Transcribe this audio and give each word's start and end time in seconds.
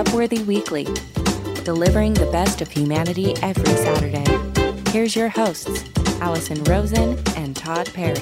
Upworthy 0.00 0.46
Weekly, 0.46 0.84
delivering 1.62 2.14
the 2.14 2.24
best 2.32 2.62
of 2.62 2.70
humanity 2.70 3.34
every 3.42 3.66
Saturday. 3.66 4.24
Here's 4.92 5.14
your 5.14 5.28
hosts, 5.28 5.84
Alison 6.22 6.64
Rosen 6.64 7.18
and 7.36 7.54
Tod 7.54 7.92
Perry. 7.92 8.16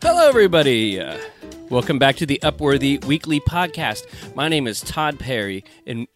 Hello, 0.00 0.26
everybody. 0.30 0.98
Welcome 1.68 1.98
back 1.98 2.16
to 2.16 2.24
the 2.24 2.40
Upworthy 2.42 3.04
Weekly 3.04 3.40
Podcast. 3.40 4.06
My 4.34 4.48
name 4.48 4.66
is 4.66 4.80
Tod 4.80 5.18
Perry, 5.18 5.64
and 5.86 6.06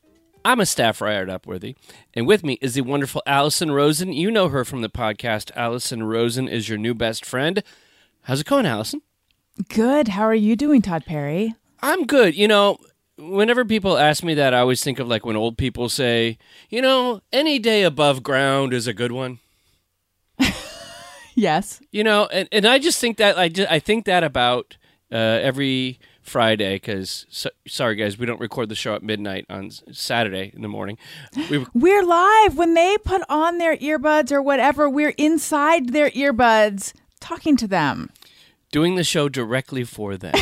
I'm 0.44 0.60
a 0.60 0.66
staff 0.66 1.00
writer 1.00 1.28
at 1.30 1.42
Upworthy. 1.42 1.76
And 2.14 2.26
with 2.26 2.44
me 2.44 2.58
is 2.60 2.74
the 2.74 2.80
wonderful 2.82 3.22
Alison 3.26 3.70
Rosen. 3.70 4.12
You 4.12 4.30
know 4.30 4.48
her 4.48 4.64
from 4.64 4.80
the 4.80 4.88
podcast. 4.88 5.50
Alison 5.54 6.02
Rosen 6.02 6.48
is 6.48 6.68
your 6.68 6.78
new 6.78 6.94
best 6.94 7.24
friend. 7.24 7.62
How's 8.22 8.40
it 8.40 8.46
going, 8.46 8.66
Alison? 8.66 9.02
Good. 9.68 10.08
How 10.08 10.22
are 10.22 10.34
you 10.34 10.56
doing, 10.56 10.82
Tod 10.82 11.04
Perry? 11.04 11.54
I'm 11.82 12.06
good. 12.06 12.34
You 12.34 12.48
know, 12.48 12.78
whenever 13.18 13.64
people 13.64 13.98
ask 13.98 14.22
me 14.22 14.34
that, 14.34 14.54
I 14.54 14.60
always 14.60 14.82
think 14.82 14.98
of 14.98 15.08
like 15.08 15.24
when 15.26 15.36
old 15.36 15.58
people 15.58 15.88
say, 15.88 16.38
you 16.68 16.80
know, 16.80 17.20
any 17.32 17.58
day 17.58 17.82
above 17.82 18.22
ground 18.22 18.72
is 18.72 18.86
a 18.86 18.94
good 18.94 19.12
one. 19.12 19.38
Yes. 21.34 21.80
You 21.90 22.04
know, 22.04 22.26
and, 22.26 22.48
and 22.52 22.66
I 22.66 22.78
just 22.78 23.00
think 23.00 23.16
that 23.16 23.38
I 23.38 23.48
just, 23.48 23.70
I 23.70 23.78
think 23.78 24.04
that 24.04 24.24
about 24.24 24.76
uh, 25.10 25.16
every 25.16 25.98
Friday 26.30 26.76
because 26.76 27.26
so, 27.28 27.50
sorry 27.66 27.96
guys, 27.96 28.16
we 28.18 28.24
don't 28.24 28.40
record 28.40 28.68
the 28.68 28.74
show 28.76 28.94
at 28.94 29.02
midnight 29.02 29.44
on 29.50 29.70
Saturday 29.92 30.52
in 30.54 30.62
the 30.62 30.68
morning. 30.68 30.96
We 31.50 31.66
We're 31.74 32.04
live. 32.04 32.56
When 32.56 32.74
they 32.74 32.96
put 33.04 33.22
on 33.28 33.58
their 33.58 33.76
earbuds 33.76 34.30
or 34.30 34.40
whatever, 34.40 34.88
we're 34.88 35.14
inside 35.18 35.90
their 35.92 36.10
earbuds 36.10 36.92
talking 37.20 37.56
to 37.56 37.66
them. 37.66 38.10
doing 38.72 38.94
the 38.94 39.02
show 39.04 39.28
directly 39.28 39.82
for 39.84 40.16
them. 40.16 40.32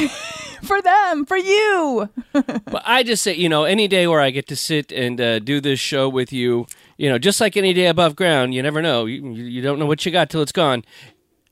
For 0.60 0.82
them, 0.82 1.24
for 1.24 1.36
you. 1.36 2.08
but 2.32 2.82
I 2.84 3.04
just 3.04 3.22
say, 3.22 3.32
you 3.32 3.48
know, 3.48 3.62
any 3.62 3.86
day 3.86 4.08
where 4.08 4.20
I 4.20 4.30
get 4.30 4.48
to 4.48 4.56
sit 4.56 4.90
and 4.90 5.20
uh, 5.20 5.38
do 5.38 5.60
this 5.60 5.78
show 5.78 6.08
with 6.08 6.32
you, 6.32 6.66
you 6.96 7.08
know, 7.08 7.16
just 7.16 7.40
like 7.40 7.56
any 7.56 7.72
day 7.72 7.86
above 7.86 8.16
ground, 8.16 8.54
you 8.54 8.60
never 8.60 8.82
know. 8.82 9.06
You, 9.06 9.22
you 9.34 9.62
don't 9.62 9.78
know 9.78 9.86
what 9.86 10.04
you 10.04 10.10
got 10.10 10.30
till 10.30 10.42
it's 10.42 10.50
gone. 10.50 10.84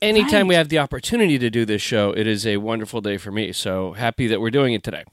Anytime 0.03 0.47
we 0.47 0.55
have 0.55 0.69
the 0.69 0.79
opportunity 0.79 1.39
to 1.39 1.51
do 1.51 1.65
this 1.65 1.81
show, 1.83 2.11
it 2.11 2.27
is 2.27 2.47
a 2.47 2.59
wonderful 2.59 3.01
day 3.01 3.17
for 3.17 3.31
me. 3.31 3.53
So 3.53 3.93
happy 3.93 4.27
that 4.27 4.41
we're 4.41 4.51
doing 4.51 4.75
it 4.75 4.83
today. 4.83 5.05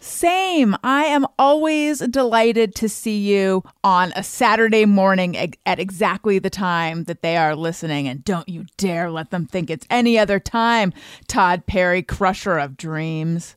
Same. 0.00 0.76
I 0.84 1.04
am 1.04 1.26
always 1.38 2.00
delighted 2.00 2.74
to 2.74 2.90
see 2.90 3.18
you 3.18 3.64
on 3.82 4.12
a 4.14 4.22
Saturday 4.22 4.84
morning 4.84 5.54
at 5.64 5.80
exactly 5.80 6.38
the 6.38 6.50
time 6.50 7.04
that 7.04 7.22
they 7.22 7.38
are 7.38 7.56
listening. 7.56 8.06
And 8.06 8.22
don't 8.22 8.48
you 8.48 8.66
dare 8.76 9.10
let 9.10 9.30
them 9.30 9.46
think 9.46 9.70
it's 9.70 9.86
any 9.88 10.18
other 10.18 10.38
time, 10.38 10.92
Tod 11.26 11.66
Perry, 11.66 12.02
crusher 12.02 12.58
of 12.58 12.76
dreams. 12.76 13.56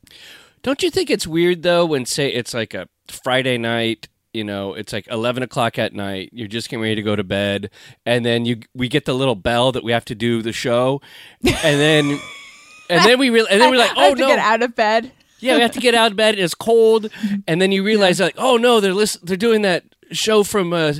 Don't 0.62 0.82
you 0.82 0.90
think 0.90 1.10
it's 1.10 1.26
weird 1.26 1.62
though 1.62 1.84
when 1.84 2.06
say 2.06 2.32
it's 2.32 2.54
like 2.54 2.72
a 2.72 2.88
Friday 3.08 3.58
night, 3.58 4.08
you 4.32 4.44
know, 4.44 4.74
it's 4.74 4.92
like 4.92 5.06
eleven 5.08 5.42
o'clock 5.42 5.78
at 5.78 5.94
night, 5.94 6.30
you're 6.32 6.48
just 6.48 6.68
getting 6.68 6.82
ready 6.82 6.94
to 6.96 7.02
go 7.02 7.16
to 7.16 7.24
bed, 7.24 7.70
and 8.06 8.24
then 8.24 8.44
you 8.44 8.60
we 8.74 8.88
get 8.88 9.04
the 9.04 9.14
little 9.14 9.34
bell 9.34 9.72
that 9.72 9.82
we 9.84 9.92
have 9.92 10.04
to 10.06 10.14
do 10.14 10.42
the 10.42 10.52
show, 10.52 11.00
and 11.44 11.80
then 11.80 12.18
and 12.90 13.04
then 13.04 13.18
we 13.18 13.30
real 13.30 13.46
and 13.50 13.60
then 13.60 13.70
we're 13.70 13.78
like, 13.78 13.92
oh 13.96 14.08
have 14.10 14.14
to 14.14 14.20
no, 14.20 14.28
get 14.28 14.38
out 14.38 14.62
of 14.62 14.74
bed. 14.74 15.12
yeah, 15.40 15.54
we 15.56 15.62
have 15.62 15.72
to 15.72 15.80
get 15.80 15.94
out 15.94 16.10
of 16.10 16.16
bed. 16.16 16.38
It's 16.38 16.54
cold, 16.54 17.10
and 17.46 17.60
then 17.60 17.72
you 17.72 17.82
realize 17.82 18.20
like, 18.20 18.34
oh 18.38 18.56
no, 18.56 18.80
they're 18.80 18.94
list- 18.94 19.24
they're 19.26 19.36
doing 19.36 19.62
that 19.62 19.84
show 20.12 20.42
from 20.44 20.72
uh, 20.72 20.92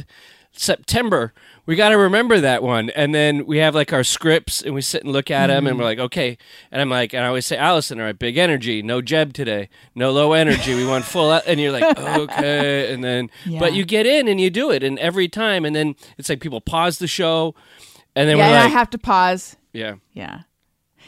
September. 0.53 1.33
We 1.69 1.77
got 1.77 1.91
to 1.91 1.99
remember 1.99 2.41
that 2.41 2.63
one, 2.63 2.89
and 2.89 3.15
then 3.15 3.45
we 3.45 3.59
have 3.59 3.75
like 3.75 3.93
our 3.93 4.03
scripts, 4.03 4.63
and 4.63 4.75
we 4.75 4.81
sit 4.81 5.05
and 5.05 5.13
look 5.13 5.31
at 5.31 5.49
them, 5.49 5.67
and 5.67 5.77
we're 5.79 5.85
like, 5.85 5.99
okay. 5.99 6.39
And 6.73 6.81
I'm 6.81 6.89
like, 6.89 7.13
and 7.13 7.23
I 7.23 7.29
always 7.29 7.45
say, 7.45 7.59
Alison, 7.59 8.01
all 8.01 8.07
right, 8.07 8.19
big 8.19 8.39
energy, 8.39 8.81
no 8.81 9.03
Jeb 9.03 9.35
today, 9.35 9.69
no 9.95 10.11
low 10.11 10.33
energy. 10.33 10.75
We 10.75 10.87
want 10.87 11.05
full, 11.05 11.31
out. 11.31 11.43
and 11.47 11.61
you're 11.61 11.71
like, 11.71 11.99
okay, 11.99 12.91
and 12.91 13.05
then, 13.05 13.31
Yeah. 13.45 13.59
but 13.61 13.75
you 13.75 13.85
get 13.85 14.07
in 14.07 14.29
and 14.29 14.41
you 14.41 14.49
do 14.49 14.71
it, 14.71 14.83
and 14.83 14.99
every 14.99 15.29
time, 15.29 15.67
and 15.67 15.77
then 15.77 15.95
it's 16.17 16.31
like 16.31 16.41
people 16.41 16.63
pause 16.63 17.01
the 17.01 17.07
show, 17.07 17.55
and 18.17 18.31
then 18.31 18.39
Yeah, 18.39 18.47
and 18.47 18.57
I 18.57 18.69
have 18.69 18.89
to 18.89 18.99
pause. 18.99 19.57
yeah. 19.75 19.97
Yeah. 20.15 20.41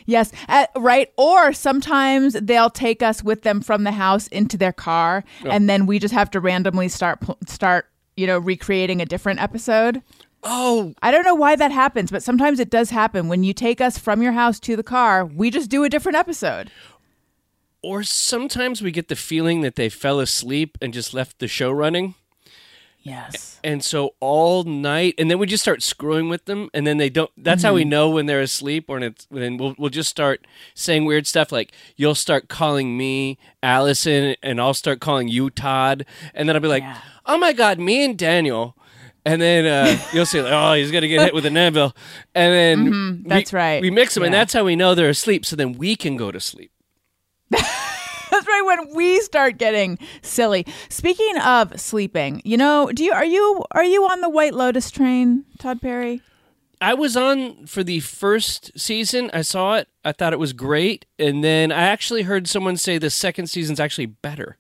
Yes, 0.05 0.31
uh, 0.47 0.67
right. 0.77 1.11
Or 1.17 1.55
sometimes 1.55 2.35
they'll 2.35 2.69
take 2.69 3.03
us 3.03 3.25
with 3.25 3.43
them 3.45 3.63
from 3.63 3.85
the 3.85 3.93
house 3.93 4.27
into 4.27 4.59
their 4.59 4.73
car, 4.75 5.25
and 5.45 5.71
then 5.71 5.87
we 5.87 5.99
just 5.99 6.13
have 6.13 6.31
to 6.33 6.41
randomly 6.41 6.89
start 6.89 7.19
start 7.49 7.87
you 8.17 8.27
know 8.27 8.39
recreating 8.39 9.01
a 9.01 9.07
different 9.07 9.41
episode. 9.41 10.03
Oh, 10.43 10.95
I 11.03 11.11
don't 11.11 11.25
know 11.25 11.35
why 11.35 11.55
that 11.57 11.71
happens, 11.71 12.11
but 12.11 12.23
sometimes 12.23 12.61
it 12.61 12.71
does 12.71 12.91
happen. 12.91 13.29
When 13.29 13.45
you 13.45 13.53
take 13.53 13.81
us 13.81 13.99
from 13.99 14.23
your 14.23 14.33
house 14.33 14.59
to 14.61 14.75
the 14.77 14.83
car, 14.83 15.25
we 15.25 15.51
just 15.51 15.69
do 15.71 15.85
a 15.85 15.89
different 15.91 16.17
episode. 16.17 16.71
or 17.83 18.03
sometimes 18.03 18.83
we 18.83 18.91
get 18.91 19.09
the 19.09 19.17
feeling 19.17 19.63
that 19.63 19.75
they 19.77 19.89
fell 19.89 20.21
asleep 20.21 20.77
and 20.83 20.93
just 20.93 21.15
left 21.15 21.39
the 21.39 21.49
show 21.49 21.71
running. 21.71 22.15
Yes. 23.03 23.59
And 23.65 23.83
so 23.83 24.15
all 24.21 24.65
night, 24.65 25.15
and 25.17 25.31
then 25.31 25.39
we 25.39 25.47
just 25.47 25.63
start 25.63 25.83
screwing 25.83 26.29
with 26.29 26.45
them, 26.45 26.69
and 26.75 26.87
then 26.87 26.99
they 26.99 27.09
don't. 27.09 27.31
That's 27.39 27.63
how 27.63 27.73
we 27.73 27.81
mm-hmm. 27.83 27.89
know 27.89 28.11
when 28.11 28.27
they're 28.27 28.43
asleep, 28.43 28.85
or 28.91 28.97
when 28.97 29.05
it's, 29.05 29.27
we'll 29.31 29.75
we'll 29.79 29.89
just 29.89 30.11
start 30.11 30.47
saying 30.75 31.07
weird 31.07 31.27
stuff 31.27 31.51
like 31.51 31.73
you'll 31.97 32.15
start 32.15 32.49
calling 32.51 32.99
me 32.99 33.39
Alison, 33.63 34.37
and 34.43 34.61
I'll 34.61 34.75
start 34.75 35.01
calling 35.01 35.29
you 35.29 35.49
Tod, 35.49 36.05
and 36.35 36.47
then 36.47 36.57
I'll 36.57 36.61
be 36.61 36.69
like, 36.69 36.83
Yeah. 36.83 36.99
oh 37.25 37.39
my 37.39 37.55
god, 37.55 37.79
me 37.79 38.05
and 38.05 38.19
Daniel, 38.19 38.77
and 39.25 39.41
then 39.41 39.67
uh, 39.67 39.99
you'll 40.13 40.27
see, 40.27 40.41
like, 40.43 40.53
oh, 40.53 40.75
he's 40.75 40.91
gonna 40.91 41.09
get 41.09 41.21
hit 41.21 41.35
with 41.35 41.47
an 41.47 41.57
anvil, 41.57 41.95
and 42.35 42.53
then 42.53 42.93
Mm-hmm. 42.93 43.29
that's 43.29 43.53
right. 43.53 43.81
We 43.83 43.91
mix 43.91 44.15
them, 44.15 44.23
and 44.25 44.33
that's 44.35 44.53
how 44.53 44.65
we 44.65 44.77
know 44.77 44.95
they're 44.95 45.09
asleep. 45.11 45.45
So 45.47 45.57
then 45.57 45.73
we 45.75 45.97
can 45.97 46.17
go 46.17 46.31
to 46.31 46.41
sleep. 46.41 46.71
That's 47.51 48.47
right 48.47 48.63
when 48.65 48.95
we 48.95 49.21
start 49.23 49.59
getting 49.59 49.99
silly. 50.23 50.65
Speaking 50.89 51.37
of 51.39 51.79
sleeping, 51.81 52.41
you 52.45 52.57
know, 52.57 52.89
do 52.95 53.03
you 53.05 53.13
are 53.13 53.25
you 53.25 53.65
are 53.73 53.83
you 53.83 54.05
on 54.05 54.21
the 54.21 54.29
White 54.29 54.55
Lotus 54.55 54.89
train, 54.93 55.45
Tod 55.59 55.83
Perry? 55.83 56.23
I 56.81 56.95
was 56.95 57.17
on 57.17 57.67
for 57.67 57.83
the 57.83 57.99
first 58.01 58.71
season. 58.79 59.31
I 59.35 59.43
saw 59.43 59.75
it. 59.75 59.89
I 60.05 60.13
thought 60.13 60.33
it 60.33 60.39
was 60.39 60.53
great. 60.53 61.07
And 61.19 61.43
then 61.43 61.73
I 61.73 61.83
actually 61.83 62.23
heard 62.23 62.47
someone 62.49 62.77
say 62.77 62.99
the 62.99 63.11
second 63.11 63.49
season's 63.49 63.81
actually 63.81 64.07
better. 64.07 64.57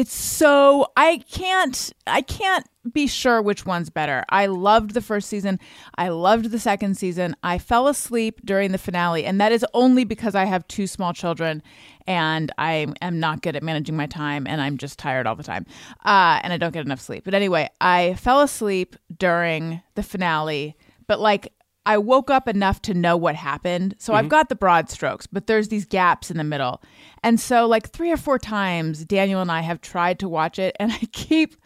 It's 0.00 0.14
so 0.14 0.86
I 0.96 1.18
can't 1.30 1.92
I 2.06 2.22
can't 2.22 2.66
be 2.90 3.06
sure 3.06 3.42
which 3.42 3.66
one's 3.66 3.90
better. 3.90 4.24
I 4.30 4.46
loved 4.46 4.94
the 4.94 5.02
first 5.02 5.28
season. 5.28 5.60
I 5.96 6.08
loved 6.08 6.46
the 6.52 6.58
second 6.58 6.96
season. 6.96 7.36
I 7.42 7.58
fell 7.58 7.86
asleep 7.86 8.40
during 8.42 8.72
the 8.72 8.78
finale 8.78 9.26
and 9.26 9.38
that 9.42 9.52
is 9.52 9.62
only 9.74 10.04
because 10.04 10.34
I 10.34 10.46
have 10.46 10.66
two 10.68 10.86
small 10.86 11.12
children 11.12 11.62
and 12.06 12.50
I 12.56 12.86
am 13.02 13.20
not 13.20 13.42
good 13.42 13.56
at 13.56 13.62
managing 13.62 13.94
my 13.94 14.06
time 14.06 14.46
and 14.46 14.62
I'm 14.62 14.78
just 14.78 14.98
tired 14.98 15.26
all 15.26 15.36
the 15.36 15.42
time. 15.42 15.66
Uh 16.02 16.40
and 16.42 16.50
I 16.50 16.56
don't 16.56 16.72
get 16.72 16.86
enough 16.86 17.02
sleep. 17.02 17.24
But 17.24 17.34
anyway, 17.34 17.68
I 17.82 18.14
fell 18.14 18.40
asleep 18.40 18.96
during 19.18 19.82
the 19.96 20.02
finale, 20.02 20.78
but 21.08 21.20
like 21.20 21.52
I 21.86 21.98
woke 21.98 22.30
up 22.30 22.46
enough 22.46 22.82
to 22.82 22.94
know 22.94 23.16
what 23.16 23.34
happened. 23.34 23.94
So 23.98 24.12
I've 24.12 24.28
got 24.28 24.48
the 24.48 24.54
broad 24.54 24.90
strokes, 24.90 25.26
but 25.26 25.46
there's 25.46 25.68
these 25.68 25.86
gaps 25.86 26.30
in 26.30 26.36
the 26.36 26.44
middle. 26.44 26.82
And 27.22 27.40
so, 27.40 27.66
like, 27.66 27.88
three 27.88 28.12
or 28.12 28.18
four 28.18 28.38
times, 28.38 29.04
Daniel 29.04 29.40
and 29.40 29.50
I 29.50 29.62
have 29.62 29.80
tried 29.80 30.18
to 30.20 30.28
watch 30.28 30.58
it, 30.58 30.76
and 30.78 30.92
I 31.02 31.08
keep 31.12 31.56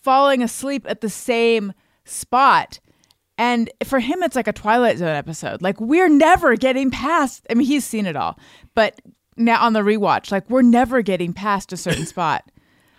falling 0.00 0.42
asleep 0.42 0.86
at 0.88 1.00
the 1.00 1.10
same 1.10 1.72
spot. 2.04 2.78
And 3.38 3.68
for 3.84 3.98
him, 3.98 4.22
it's 4.22 4.36
like 4.36 4.48
a 4.48 4.52
Twilight 4.52 4.98
Zone 4.98 5.08
episode. 5.08 5.62
Like, 5.62 5.80
we're 5.80 6.08
never 6.08 6.56
getting 6.56 6.90
past, 6.90 7.44
I 7.50 7.54
mean, 7.54 7.66
he's 7.66 7.84
seen 7.84 8.06
it 8.06 8.16
all, 8.16 8.38
but 8.74 9.00
now 9.36 9.62
on 9.62 9.72
the 9.72 9.80
rewatch, 9.80 10.30
like, 10.30 10.48
we're 10.48 10.62
never 10.62 11.02
getting 11.02 11.32
past 11.32 11.72
a 11.72 11.76
certain 11.76 12.06
spot. 12.06 12.50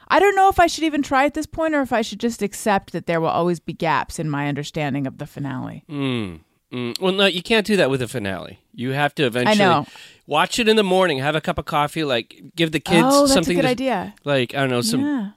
I 0.09 0.19
don't 0.19 0.35
know 0.35 0.49
if 0.49 0.59
I 0.59 0.67
should 0.67 0.83
even 0.83 1.01
try 1.01 1.25
at 1.25 1.33
this 1.33 1.45
point 1.47 1.75
or 1.75 1.81
if 1.81 1.91
I 1.91 2.01
should 2.01 2.19
just 2.19 2.41
accept 2.41 2.93
that 2.93 3.07
there 3.07 3.19
will 3.19 3.27
always 3.27 3.59
be 3.59 3.73
gaps 3.73 4.19
in 4.19 4.29
my 4.29 4.47
understanding 4.47 5.07
of 5.07 5.17
the 5.17 5.27
finale. 5.27 5.83
Mm. 5.89 6.41
Mm, 6.71 6.99
well, 6.99 7.13
no, 7.13 7.25
you 7.25 7.41
can't 7.41 7.65
do 7.65 7.77
that 7.77 7.89
with 7.89 8.01
a 8.01 8.07
finale. 8.07 8.59
You 8.73 8.91
have 8.91 9.15
to 9.15 9.23
eventually 9.23 9.57
know. 9.57 9.85
watch 10.25 10.59
it 10.59 10.67
in 10.67 10.75
the 10.75 10.83
morning, 10.83 11.19
have 11.19 11.35
a 11.35 11.41
cup 11.41 11.57
of 11.57 11.65
coffee, 11.65 12.03
like 12.03 12.43
give 12.55 12.71
the 12.71 12.79
kids 12.79 13.07
oh, 13.09 13.21
that's 13.21 13.33
something 13.33 13.57
a 13.57 13.61
good 13.61 13.67
to, 13.67 13.71
idea. 13.71 14.15
like 14.25 14.53
I 14.53 14.59
don't 14.59 14.69
know, 14.69 14.81
some 14.81 15.01
yeah. 15.01 15.29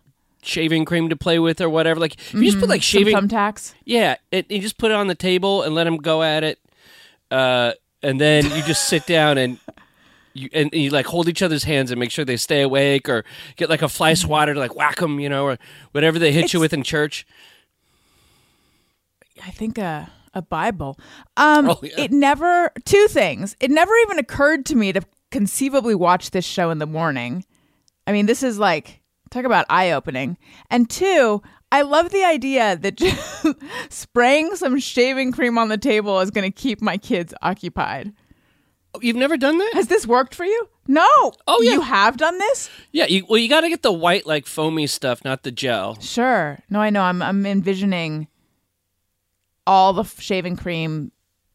shaving 0.43 0.85
cream 0.85 1.09
to 1.09 1.17
play 1.17 1.38
with 1.38 1.61
or 1.61 1.71
whatever. 1.71 2.00
Like 2.00 2.15
if 2.15 2.35
you 2.35 2.43
just 2.43 2.56
put 2.56 2.65
mm-hmm. 2.65 2.71
like 2.71 2.82
Some 2.82 2.99
shaving 2.99 3.17
thumbtacks. 3.17 3.75
Yeah, 3.85 4.17
it, 4.32 4.50
you 4.50 4.61
just 4.61 4.77
put 4.77 4.91
it 4.91 4.94
on 4.94 5.06
the 5.06 5.15
table 5.15 5.62
and 5.62 5.75
let 5.75 5.85
them 5.85 5.99
go 5.99 6.23
at 6.25 6.43
it, 6.43 6.59
uh, 7.31 7.73
and 8.03 8.21
then 8.21 8.44
you 8.44 8.62
just 8.65 8.88
sit 8.88 9.06
down 9.06 9.38
and 9.38 9.61
you 10.35 10.49
and 10.53 10.73
you 10.73 10.91
like 10.91 11.06
hold 11.06 11.29
each 11.29 11.43
other's 11.43 11.62
hands 11.62 11.93
and 11.93 12.00
make 12.00 12.11
sure 12.11 12.25
they 12.25 12.37
stay 12.37 12.62
awake, 12.62 13.09
or 13.09 13.25
get 13.55 13.71
like 13.71 13.82
a 13.82 13.88
fly 13.88 14.12
mm-hmm. 14.12 14.27
swatter 14.27 14.55
to 14.55 14.59
like 14.59 14.75
whack 14.75 14.97
them, 14.97 15.21
you 15.21 15.29
know, 15.29 15.44
or 15.44 15.59
whatever 15.93 16.19
they 16.19 16.32
hit 16.32 16.53
you 16.53 16.59
with 16.59 16.73
in 16.73 16.82
church. 16.82 17.25
I 19.43 19.50
think 19.53 19.79
a 19.79 20.11
a 20.35 20.43
Bible. 20.43 20.99
Um, 21.37 21.69
Oh, 21.71 21.79
yeah. 21.82 21.91
it 21.99 22.12
never 22.12 22.71
two 22.85 23.06
things. 23.09 23.56
It 23.61 23.71
never 23.71 23.93
even 24.05 24.19
occurred 24.19 24.65
to 24.67 24.77
me 24.77 24.93
to 24.93 25.03
conceivably 25.31 25.94
watch 25.94 26.31
this 26.31 26.44
show 26.44 26.71
in 26.71 26.79
the 26.79 26.87
morning. 26.87 27.44
I 28.06 28.12
mean, 28.12 28.27
this 28.27 28.43
is 28.43 28.59
like 28.59 29.00
talk 29.31 29.44
about 29.44 29.67
eye 29.69 29.93
opening. 29.93 30.37
And 30.71 30.88
two, 30.91 31.43
I 31.73 31.82
love 31.82 32.11
the 32.11 32.25
idea 32.25 32.77
that 32.77 33.00
spraying 33.88 34.56
some 34.56 34.79
shaving 34.79 35.32
cream 35.32 35.59
on 35.59 35.69
the 35.69 35.79
table 35.79 36.21
is 36.21 36.31
going 36.31 36.50
to 36.50 36.56
keep 36.61 36.81
my 36.81 36.97
kids 36.97 37.32
occupied. 37.43 38.12
You've 39.00 39.15
never 39.17 39.37
done 39.37 39.59
that? 39.59 39.71
Has 39.75 39.87
this 39.87 40.05
worked 40.05 40.35
for 40.35 40.44
you? 40.44 40.69
No. 40.88 41.06
Oh, 41.47 41.61
yeah. 41.62 41.75
You 41.75 41.81
have 41.82 42.17
done 42.17 42.38
this? 42.38 42.69
Yeah. 42.91 43.06
You, 43.06 43.25
well, 43.29 43.38
you 43.38 43.49
got 43.49 43.61
to 43.61 43.69
get 43.69 43.82
the 43.82 43.93
white, 43.93 44.27
like 44.27 44.47
foamy 44.47 44.88
stuff, 44.88 45.25
not 45.25 45.44
the 45.44 45.53
gel. 45.53 45.94
Sure. 46.00 46.59
No, 46.69 46.81
I 46.81 46.91
know. 46.91 47.03
I'm 47.03 47.23
I'm 47.23 47.47
envisioning 47.47 48.27
all 49.70 49.93
the 49.93 50.02
shaving 50.02 50.56
cream 50.56 51.12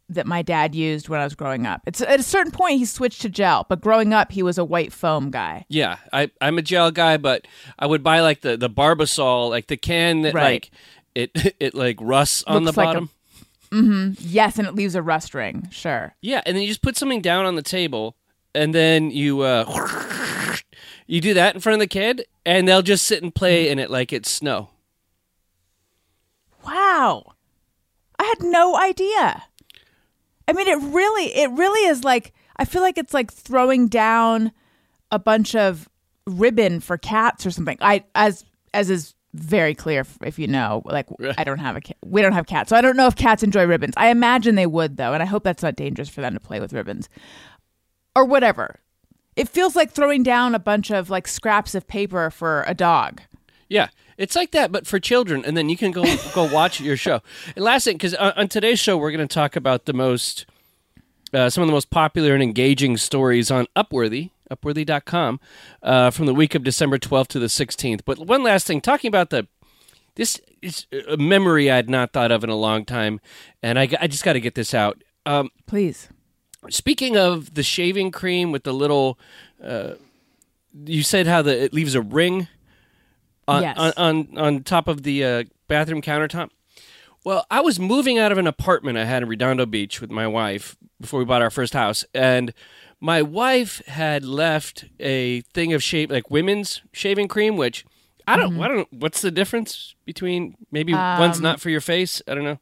that 0.08 0.26
my 0.26 0.42
dad 0.42 0.74
used 0.74 1.10
when 1.10 1.20
I 1.20 1.24
was 1.26 1.36
growing 1.36 1.66
up. 1.66 1.82
It's 1.86 2.00
at 2.00 2.20
a 2.20 2.24
certain 2.24 2.52
point 2.52 2.78
he 2.78 2.86
switched 2.86 3.22
to 3.24 3.30
gel, 3.30 3.66
but 3.68 3.82
growing 3.82 4.14
up 4.14 4.32
he 4.32 4.42
was 4.44 4.58
a 4.58 4.64
white 4.64 4.94
foam 4.94 5.32
guy. 5.32 5.66
Yeah, 5.68 5.98
I, 6.14 6.30
I'm 6.40 6.58
a 6.58 6.62
gel 6.62 6.92
guy, 6.92 7.18
but 7.18 7.46
I 7.78 7.88
would 7.88 8.04
buy 8.04 8.22
like 8.22 8.40
the 8.42 8.56
the 8.56 8.70
Barbasol, 8.70 9.50
like 9.50 9.68
the 9.68 9.78
can 9.78 10.22
that 10.22 10.34
Right. 10.34 10.44
like 10.44 10.72
it 11.16 11.56
it 11.60 11.74
like 11.76 11.98
rusts 12.00 12.44
on 12.48 12.64
Looks 12.64 12.76
the 12.76 12.82
like 12.82 12.98
a- 12.98 13.02
bottom. 13.02 14.16
Yes, 14.22 14.58
and 14.58 14.68
it 14.68 14.74
leaves 14.76 14.96
a 14.96 15.02
rust 15.02 15.34
ring. 15.34 15.68
Sure. 15.72 16.16
Yeah, 16.22 16.42
and 16.46 16.56
then 16.56 16.62
you 16.62 16.70
just 16.70 16.82
put 16.84 16.96
something 16.96 17.20
down 17.22 17.46
on 17.46 17.56
the 17.56 17.62
table, 17.64 18.16
and 18.54 18.74
then 18.74 19.12
you 19.12 19.42
uh, 19.42 19.66
you 21.08 21.20
do 21.20 21.34
that 21.34 21.56
in 21.56 21.62
front 21.62 21.74
of 21.74 21.80
the 21.82 21.88
kid, 21.88 22.26
and 22.46 22.68
they'll 22.68 22.82
just 22.84 23.04
sit 23.06 23.22
and 23.22 23.36
play 23.36 23.68
in 23.70 23.80
it 23.80 23.90
like 23.90 24.14
it's 24.14 24.30
snow. 24.32 24.70
Wow. 26.66 27.34
I 28.26 28.30
had 28.30 28.44
no 28.44 28.76
idea. 28.76 29.44
I 30.48 30.54
mean 30.54 30.68
it 30.68 30.80
really 30.94 31.26
it 31.36 31.52
really 31.52 31.88
is 31.90 32.04
like 32.04 32.34
I 32.58 32.66
feel 32.66 32.82
like 32.82 32.98
it's 32.98 33.14
like 33.14 33.32
throwing 33.32 33.88
down 33.88 34.52
a 35.12 35.20
bunch 35.20 35.56
of 35.56 35.88
ribbon 36.26 36.80
for 36.80 36.98
cats 36.98 37.46
or 37.46 37.52
something. 37.52 37.78
I 37.82 38.04
as 38.16 38.44
as 38.74 38.90
is 38.90 39.14
very 39.34 39.76
clear 39.76 40.02
if, 40.02 40.18
if 40.24 40.40
you 40.40 40.48
know 40.48 40.82
like 40.86 41.08
I 41.38 41.44
don't 41.44 41.60
have 41.60 41.76
a 41.76 41.82
cat. 41.82 41.98
We 42.04 42.24
don't 42.24 42.32
have 42.32 42.48
cats. 42.48 42.70
So 42.70 42.76
I 42.76 42.82
don't 42.82 42.98
know 42.98 43.08
if 43.08 43.16
cats 43.16 43.44
enjoy 43.44 43.66
ribbons. 43.66 43.94
I 43.96 44.10
imagine 44.10 44.56
they 44.56 44.66
would 44.66 44.98
though, 44.98 45.14
and 45.14 45.22
I 45.22 45.28
hope 45.28 45.44
that's 45.44 45.62
not 45.62 45.76
dangerous 45.76 46.10
for 46.10 46.22
them 46.22 46.34
to 46.34 46.40
play 46.40 46.60
with 46.60 46.74
ribbons. 46.74 47.10
Or 48.16 48.26
whatever. 48.26 48.80
It 49.36 49.50
feels 49.50 49.76
like 49.76 49.92
throwing 49.92 50.24
down 50.24 50.56
a 50.56 50.60
bunch 50.60 50.90
of 50.90 51.12
like 51.12 51.28
scraps 51.28 51.76
of 51.76 51.86
paper 51.86 52.32
for 52.32 52.64
a 52.66 52.74
dog. 52.74 53.22
Yeah, 53.70 53.90
it's 54.18 54.36
like 54.36 54.52
that, 54.52 54.72
but 54.72 54.88
for 54.88 55.00
children, 55.00 55.44
and 55.46 55.58
then 55.58 55.70
you 55.70 55.78
can 55.78 55.92
go 55.92 56.04
go 56.34 56.52
watch 56.52 56.80
your 56.80 56.98
show. 56.98 57.22
And 57.56 57.64
last 57.66 57.86
thing, 57.86 57.98
because 57.98 58.14
on, 58.16 58.32
on 58.34 58.48
today's 58.48 58.80
show, 58.80 58.98
we're 58.98 59.12
going 59.12 59.28
to 59.28 59.34
talk 59.34 59.56
about 59.56 59.86
the 59.86 59.94
most, 59.94 60.46
uh, 61.34 61.50
some 61.50 61.62
of 61.62 61.68
the 61.68 61.74
most 61.74 61.90
popular 61.90 62.34
and 62.34 62.42
engaging 62.42 62.98
stories 62.98 63.52
on 63.52 63.68
Upworthy, 63.76 64.32
Upworthy.com, 64.50 65.40
uh, 65.84 66.12
from 66.12 66.26
the 66.26 66.34
week 66.34 66.56
of 66.56 66.64
December 66.64 66.98
12th 66.98 67.28
to 67.28 67.40
the 67.40 67.48
16th. 67.48 68.02
But 68.06 68.20
one 68.20 68.44
last 68.44 68.68
thing, 68.68 68.82
talking 68.82 69.10
about 69.10 69.30
the 69.30 69.48
this 70.16 70.40
is 70.62 70.86
a 71.10 71.18
memory 71.18 71.70
I 71.70 71.76
had 71.76 71.90
not 71.90 72.14
thought 72.14 72.32
of 72.32 72.44
in 72.44 72.50
a 72.50 72.56
long 72.56 72.86
time, 72.86 73.20
and 73.62 73.78
I, 73.78 73.90
I 74.00 74.08
just 74.08 74.24
got 74.24 74.34
to 74.34 74.40
get 74.40 74.56
this 74.56 74.74
out. 74.74 75.04
Um, 75.26 75.50
Please. 75.68 76.10
Speaking 76.70 77.18
of 77.18 77.54
the 77.54 77.64
shaving 77.64 78.12
cream 78.12 78.52
with 78.52 78.64
the 78.64 78.74
little, 78.74 79.20
uh, 79.64 79.96
you 80.86 81.04
said 81.04 81.28
how 81.28 81.42
the 81.42 81.66
it 81.66 81.74
leaves 81.74 81.96
a 81.96 82.02
ring 82.02 82.48
on 83.48 83.62
Yes. 83.62 83.78
on, 83.78 83.94
on 83.98 84.38
on 84.38 84.64
top 84.64 84.88
of 84.88 85.04
the 85.04 85.24
uh, 85.24 85.44
bathroom 85.68 86.02
countertop. 86.02 86.50
Well, 87.24 87.46
I 87.50 87.62
was 87.62 87.80
moving 87.80 88.20
out 88.20 88.32
of 88.32 88.38
an 88.38 88.46
apartment 88.48 88.98
I 88.98 89.06
had 89.06 89.24
in 89.24 89.30
Redondo 89.30 89.66
Beach 89.66 90.00
with 90.00 90.12
my 90.12 90.28
wife 90.28 90.76
before 91.02 91.20
we 91.20 91.26
bought 91.26 91.42
our 91.42 91.50
first 91.50 91.74
house, 91.74 92.06
and 92.14 92.54
my 93.00 93.22
wife 93.22 93.82
had 93.88 94.24
left 94.24 94.86
a 95.00 95.42
thing 95.54 95.74
of 95.74 95.82
shave 95.84 96.12
like 96.12 96.30
women's 96.30 96.82
shaving 96.94 97.28
cream, 97.28 97.58
which 97.58 97.84
I 98.28 98.38
don't, 98.38 98.60
I 98.62 98.68
don't 98.68 98.88
what's 98.94 99.22
the 99.22 99.32
difference 99.32 99.96
between 100.06 100.56
maybe 100.72 100.94
one's 100.94 101.42
not 101.42 101.60
for 101.60 101.70
your 101.70 101.82
face. 101.82 102.22
I 102.28 102.36
don't 102.36 102.44
know, 102.44 102.60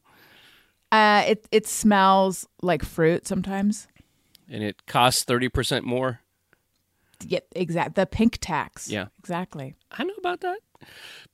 Uh 0.92 1.24
it 1.26 1.46
it 1.52 1.66
smells 1.66 2.46
like 2.62 2.84
fruit 2.84 3.26
sometimes. 3.26 3.86
and 4.48 4.62
it 4.62 4.86
costs 4.86 5.24
thirty 5.24 5.48
percent 5.48 5.84
more. 5.84 6.20
Yeah, 7.26 7.40
exact. 7.52 7.94
The 7.94 8.04
pink 8.06 8.38
tax. 8.40 8.88
Yeah. 8.90 9.06
exactly. 9.18 9.74
I 9.92 10.04
know 10.04 10.14
about 10.18 10.40
that. 10.40 10.58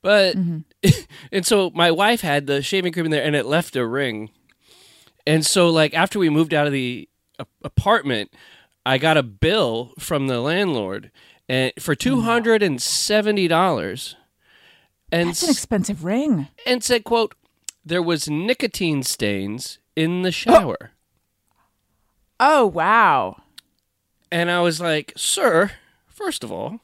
But 0.02 0.36
mm-hmm. 0.36 0.88
and 1.32 1.46
so 1.46 1.70
my 1.74 1.90
wife 1.90 2.20
had 2.20 2.46
the 2.46 2.62
shaving 2.62 2.92
cream 2.92 3.06
in 3.06 3.10
there 3.10 3.24
and 3.24 3.36
it 3.36 3.46
left 3.46 3.76
a 3.76 3.86
ring. 3.86 4.30
And 5.26 5.44
so 5.44 5.68
like 5.68 5.94
after 5.94 6.18
we 6.18 6.30
moved 6.30 6.54
out 6.54 6.66
of 6.66 6.72
the 6.72 7.08
a- 7.38 7.46
apartment, 7.62 8.32
I 8.84 8.98
got 8.98 9.16
a 9.16 9.22
bill 9.22 9.92
from 9.98 10.26
the 10.26 10.40
landlord 10.40 11.10
eh, 11.48 11.52
oh, 11.54 11.54
and 11.54 11.72
for 11.78 11.94
$270 11.94 14.14
and 15.12 15.28
That's 15.28 15.42
an 15.42 15.50
expensive 15.50 16.04
ring. 16.04 16.48
and 16.66 16.84
said 16.84 17.04
quote 17.04 17.34
there 17.84 18.02
was 18.02 18.28
nicotine 18.28 19.02
stains 19.02 19.78
in 19.96 20.22
the 20.22 20.28
oh. 20.28 20.32
shower. 20.32 20.92
Oh 22.38 22.66
wow. 22.66 23.42
And 24.32 24.50
I 24.50 24.60
was 24.60 24.80
like, 24.80 25.12
"Sir, 25.16 25.72
first 26.06 26.44
of 26.44 26.52
all, 26.52 26.80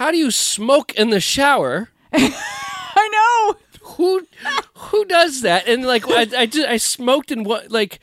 how 0.00 0.10
do 0.10 0.16
you 0.16 0.32
smoke 0.32 0.92
in 0.94 1.10
the 1.10 1.20
shower?" 1.20 1.90
I 2.12 3.08
know. 3.12 3.56
who 3.94 4.26
who 4.74 5.04
does 5.04 5.42
that? 5.42 5.68
And 5.68 5.84
like 5.84 6.08
I 6.08 6.26
I, 6.36 6.46
just, 6.46 6.68
I 6.68 6.76
smoked 6.76 7.30
in 7.30 7.44
what 7.44 7.70
like 7.70 8.00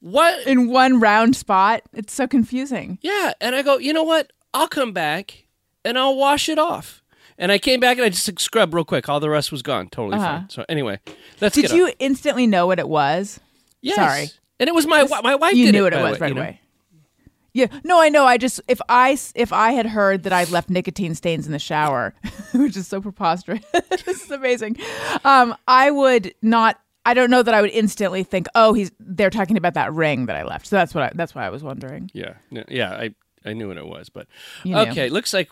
what? 0.00 0.46
In 0.46 0.68
one 0.68 1.00
round 1.00 1.34
spot. 1.34 1.82
It's 1.92 2.12
so 2.12 2.26
confusing. 2.26 2.98
Yeah, 3.00 3.32
and 3.40 3.54
I 3.54 3.62
go, 3.62 3.78
you 3.78 3.92
know 3.92 4.04
what? 4.04 4.32
I'll 4.54 4.68
come 4.68 4.92
back 4.92 5.46
and 5.84 5.98
I'll 5.98 6.16
wash 6.16 6.48
it 6.48 6.58
off. 6.58 7.02
And 7.38 7.52
I 7.52 7.58
came 7.58 7.80
back 7.80 7.98
and 7.98 8.04
I 8.04 8.08
just 8.08 8.38
scrubbed 8.40 8.72
real 8.72 8.84
quick. 8.84 9.08
All 9.08 9.20
the 9.20 9.28
rest 9.28 9.52
was 9.52 9.62
gone, 9.62 9.88
totally 9.88 10.16
uh-huh. 10.16 10.26
fine. 10.26 10.50
So 10.50 10.64
anyway, 10.68 11.00
let's 11.40 11.54
Did 11.54 11.70
you 11.70 11.86
on. 11.86 11.92
instantly 11.98 12.46
know 12.46 12.66
what 12.66 12.78
it 12.78 12.88
was? 12.88 13.40
Yes. 13.82 13.96
Sorry. 13.96 14.30
And 14.58 14.68
it 14.68 14.74
was 14.74 14.86
my 14.86 15.06
my 15.22 15.34
wife. 15.34 15.54
you 15.54 15.70
knew 15.72 15.80
it, 15.86 15.92
what 15.92 15.92
it 15.92 16.02
was 16.02 16.20
right 16.20 16.32
away. 16.32 16.60
know? 16.62 16.65
Away. 17.56 17.68
Yeah, 17.72 17.80
no, 17.84 18.00
I 18.00 18.08
know. 18.08 18.24
I 18.24 18.36
just 18.38 18.60
if 18.68 18.80
I 18.88 19.12
s- 19.12 19.32
if 19.34 19.52
I 19.52 19.72
had 19.72 19.86
heard 19.86 20.22
that 20.24 20.32
I'd 20.32 20.50
left 20.50 20.70
nicotine 20.70 21.14
stains 21.14 21.46
in 21.46 21.52
the 21.52 21.58
shower, 21.58 22.14
which 22.54 22.76
is 22.76 22.86
so 22.86 23.00
preposterous, 23.00 23.60
this 24.04 24.24
is 24.24 24.30
amazing. 24.30 24.76
Um, 25.24 25.54
I 25.68 25.90
would 25.90 26.34
not. 26.42 26.80
I 27.04 27.14
don't 27.14 27.30
know 27.30 27.42
that 27.42 27.54
I 27.54 27.60
would 27.60 27.70
instantly 27.70 28.24
think, 28.24 28.46
oh, 28.56 28.72
he's 28.72 28.90
they're 28.98 29.30
talking 29.30 29.56
about 29.56 29.74
that 29.74 29.92
ring 29.92 30.26
that 30.26 30.36
I 30.36 30.42
left. 30.42 30.66
So 30.66 30.76
that's 30.76 30.94
what 30.94 31.04
I, 31.04 31.12
that's 31.14 31.34
why 31.34 31.46
I 31.46 31.50
was 31.50 31.62
wondering. 31.62 32.10
Yeah, 32.12 32.34
yeah. 32.68 32.92
I 32.92 33.14
I 33.44 33.52
knew 33.52 33.68
what 33.68 33.76
it 33.76 33.86
was, 33.86 34.08
but 34.08 34.26
You 34.64 34.74
knew. 34.74 34.80
okay. 34.90 35.08
Looks 35.08 35.32
like 35.32 35.48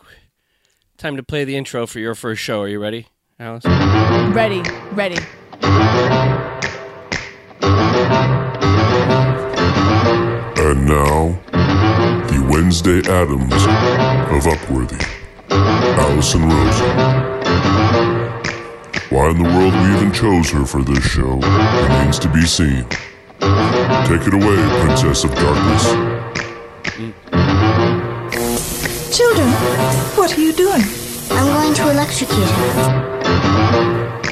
time 0.99 1.17
to 1.17 1.23
play 1.23 1.45
the 1.45 1.57
intro 1.57 1.87
for 1.87 2.01
your 2.01 2.15
first 2.17 2.43
show. 2.43 2.61
Are 2.63 2.69
you 2.69 2.81
ready, 2.81 3.07
Alice? 3.39 3.65
Ready, 4.35 4.63
ready. 4.93 5.19
And 10.57 10.87
now, 10.89 11.39
the 11.53 11.54
Wednesday 12.55 13.01
Addams 13.11 13.53
of 13.53 14.45
Upworthy, 14.45 15.05
Alison 15.51 16.49
Rosen. 16.49 16.97
Why 19.11 19.31
in 19.31 19.43
the 19.43 19.51
world 19.53 19.75
we 19.75 19.97
even 19.97 20.13
chose 20.13 20.51
her 20.53 20.65
for 20.65 20.85
this 20.85 21.03
show 21.03 21.41
remains 21.41 22.21
to 22.21 22.29
be 22.29 22.43
seen. 22.43 22.87
Take 24.07 24.25
it 24.29 24.35
away, 24.35 24.85
Princess 24.85 25.25
of 25.25 25.35
Darkness. 25.35 25.85
Children, 29.17 29.49
what 30.15 30.39
are 30.39 30.41
you 30.41 30.53
doing? 30.53 30.83
I'm 31.31 31.53
going 31.55 31.75
to 31.75 31.91
electrocute 31.91 32.49
him. 32.49 34.24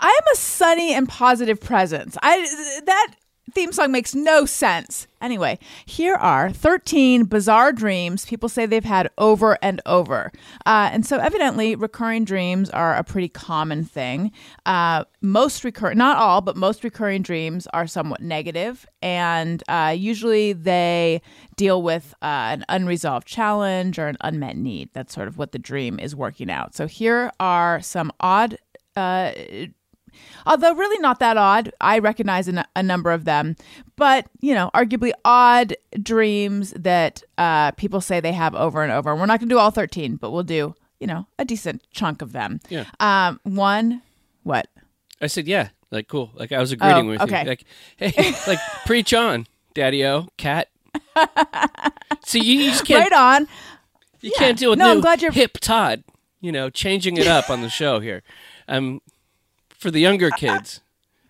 I 0.00 0.08
am 0.08 0.32
a 0.32 0.36
sunny 0.36 0.94
and 0.94 1.08
positive 1.08 1.60
presence. 1.60 2.16
I 2.22 2.80
that 2.84 3.14
theme 3.56 3.72
song 3.72 3.90
makes 3.90 4.14
no 4.14 4.44
sense. 4.44 5.06
Anyway, 5.22 5.58
here 5.86 6.14
are 6.14 6.50
13 6.50 7.24
bizarre 7.24 7.72
dreams 7.72 8.26
people 8.26 8.48
say 8.48 8.66
they've 8.66 8.84
had 8.84 9.08
over 9.16 9.56
and 9.62 9.80
over. 9.86 10.30
Uh, 10.66 10.90
and 10.92 11.06
so, 11.06 11.18
evidently, 11.18 11.74
recurring 11.74 12.24
dreams 12.24 12.68
are 12.70 12.94
a 12.94 13.02
pretty 13.02 13.28
common 13.28 13.84
thing. 13.84 14.30
Uh, 14.66 15.04
most 15.22 15.64
recur, 15.64 15.94
not 15.94 16.18
all, 16.18 16.40
but 16.40 16.56
most 16.56 16.84
recurring 16.84 17.22
dreams 17.22 17.66
are 17.72 17.86
somewhat 17.86 18.20
negative, 18.20 18.86
and 19.00 19.62
uh, 19.68 19.94
usually 19.96 20.52
they 20.52 21.22
deal 21.56 21.82
with 21.82 22.14
uh, 22.20 22.52
an 22.52 22.64
unresolved 22.68 23.26
challenge 23.26 23.98
or 23.98 24.08
an 24.08 24.18
unmet 24.20 24.56
need. 24.56 24.90
That's 24.92 25.14
sort 25.14 25.28
of 25.28 25.38
what 25.38 25.52
the 25.52 25.58
dream 25.58 25.98
is 25.98 26.14
working 26.14 26.50
out. 26.50 26.74
So, 26.74 26.86
here 26.86 27.32
are 27.40 27.80
some 27.80 28.12
odd 28.20 28.58
uh, 28.96 29.32
although 30.46 30.74
really 30.74 30.98
not 30.98 31.18
that 31.20 31.36
odd. 31.36 31.72
I 31.80 31.98
recognize 31.98 32.48
a, 32.48 32.52
n- 32.58 32.66
a 32.74 32.82
number 32.82 33.10
of 33.12 33.24
them, 33.24 33.56
but 33.96 34.26
you 34.40 34.54
know, 34.54 34.70
arguably 34.74 35.12
odd 35.24 35.76
dreams 36.02 36.72
that 36.76 37.22
uh, 37.38 37.70
people 37.72 38.00
say 38.00 38.20
they 38.20 38.32
have 38.32 38.54
over 38.54 38.82
and 38.82 38.92
over. 38.92 39.14
We're 39.14 39.26
not 39.26 39.40
going 39.40 39.48
to 39.48 39.54
do 39.54 39.58
all 39.58 39.70
thirteen, 39.70 40.16
but 40.16 40.30
we'll 40.30 40.42
do 40.42 40.74
you 41.00 41.06
know 41.06 41.26
a 41.38 41.44
decent 41.44 41.82
chunk 41.92 42.22
of 42.22 42.32
them. 42.32 42.60
Yeah. 42.68 42.84
Um, 43.00 43.40
one, 43.44 44.02
what? 44.42 44.68
I 45.20 45.26
said, 45.28 45.46
yeah, 45.46 45.68
like 45.90 46.08
cool. 46.08 46.30
Like 46.34 46.52
I 46.52 46.58
was 46.58 46.72
agreeing 46.72 47.06
Oh, 47.06 47.10
with 47.10 47.22
okay. 47.22 47.42
you. 47.42 47.48
Like, 47.48 47.64
hey, 47.96 48.34
like 48.46 48.58
preach 48.86 49.14
on, 49.14 49.46
Daddy 49.74 50.04
O, 50.04 50.28
cat. 50.36 50.68
See, 52.24 52.40
you, 52.42 52.60
you 52.60 52.70
just 52.70 52.84
can't 52.84 53.10
right 53.10 53.36
on. 53.38 53.48
you 54.20 54.32
can't 54.36 54.58
deal 54.58 54.70
with 54.70 54.78
No, 54.78 54.90
I'm 54.90 55.00
glad 55.00 55.22
you're- 55.22 55.34
hip 55.34 55.58
Tod. 55.60 56.02
You 56.40 56.52
know, 56.52 56.68
changing 56.70 57.16
it 57.16 57.26
up 57.26 57.48
on 57.50 57.62
the 57.62 57.68
show 57.70 57.98
here. 57.98 58.22
Um, 58.68 59.00
for 59.78 59.90
the 59.90 60.00
younger 60.00 60.30
kids 60.30 60.80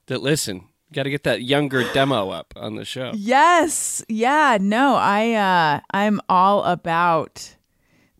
that 0.06 0.22
listen, 0.22 0.64
got 0.92 1.02
to 1.04 1.10
get 1.10 1.24
that 1.24 1.42
younger 1.42 1.84
demo 1.92 2.30
up 2.30 2.54
on 2.56 2.76
the 2.76 2.84
show. 2.84 3.12
Yes. 3.14 4.04
Yeah. 4.08 4.58
No, 4.60 4.94
I 4.96 5.32
uh 5.34 5.80
I'm 5.90 6.20
all 6.28 6.64
about 6.64 7.52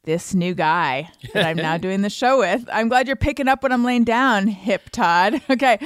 this 0.05 0.35
new 0.35 0.55
guy 0.55 1.11
that 1.35 1.45
I'm 1.45 1.57
now 1.57 1.77
doing 1.87 2.03
the 2.03 2.11
show 2.11 2.39
with. 2.39 2.65
I'm 2.73 2.89
glad 2.89 3.09
you're 3.09 3.17
picking 3.17 3.49
up 3.49 3.63
what 3.65 3.73
I'm 3.73 3.83
laying 3.85 4.05
down, 4.05 4.47
hip 4.47 4.91
Tod. 4.91 5.41
Okay. 5.51 5.79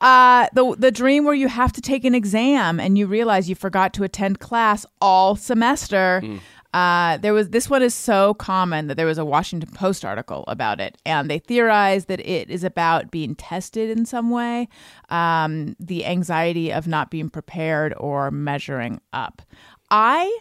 Uh 0.00 0.46
the 0.52 0.74
the 0.78 0.90
dream 0.90 1.24
where 1.24 1.34
you 1.34 1.48
have 1.48 1.72
to 1.72 1.80
take 1.80 2.04
an 2.04 2.14
exam 2.14 2.80
and 2.80 2.96
you 2.98 3.06
realize 3.06 3.48
you 3.48 3.54
forgot 3.54 3.92
to 3.94 4.04
attend 4.04 4.38
class 4.40 4.86
all 5.00 5.36
semester. 5.36 6.22
Uh, 6.72 7.16
there 7.16 7.34
was 7.34 7.50
this 7.50 7.68
one 7.68 7.82
is 7.82 7.94
so 7.94 8.34
common 8.34 8.86
that 8.86 8.96
there 8.96 9.06
was 9.06 9.18
a 9.18 9.24
Washington 9.24 9.68
Post 9.74 10.04
article 10.04 10.44
about 10.46 10.80
it, 10.80 10.96
and 11.04 11.28
they 11.28 11.40
theorized 11.40 12.06
that 12.08 12.20
it 12.20 12.48
is 12.48 12.62
about 12.62 13.10
being 13.10 13.34
tested 13.34 13.90
in 13.90 14.06
some 14.06 14.30
way, 14.30 14.68
um, 15.08 15.74
the 15.80 16.06
anxiety 16.06 16.72
of 16.72 16.86
not 16.86 17.10
being 17.10 17.28
prepared 17.28 17.92
or 17.96 18.30
measuring 18.30 19.00
up. 19.12 19.42
I 19.90 20.38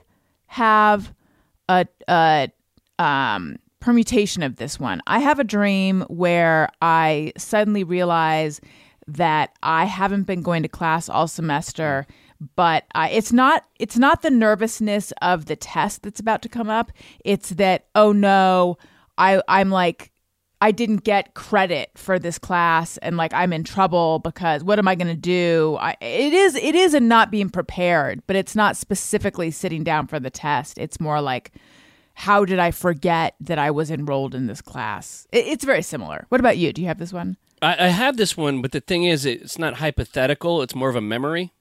have 0.47 1.13
a, 1.67 1.87
a 2.07 2.49
um, 2.99 3.57
permutation 3.79 4.43
of 4.43 4.57
this 4.57 4.79
one. 4.79 5.01
I 5.07 5.19
have 5.19 5.39
a 5.39 5.43
dream 5.43 6.01
where 6.09 6.69
I 6.81 7.33
suddenly 7.37 7.83
realize 7.83 8.61
that 9.07 9.55
I 9.63 9.85
haven't 9.85 10.23
been 10.23 10.43
going 10.43 10.61
to 10.63 10.69
class 10.69 11.09
all 11.09 11.27
semester, 11.27 12.05
but 12.55 12.85
I, 12.95 13.09
it's 13.09 13.33
not 13.33 13.65
it's 13.79 13.97
not 13.97 14.21
the 14.21 14.29
nervousness 14.29 15.11
of 15.21 15.45
the 15.45 15.55
test 15.55 16.03
that's 16.03 16.19
about 16.19 16.41
to 16.43 16.49
come 16.49 16.69
up. 16.69 16.91
It's 17.25 17.49
that 17.51 17.87
oh 17.95 18.11
no, 18.11 18.77
I 19.17 19.41
I'm 19.47 19.69
like 19.69 20.11
I 20.61 20.71
didn't 20.71 21.03
get 21.03 21.35
credit 21.35 21.91
for 21.95 22.19
this 22.19 22.37
class 22.37 22.97
and 22.97 23.17
like 23.17 23.33
I'm 23.33 23.53
in 23.53 23.63
trouble 23.63 24.19
because 24.19 24.63
what 24.63 24.79
am 24.79 24.87
I 24.87 24.95
going 24.95 25.07
to 25.07 25.15
do? 25.15 25.77
I, 25.79 25.95
it 26.01 26.33
is 26.33 26.55
it 26.55 26.75
is 26.75 26.93
a 26.93 26.99
not 26.99 27.31
being 27.31 27.49
prepared, 27.49 28.23
but 28.27 28.35
it's 28.35 28.55
not 28.55 28.77
specifically 28.77 29.51
sitting 29.51 29.83
down 29.83 30.07
for 30.07 30.19
the 30.19 30.29
test. 30.29 30.77
It's 30.77 30.99
more 30.99 31.21
like 31.21 31.53
how 32.13 32.43
did 32.43 32.59
I 32.59 32.71
forget 32.71 33.35
that 33.39 33.57
I 33.57 33.71
was 33.71 33.89
enrolled 33.89 34.35
in 34.35 34.47
this 34.47 34.61
class? 34.61 35.25
It, 35.31 35.47
it's 35.47 35.63
very 35.63 35.81
similar. 35.81 36.25
What 36.29 36.41
about 36.41 36.57
you? 36.57 36.73
Do 36.73 36.81
you 36.81 36.87
have 36.87 36.99
this 36.99 37.13
one? 37.13 37.37
I, 37.61 37.85
I 37.85 37.87
have 37.87 38.17
this 38.17 38.35
one, 38.35 38.61
but 38.61 38.73
the 38.73 38.81
thing 38.81 39.03
is, 39.03 39.25
it's 39.25 39.57
not 39.57 39.75
hypothetical. 39.75 40.61
It's 40.61 40.75
more 40.75 40.89
of 40.89 40.95
a 40.95 41.01
memory 41.01 41.53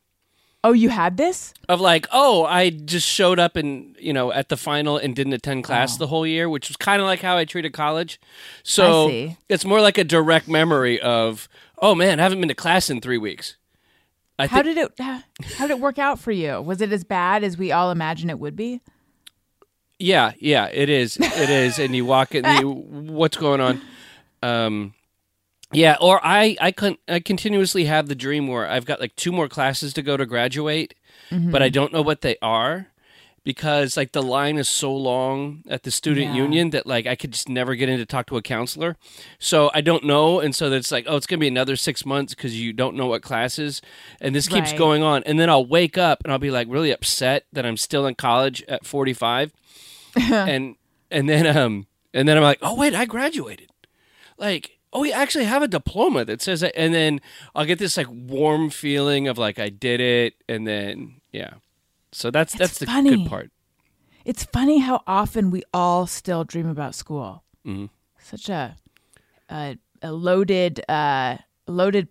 Oh, 0.68 0.72
you 0.72 0.90
had 0.90 1.16
this? 1.16 1.54
of 1.68 1.80
like, 1.80 2.06
oh, 2.12 2.44
I 2.44 2.68
just 2.70 3.06
showed 3.08 3.38
up 3.38 3.56
and 3.56 3.96
you 3.98 4.12
know 4.12 4.30
at 4.32 4.48
the 4.50 4.56
final 4.56 4.98
and 4.98 5.16
didn't 5.16 5.32
attend 5.32 5.64
class 5.64 5.94
Oh. 5.94 5.98
the 5.98 6.06
whole 6.08 6.26
year, 6.26 6.48
which 6.48 6.68
was 6.68 6.76
kind 6.76 7.00
of 7.00 7.06
like 7.06 7.20
how 7.20 7.37
I 7.38 7.44
treated 7.46 7.72
college. 7.72 8.20
So 8.62 9.30
it's 9.48 9.64
more 9.64 9.80
like 9.80 9.96
a 9.98 10.04
direct 10.04 10.46
memory 10.48 11.00
of, 11.00 11.48
oh 11.78 11.94
man, 11.94 12.20
I 12.20 12.22
haven't 12.22 12.40
been 12.40 12.48
to 12.48 12.54
class 12.54 12.90
in 12.90 13.00
three 13.00 13.18
weeks. 13.18 13.56
I 14.38 14.46
How 14.46 14.62
think 14.62 14.76
did 14.76 14.78
it 14.78 14.92
how 15.00 15.66
did 15.66 15.70
it 15.70 15.80
work 15.80 15.98
out 15.98 16.18
for 16.20 16.30
you? 16.32 16.60
Was 16.60 16.80
it 16.80 16.92
as 16.92 17.02
bad 17.04 17.42
as 17.44 17.56
we 17.58 17.72
all 17.72 17.90
imagine 17.90 18.28
it 18.30 18.38
would 18.38 18.54
be? 18.56 18.80
Yeah, 19.98 20.32
yeah, 20.38 20.66
it 20.72 20.88
is. 20.88 21.16
It 21.16 21.50
is. 21.50 21.78
And 21.80 21.94
you 21.96 22.04
walk 22.04 22.34
in, 22.34 22.44
you, 22.60 22.70
what's 22.70 23.37
going 23.37 23.60
on? 23.60 23.80
Um, 24.44 24.94
yeah, 25.72 25.96
or 26.00 26.20
I, 26.25 26.56
I, 26.60 26.72
con- 26.72 26.98
I 27.08 27.20
continuously 27.20 27.84
have 27.87 28.08
the 28.08 28.14
dream 28.14 28.46
where 28.48 28.66
I've 28.68 28.87
got 28.87 29.00
like 29.00 29.14
two 29.16 29.32
more 29.32 29.48
classes 29.48 29.92
to 29.94 30.02
go 30.02 30.16
to 30.16 30.25
graduate, 30.26 30.94
but 31.30 31.62
I 31.62 31.68
don't 31.68 31.92
know 31.92 32.02
what 32.02 32.22
they 32.22 32.37
are 32.40 32.88
because 33.44 33.96
like 33.96 34.12
the 34.12 34.22
line 34.22 34.58
is 34.58 34.68
so 34.68 34.94
long 34.94 35.62
at 35.70 35.82
the 35.82 35.90
student 35.90 36.26
Yeah. 36.28 36.34
union 36.42 36.70
that 36.70 36.87
like 36.87 37.06
I 37.06 37.16
could 37.16 37.32
just 37.32 37.48
never 37.48 37.75
get 37.75 37.88
in 37.88 37.98
to 37.98 38.04
talk 38.06 38.26
to 38.26 38.37
a 38.37 38.42
counselor. 38.42 38.96
So 39.38 39.70
I 39.72 39.80
don't 39.80 40.04
know. 40.04 40.40
And 40.40 40.54
so 40.54 40.70
it's 40.72 40.90
like, 40.92 41.04
oh, 41.08 41.16
it's 41.16 41.26
going 41.26 41.38
to 41.38 41.44
be 41.44 41.48
another 41.48 41.76
six 41.76 42.04
months 42.04 42.34
because 42.34 42.60
you 42.60 42.72
don't 42.75 42.94
know 42.96 43.06
what 43.06 43.22
classes. 43.22 43.80
And 44.20 44.34
this 44.34 44.48
keeps 44.48 44.70
Right. 44.72 44.78
going 44.78 45.02
on. 45.02 45.22
And 45.25 45.38
then 45.40 45.48
I'll 45.48 45.64
wake 45.66 45.96
up 45.96 46.22
and 46.25 46.32
I'll 46.32 46.38
be 46.38 46.50
like 46.50 46.66
really 46.70 46.90
upset 46.90 47.46
that 47.52 47.64
I'm 47.64 47.76
still 47.78 48.06
in 48.06 48.14
college 48.16 48.62
at 48.68 48.84
45 48.87 49.52
and 50.20 50.76
and 51.10 51.28
then 51.28 51.46
um 51.56 51.87
and 52.12 52.28
then 52.28 52.37
I'm 52.37 52.42
like, 52.42 52.58
oh 52.62 52.75
wait, 52.75 52.94
I 52.94 53.04
graduated. 53.06 53.70
Like, 54.37 54.77
oh, 54.98 55.02
we 55.02 55.12
actually 55.12 55.44
have 55.44 55.62
a 55.62 55.68
diploma 55.68 56.24
that 56.24 56.42
says 56.42 56.60
that. 56.60 56.78
And 56.78 56.92
then 56.92 57.20
I'll 57.54 57.64
get 57.64 57.78
this 57.78 57.96
like 57.96 58.08
warm 58.10 58.70
feeling 58.70 59.28
of 59.28 59.38
like 59.38 59.58
I 59.58 59.68
did 59.68 60.00
it, 60.00 60.34
and 60.48 60.66
then 60.66 61.20
yeah. 61.32 61.54
So 62.12 62.30
that's 62.30 62.54
that's 62.54 62.78
the 62.78 62.86
funny. 62.86 63.10
good 63.10 63.28
part. 63.28 63.50
It's 64.24 64.44
funny 64.44 64.78
how 64.78 65.02
often 65.06 65.50
we 65.50 65.62
all 65.72 66.06
still 66.06 66.44
dream 66.44 66.68
about 66.68 66.94
school. 66.94 67.44
Such 68.20 68.48
a, 68.48 68.76
a 69.50 69.78
a 70.02 70.12
loaded 70.12 70.80
uh 70.88 71.38
loaded 71.68 72.08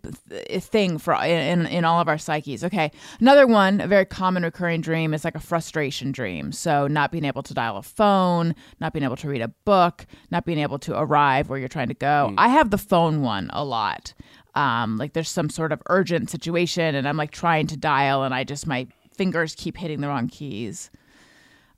thing 0.59 0.97
for 0.97 1.13
in 1.15 1.65
in 1.65 1.85
all 1.85 1.99
of 1.99 2.07
our 2.07 2.17
psyches. 2.17 2.63
Okay, 2.63 2.91
another 3.19 3.47
one, 3.47 3.81
a 3.81 3.87
very 3.87 4.05
common 4.05 4.43
recurring 4.43 4.81
dream 4.81 5.13
is 5.13 5.23
like 5.25 5.35
a 5.35 5.39
frustration 5.39 6.11
dream. 6.11 6.51
So 6.51 6.87
not 6.87 7.11
being 7.11 7.25
able 7.25 7.43
to 7.43 7.53
dial 7.53 7.77
a 7.77 7.81
phone, 7.81 8.55
not 8.79 8.93
being 8.93 9.03
able 9.03 9.17
to 9.17 9.29
read 9.29 9.41
a 9.41 9.49
book, 9.65 10.05
not 10.31 10.45
being 10.45 10.59
able 10.59 10.79
to 10.79 10.97
arrive 10.97 11.49
where 11.49 11.59
you're 11.59 11.67
trying 11.67 11.89
to 11.89 11.93
go. 11.93 12.33
I 12.37 12.49
have 12.49 12.69
the 12.69 12.77
phone 12.77 13.21
one 13.21 13.49
a 13.53 13.63
lot. 13.63 14.13
Um, 14.55 14.97
like 14.97 15.13
there's 15.13 15.29
some 15.29 15.49
sort 15.49 15.71
of 15.71 15.81
urgent 15.87 16.29
situation, 16.29 16.95
and 16.95 17.07
I'm 17.07 17.17
like 17.17 17.31
trying 17.31 17.67
to 17.67 17.77
dial, 17.77 18.23
and 18.23 18.33
I 18.33 18.43
just 18.43 18.65
my 18.65 18.87
fingers 19.15 19.55
keep 19.55 19.77
hitting 19.77 20.01
the 20.01 20.07
wrong 20.07 20.27
keys. 20.27 20.89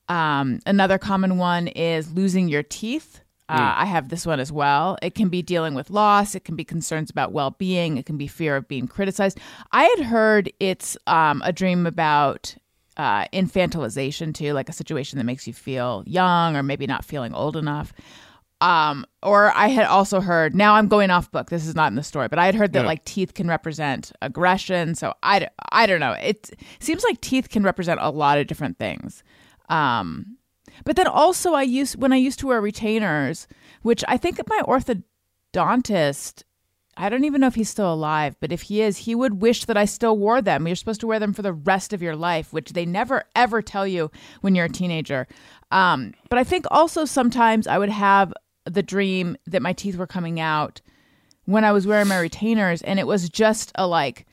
Um, 0.08 0.60
another 0.66 0.98
common 0.98 1.38
one 1.38 1.68
is 1.68 2.12
losing 2.12 2.48
your 2.48 2.64
teeth. 2.64 3.22
Uh, 3.50 3.74
I 3.78 3.86
have 3.86 4.10
this 4.10 4.26
one 4.28 4.40
as 4.40 4.52
well. 4.52 4.98
It 5.02 5.16
can 5.16 5.30
be 5.30 5.42
dealing 5.42 5.74
with 5.74 5.90
loss. 5.90 6.36
It 6.36 6.44
can 6.44 6.56
be 6.56 6.64
concerns 6.64 7.10
about 7.10 7.32
well 7.32 7.52
being. 7.52 7.98
It 7.98 8.06
can 8.06 8.16
be 8.18 8.28
fear 8.28 8.56
of 8.56 8.68
being 8.68 8.88
criticized. 8.88 9.40
I 9.72 9.84
had 9.86 10.06
heard 10.06 10.52
it's 10.60 10.96
um, 11.08 11.42
a 11.44 11.52
dream 11.52 11.88
about 11.88 12.56
uh, 12.98 13.26
infantilization 13.34 14.34
too, 14.34 14.54
like 14.54 14.70
a 14.70 14.74
situation 14.74 15.18
that 15.18 15.24
makes 15.26 15.48
you 15.48 15.54
feel 15.54 16.04
young 16.06 16.56
or 16.56 16.62
maybe 16.64 16.86
not 16.86 17.04
feeling 17.04 17.34
old 17.34 17.56
enough. 17.58 17.92
Um, 18.62 19.06
or 19.24 19.52
I 19.56 19.70
had 19.70 19.86
also 19.88 20.20
heard, 20.20 20.54
now 20.54 20.76
I'm 20.76 20.90
going 20.90 21.10
off 21.10 21.32
book. 21.32 21.50
This 21.50 21.66
is 21.66 21.76
not 21.76 21.88
in 21.92 21.96
the 21.96 22.04
story, 22.04 22.28
but 22.28 22.40
I 22.40 22.46
had 22.46 22.56
heard 22.56 22.74
that 22.74 22.82
No. 22.82 22.88
like 22.88 23.06
teeth 23.06 23.34
can 23.34 23.48
represent 23.48 24.12
aggression. 24.22 24.96
So 24.96 25.14
I, 25.24 25.48
I 25.72 25.86
don't 25.88 26.02
know. 26.02 26.12
It 26.12 26.52
seems 26.82 27.04
like 27.04 27.22
teeth 27.22 27.50
can 27.50 27.64
represent 27.64 28.00
a 28.02 28.10
lot 28.10 28.38
of 28.38 28.48
different 28.48 28.78
things. 28.78 29.24
Um, 29.70 30.36
but 30.86 30.96
then 30.96 31.08
also 31.08 31.54
I 31.54 31.64
used, 31.64 32.02
when 32.02 32.14
I 32.14 32.18
used 32.18 32.40
to 32.40 32.48
wear 32.48 32.62
retainers, 32.62 33.48
which 33.82 34.04
I 34.08 34.18
think 34.18 34.40
my 34.48 34.62
orthodontist, 34.66 36.44
I 36.98 37.08
don't 37.08 37.24
even 37.24 37.40
know 37.40 37.48
if 37.48 37.56
he's 37.56 37.70
still 37.70 37.94
alive, 37.94 38.36
but 38.42 38.52
if 38.52 38.64
he 38.64 38.82
is, 38.82 38.98
he 38.98 39.16
would 39.16 39.42
wish 39.42 39.66
that 39.66 39.78
I 39.78 39.86
still 39.86 40.18
wore 40.18 40.42
them. 40.42 40.68
You're 40.68 40.76
supposed 40.76 41.00
to 41.02 41.08
wear 41.08 41.20
them 41.20 41.34
for 41.34 41.42
the 41.42 41.54
rest 41.54 41.94
of 41.94 42.02
your 42.02 42.16
life, 42.16 42.52
which 42.52 42.74
they 42.74 42.86
never 42.86 43.24
ever 43.36 43.62
tell 43.62 43.88
you 43.88 44.12
when 44.42 44.54
you're 44.54 44.66
a 44.66 44.70
teenager. 44.70 45.26
Um, 45.72 46.14
but 46.30 46.40
I 46.40 46.44
think 46.44 46.66
also 46.70 47.06
sometimes 47.06 47.68
I 47.68 47.78
would 47.78 47.90
have 47.90 48.34
the 48.66 48.84
dream 48.84 49.38
that 49.48 49.62
my 49.62 49.72
teeth 49.72 49.96
were 49.96 50.08
coming 50.08 50.40
out 50.42 50.82
when 51.46 51.64
I 51.64 51.72
was 51.72 51.88
wearing 51.88 52.08
my 52.08 52.20
retainers, 52.20 52.82
and 52.82 53.00
it 53.00 53.08
was 53.08 53.30
just 53.30 53.72
a 53.76 53.88
like 53.88 54.28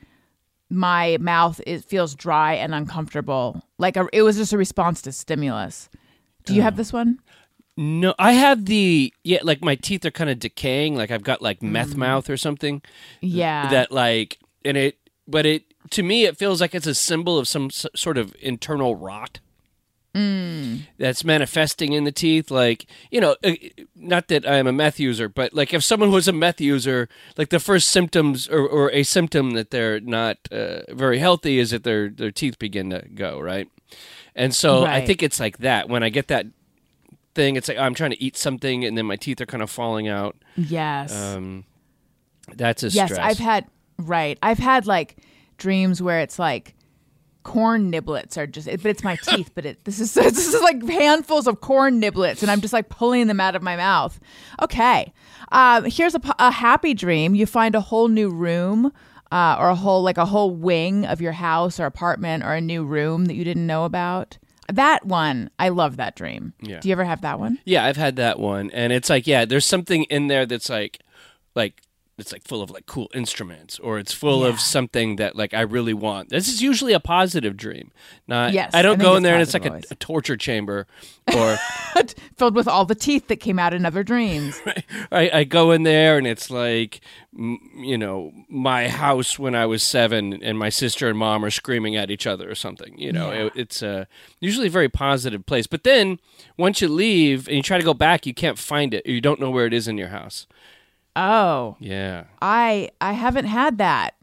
my 0.69 1.17
mouth 1.21 1.61
it 1.65 1.85
feels 1.85 2.15
dry 2.15 2.55
and 2.55 2.75
uncomfortable. 2.75 3.63
Like 3.77 3.95
a, 3.95 4.07
it 4.11 4.23
was 4.23 4.35
just 4.35 4.53
a 4.53 4.57
response 4.57 5.01
to 5.03 5.11
stimulus. 5.11 5.89
Do 6.47 6.55
you 6.55 6.61
have 6.63 6.75
this 6.77 6.91
one? 6.93 7.19
No, 7.79 8.15
I 8.17 8.31
have 8.33 8.65
the 8.65 9.13
yeah, 9.23 9.39
like 9.43 9.61
my 9.63 9.75
teeth 9.75 10.03
are 10.05 10.11
kind 10.11 10.29
of 10.29 10.39
decaying. 10.39 10.95
Like 10.95 11.11
I've 11.11 11.23
got 11.23 11.41
like 11.41 11.61
meth 11.61 11.95
mouth 11.95 12.29
or 12.29 12.37
something. 12.37 12.81
Yeah. 13.21 13.69
That 13.69 13.91
like, 13.91 14.39
and 14.65 14.75
it, 14.77 14.97
but 15.27 15.45
it 15.45 15.63
to 15.91 16.01
me 16.03 16.25
it 16.25 16.37
feels 16.37 16.59
like 16.59 16.73
it's 16.73 16.87
a 16.87 16.95
symbol 16.95 17.37
of 17.37 17.47
some 17.47 17.65
s- 17.65 17.85
sort 17.95 18.17
of 18.17 18.35
internal 18.41 18.95
rot. 18.95 19.39
That's 20.97 21.23
manifesting 21.23 21.93
in 21.93 22.03
the 22.03 22.11
teeth, 22.11 22.49
like 22.49 22.87
you 23.11 23.21
know, 23.21 23.35
uh, 23.43 23.51
not 23.95 24.27
that 24.29 24.47
I 24.47 24.55
am 24.55 24.65
a 24.65 24.73
meth 24.73 24.99
user, 24.99 25.29
but 25.29 25.53
like 25.53 25.75
if 25.75 25.83
someone 25.83 26.11
was 26.11 26.27
a 26.27 26.33
meth 26.33 26.59
user, 26.59 27.07
like 27.37 27.49
the 27.49 27.59
first 27.59 27.89
symptoms 27.89 28.49
or, 28.49 28.67
or 28.67 28.89
a 28.91 29.03
symptom 29.03 29.51
that 29.51 29.69
they're 29.69 29.99
not 29.99 30.37
uh, 30.51 30.79
very 30.89 31.19
healthy 31.19 31.59
is 31.59 31.69
that 31.69 31.83
their 31.83 32.09
their 32.09 32.31
teeth 32.31 32.57
begin 32.57 32.89
to 32.89 33.03
go 33.13 33.39
right, 33.39 33.69
and 34.37 34.55
so 34.55 34.85
I 34.85 35.05
think 35.05 35.23
it's 35.23 35.39
like 35.39 35.57
that. 35.59 35.89
When 35.89 36.03
I 36.03 36.09
get 36.09 36.27
that 36.29 36.45
thing, 37.35 37.55
it's 37.55 37.67
like 37.67 37.77
I'm 37.77 37.93
trying 37.93 38.11
to 38.11 38.23
eat 38.23 38.37
something, 38.37 38.85
and 38.85 38.97
then 38.97 39.05
my 39.05 39.17
teeth 39.17 39.41
are 39.41 39.45
kind 39.45 39.63
of 39.63 39.69
falling 39.69 40.07
out. 40.07 40.37
yes. 40.55 41.13
Um, 41.13 41.65
that's 42.55 42.83
a 42.83 42.89
yes, 42.89 43.11
stress. 43.11 43.19
I've 43.19 43.39
had 43.39 43.65
right. 43.97 44.37
I've 44.41 44.59
had 44.59 44.87
like 44.87 45.17
dreams 45.57 46.01
where 46.01 46.19
it's 46.19 46.39
like 46.39 46.75
corn 47.47 47.89
niblets 47.89 48.35
are 48.37 48.45
just 48.45 48.67
but 48.67 48.85
it's 48.87 49.05
my 49.05 49.15
teeth 49.23 49.51
but 49.55 49.65
it 49.65 49.85
this 49.85 50.01
is 50.01 50.13
this 50.15 50.53
is 50.53 50.61
like 50.61 50.85
handfuls 50.85 51.47
of 51.47 51.61
corn 51.61 52.01
niblets 52.01 52.41
and 52.41 52.51
i'm 52.51 52.59
just 52.59 52.73
like 52.73 52.89
pulling 52.89 53.27
them 53.27 53.39
out 53.39 53.55
of 53.55 53.63
my 53.63 53.77
mouth 53.77 54.19
okay 54.61 55.13
um 55.53 55.85
here's 55.85 56.13
a, 56.13 56.21
a 56.39 56.51
happy 56.51 56.93
dream 56.93 57.33
you 57.33 57.45
find 57.45 57.73
a 57.73 57.79
whole 57.79 58.09
new 58.09 58.29
room 58.29 58.91
uh, 59.31 59.57
or 59.59 59.69
a 59.69 59.75
whole 59.75 60.03
like 60.03 60.17
a 60.17 60.25
whole 60.25 60.55
wing 60.55 61.05
of 61.05 61.21
your 61.21 61.33
house 61.33 61.79
or 61.79 61.85
apartment 61.85 62.43
or 62.43 62.53
a 62.53 62.61
new 62.61 62.83
room 62.83 63.25
that 63.25 63.35
you 63.35 63.43
didn't 63.43 63.67
know 63.67 63.85
about 63.85 64.37
that 64.73 65.05
one, 65.05 65.49
I 65.57 65.69
love 65.69 65.97
that 65.97 66.15
dream. 66.15 66.53
Yeah. 66.61 66.79
Do 66.79 66.89
you 66.89 66.91
ever 66.91 67.05
have 67.05 67.21
that 67.21 67.39
one? 67.39 67.59
Yeah, 67.65 67.85
I've 67.85 67.97
had 67.97 68.17
that 68.17 68.39
one, 68.39 68.69
and 68.71 68.91
it's 68.91 69.09
like, 69.09 69.25
yeah, 69.27 69.45
there's 69.45 69.65
something 69.65 70.03
in 70.05 70.27
there 70.27 70.45
that's 70.45 70.69
like, 70.69 70.99
like 71.55 71.81
it's 72.17 72.31
like 72.31 72.43
full 72.43 72.61
of 72.63 72.71
like 72.71 72.85
cool 72.87 73.09
instruments, 73.13 73.77
or 73.79 73.99
it's 73.99 74.11
full 74.11 74.41
Yeah. 74.41 74.49
of 74.49 74.59
something 74.59 75.17
that 75.17 75.35
like 75.35 75.53
I 75.53 75.61
really 75.61 75.93
want. 75.93 76.29
This 76.29 76.47
is 76.47 76.61
usually 76.63 76.93
a 76.93 76.99
positive 76.99 77.55
dream. 77.55 77.91
Not, 78.27 78.53
Yes, 78.53 78.71
I 78.73 78.79
I 78.79 78.81
don't 78.81 78.97
think 78.97 79.03
go 79.03 79.15
in 79.15 79.23
there 79.23 79.33
and 79.35 79.41
it's 79.43 79.53
like 79.53 79.65
a, 79.65 79.81
a 79.91 79.95
torture 79.95 80.35
chamber, 80.37 80.87
or 81.35 81.57
Filled 82.37 82.55
with 82.55 82.67
all 82.67 82.85
the 82.85 82.95
teeth 82.95 83.27
that 83.27 83.37
came 83.37 83.57
out 83.59 83.73
in 83.73 83.85
other 83.85 84.03
dreams. 84.03 84.59
I, 85.11 85.29
I 85.33 85.43
go 85.43 85.71
in 85.71 85.83
there 85.83 86.17
and 86.17 86.27
it's 86.27 86.49
like, 86.51 87.01
you 87.35 87.97
know, 87.97 88.31
my 88.49 88.87
house 88.87 89.37
when 89.39 89.55
I 89.55 89.65
was 89.65 89.81
seven, 89.83 90.41
and 90.43 90.57
my 90.57 90.69
sister 90.69 91.07
and 91.09 91.17
mom 91.17 91.43
are 91.45 91.49
screaming 91.51 91.95
at 91.95 92.09
each 92.11 92.27
other 92.27 92.49
or 92.49 92.55
something. 92.55 92.97
You 92.97 93.11
know, 93.11 93.31
Yeah. 93.31 93.45
it, 93.45 93.53
it's 93.55 93.81
a 93.81 94.07
usually 94.39 94.67
a 94.67 94.71
very 94.71 94.89
positive 94.89 95.45
place. 95.45 95.65
But 95.67 95.83
then 95.83 96.19
once 96.57 96.81
you 96.81 96.87
leave 96.87 97.47
and 97.47 97.57
you 97.57 97.63
try 97.63 97.77
to 97.77 97.83
go 97.83 97.93
back, 97.95 98.25
you 98.25 98.33
can't 98.33 98.57
find 98.59 98.93
it. 98.93 99.05
Or 99.07 99.11
you 99.11 99.21
don't 99.21 99.39
know 99.39 99.49
where 99.51 99.65
it 99.65 99.73
is 99.73 99.87
in 99.87 99.97
your 99.97 100.09
house. 100.09 100.45
Oh, 101.17 101.75
Yeah. 101.79 102.25
I 102.41 102.89
I 103.01 103.13
haven't 103.13 103.45
had 103.45 103.79
that. 103.79 104.13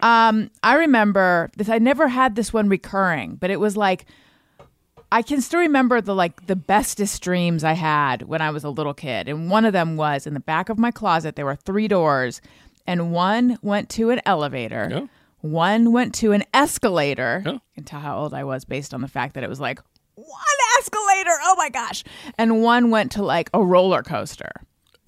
Um, 0.00 0.50
I 0.62 0.74
remember 0.74 1.50
this. 1.56 1.68
I 1.68 1.78
never 1.78 2.08
had 2.08 2.36
this 2.36 2.52
one 2.52 2.68
recurring, 2.68 3.36
but 3.36 3.50
it 3.50 3.58
was 3.60 3.76
like 3.76 4.04
I 5.10 5.22
can 5.22 5.40
still 5.40 5.60
remember 5.60 6.00
the 6.00 6.14
like 6.14 6.46
the 6.46 6.56
bestest 6.56 7.22
dreams 7.22 7.64
I 7.64 7.72
had 7.72 8.22
when 8.22 8.40
I 8.40 8.50
was 8.50 8.64
a 8.64 8.70
little 8.70 8.94
kid, 8.94 9.28
and 9.28 9.50
one 9.50 9.64
of 9.64 9.72
them 9.72 9.96
was 9.96 10.26
in 10.26 10.34
the 10.34 10.40
back 10.40 10.68
of 10.68 10.78
my 10.78 10.90
closet. 10.90 11.36
There 11.36 11.46
were 11.46 11.56
three 11.56 11.88
doors, 11.88 12.40
and 12.86 13.12
one 13.12 13.58
went 13.62 13.88
to 13.90 14.10
an 14.10 14.20
elevator. 14.26 14.90
Oh. 14.92 15.08
One 15.40 15.92
went 15.92 16.14
to 16.16 16.32
an 16.32 16.42
escalator. 16.52 17.42
Oh. 17.46 17.52
You 17.52 17.60
can 17.76 17.84
tell 17.84 18.00
how 18.00 18.18
old 18.18 18.34
I 18.34 18.44
was 18.44 18.64
based 18.64 18.92
on 18.92 19.00
the 19.00 19.08
fact 19.08 19.34
that 19.34 19.44
it 19.44 19.48
was 19.48 19.60
like 19.60 19.80
one 20.16 20.28
escalator. 20.80 21.36
Oh 21.44 21.54
my 21.56 21.70
gosh! 21.70 22.04
And 22.36 22.62
one 22.62 22.90
went 22.90 23.12
to 23.12 23.22
like 23.22 23.48
a 23.54 23.64
roller 23.64 24.02
coaster. 24.02 24.50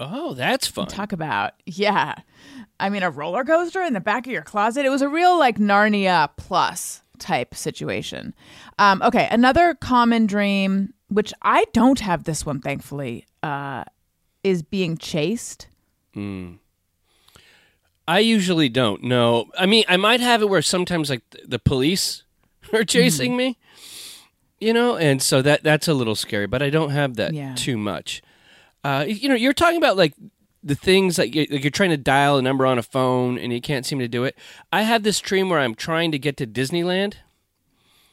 Oh, 0.00 0.34
that's 0.34 0.66
fun. 0.66 0.86
Talk 0.86 1.12
about, 1.12 1.54
yeah. 1.66 2.14
I 2.78 2.88
mean, 2.88 3.02
a 3.02 3.10
roller 3.10 3.44
coaster 3.44 3.82
in 3.82 3.92
the 3.94 4.00
back 4.00 4.26
of 4.26 4.32
your 4.32 4.42
closet. 4.42 4.86
It 4.86 4.90
was 4.90 5.02
a 5.02 5.08
real 5.08 5.38
like 5.38 5.58
Narnia 5.58 6.30
plus 6.36 7.02
type 7.18 7.54
situation. 7.54 8.32
Um, 8.78 9.02
okay, 9.02 9.26
another 9.30 9.74
common 9.74 10.26
dream, 10.26 10.94
which 11.08 11.32
I 11.42 11.64
don't 11.72 11.98
have 12.00 12.24
this 12.24 12.46
one, 12.46 12.60
thankfully, 12.60 13.26
uh, 13.42 13.82
is 14.44 14.62
being 14.62 14.96
chased. 14.96 15.66
I 18.06 18.18
usually 18.20 18.68
don't. 18.68 19.02
No, 19.04 19.50
I 19.58 19.66
mean 19.66 19.84
I 19.88 19.96
might 19.96 20.20
have 20.20 20.42
it 20.42 20.48
where 20.48 20.62
sometimes 20.62 21.10
like 21.10 21.22
the 21.46 21.58
police 21.58 22.22
are 22.72 22.84
chasing 22.84 23.36
me, 23.36 23.58
you 24.60 24.72
know, 24.72 24.96
and 24.96 25.22
so 25.22 25.42
that 25.42 25.62
that's 25.62 25.86
a 25.88 25.94
little 25.94 26.14
scary. 26.16 26.46
But 26.46 26.62
I 26.62 26.70
don't 26.70 26.90
have 26.90 27.16
that 27.16 27.34
Yeah. 27.34 27.54
too 27.54 27.76
much. 27.76 28.22
Uh, 28.88 29.04
you 29.04 29.28
know, 29.28 29.34
you're 29.34 29.52
talking 29.52 29.76
about 29.76 29.98
like 29.98 30.14
the 30.62 30.74
things 30.74 31.16
that 31.16 31.34
you, 31.34 31.46
like 31.50 31.62
you're 31.62 31.70
trying 31.70 31.90
to 31.90 31.98
dial 31.98 32.38
a 32.38 32.42
number 32.42 32.64
on 32.64 32.78
a 32.78 32.82
phone 32.82 33.36
and 33.38 33.52
you 33.52 33.60
can't 33.60 33.84
seem 33.84 33.98
to 33.98 34.08
do 34.08 34.24
it. 34.24 34.34
I 34.72 34.82
have 34.82 35.02
this 35.02 35.20
dream 35.20 35.50
where 35.50 35.60
I'm 35.60 35.74
trying 35.74 36.10
to 36.12 36.18
get 36.18 36.38
to 36.38 36.46
Disneyland, 36.46 37.16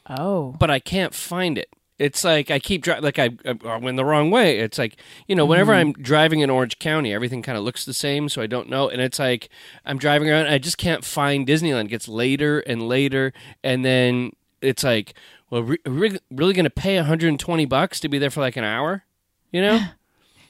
Oh, 0.06 0.54
but 0.60 0.70
I 0.70 0.78
can't 0.78 1.14
find 1.14 1.56
it. 1.56 1.70
It's 1.98 2.24
like 2.24 2.50
I 2.50 2.58
keep 2.58 2.82
driving, 2.82 3.04
like 3.04 3.18
I, 3.18 3.30
I 3.64 3.78
went 3.78 3.96
the 3.96 4.04
wrong 4.04 4.30
way. 4.30 4.58
It's 4.58 4.76
like 4.76 4.98
you 5.26 5.34
know, 5.34 5.46
whenever 5.46 5.72
I'm 5.72 5.94
driving 5.94 6.40
in 6.40 6.50
Orange 6.50 6.78
County, 6.78 7.14
everything 7.14 7.40
kind 7.40 7.56
of 7.56 7.64
looks 7.64 7.86
the 7.86 7.94
same, 7.94 8.28
so 8.28 8.42
I 8.42 8.46
don't 8.46 8.68
know. 8.68 8.90
And 8.90 9.00
it's 9.00 9.18
like 9.18 9.48
I'm 9.86 9.96
driving 9.96 10.28
around, 10.28 10.44
and 10.44 10.54
I 10.54 10.58
just 10.58 10.76
can't 10.76 11.06
find 11.06 11.46
Disneyland. 11.46 11.86
It 11.86 11.88
gets 11.88 12.06
later 12.06 12.58
and 12.60 12.86
later, 12.86 13.32
and 13.64 13.82
then 13.82 14.32
it's 14.60 14.84
like, 14.84 15.14
well, 15.48 15.62
re- 15.62 15.78
are 15.86 15.92
we 15.92 16.18
really 16.30 16.52
going 16.52 16.64
to 16.64 16.70
pay 16.70 16.96
120 16.96 17.64
bucks 17.64 17.98
to 18.00 18.10
be 18.10 18.18
there 18.18 18.30
for 18.30 18.40
like 18.40 18.58
an 18.58 18.64
hour? 18.64 19.04
You 19.50 19.62
know? 19.62 19.80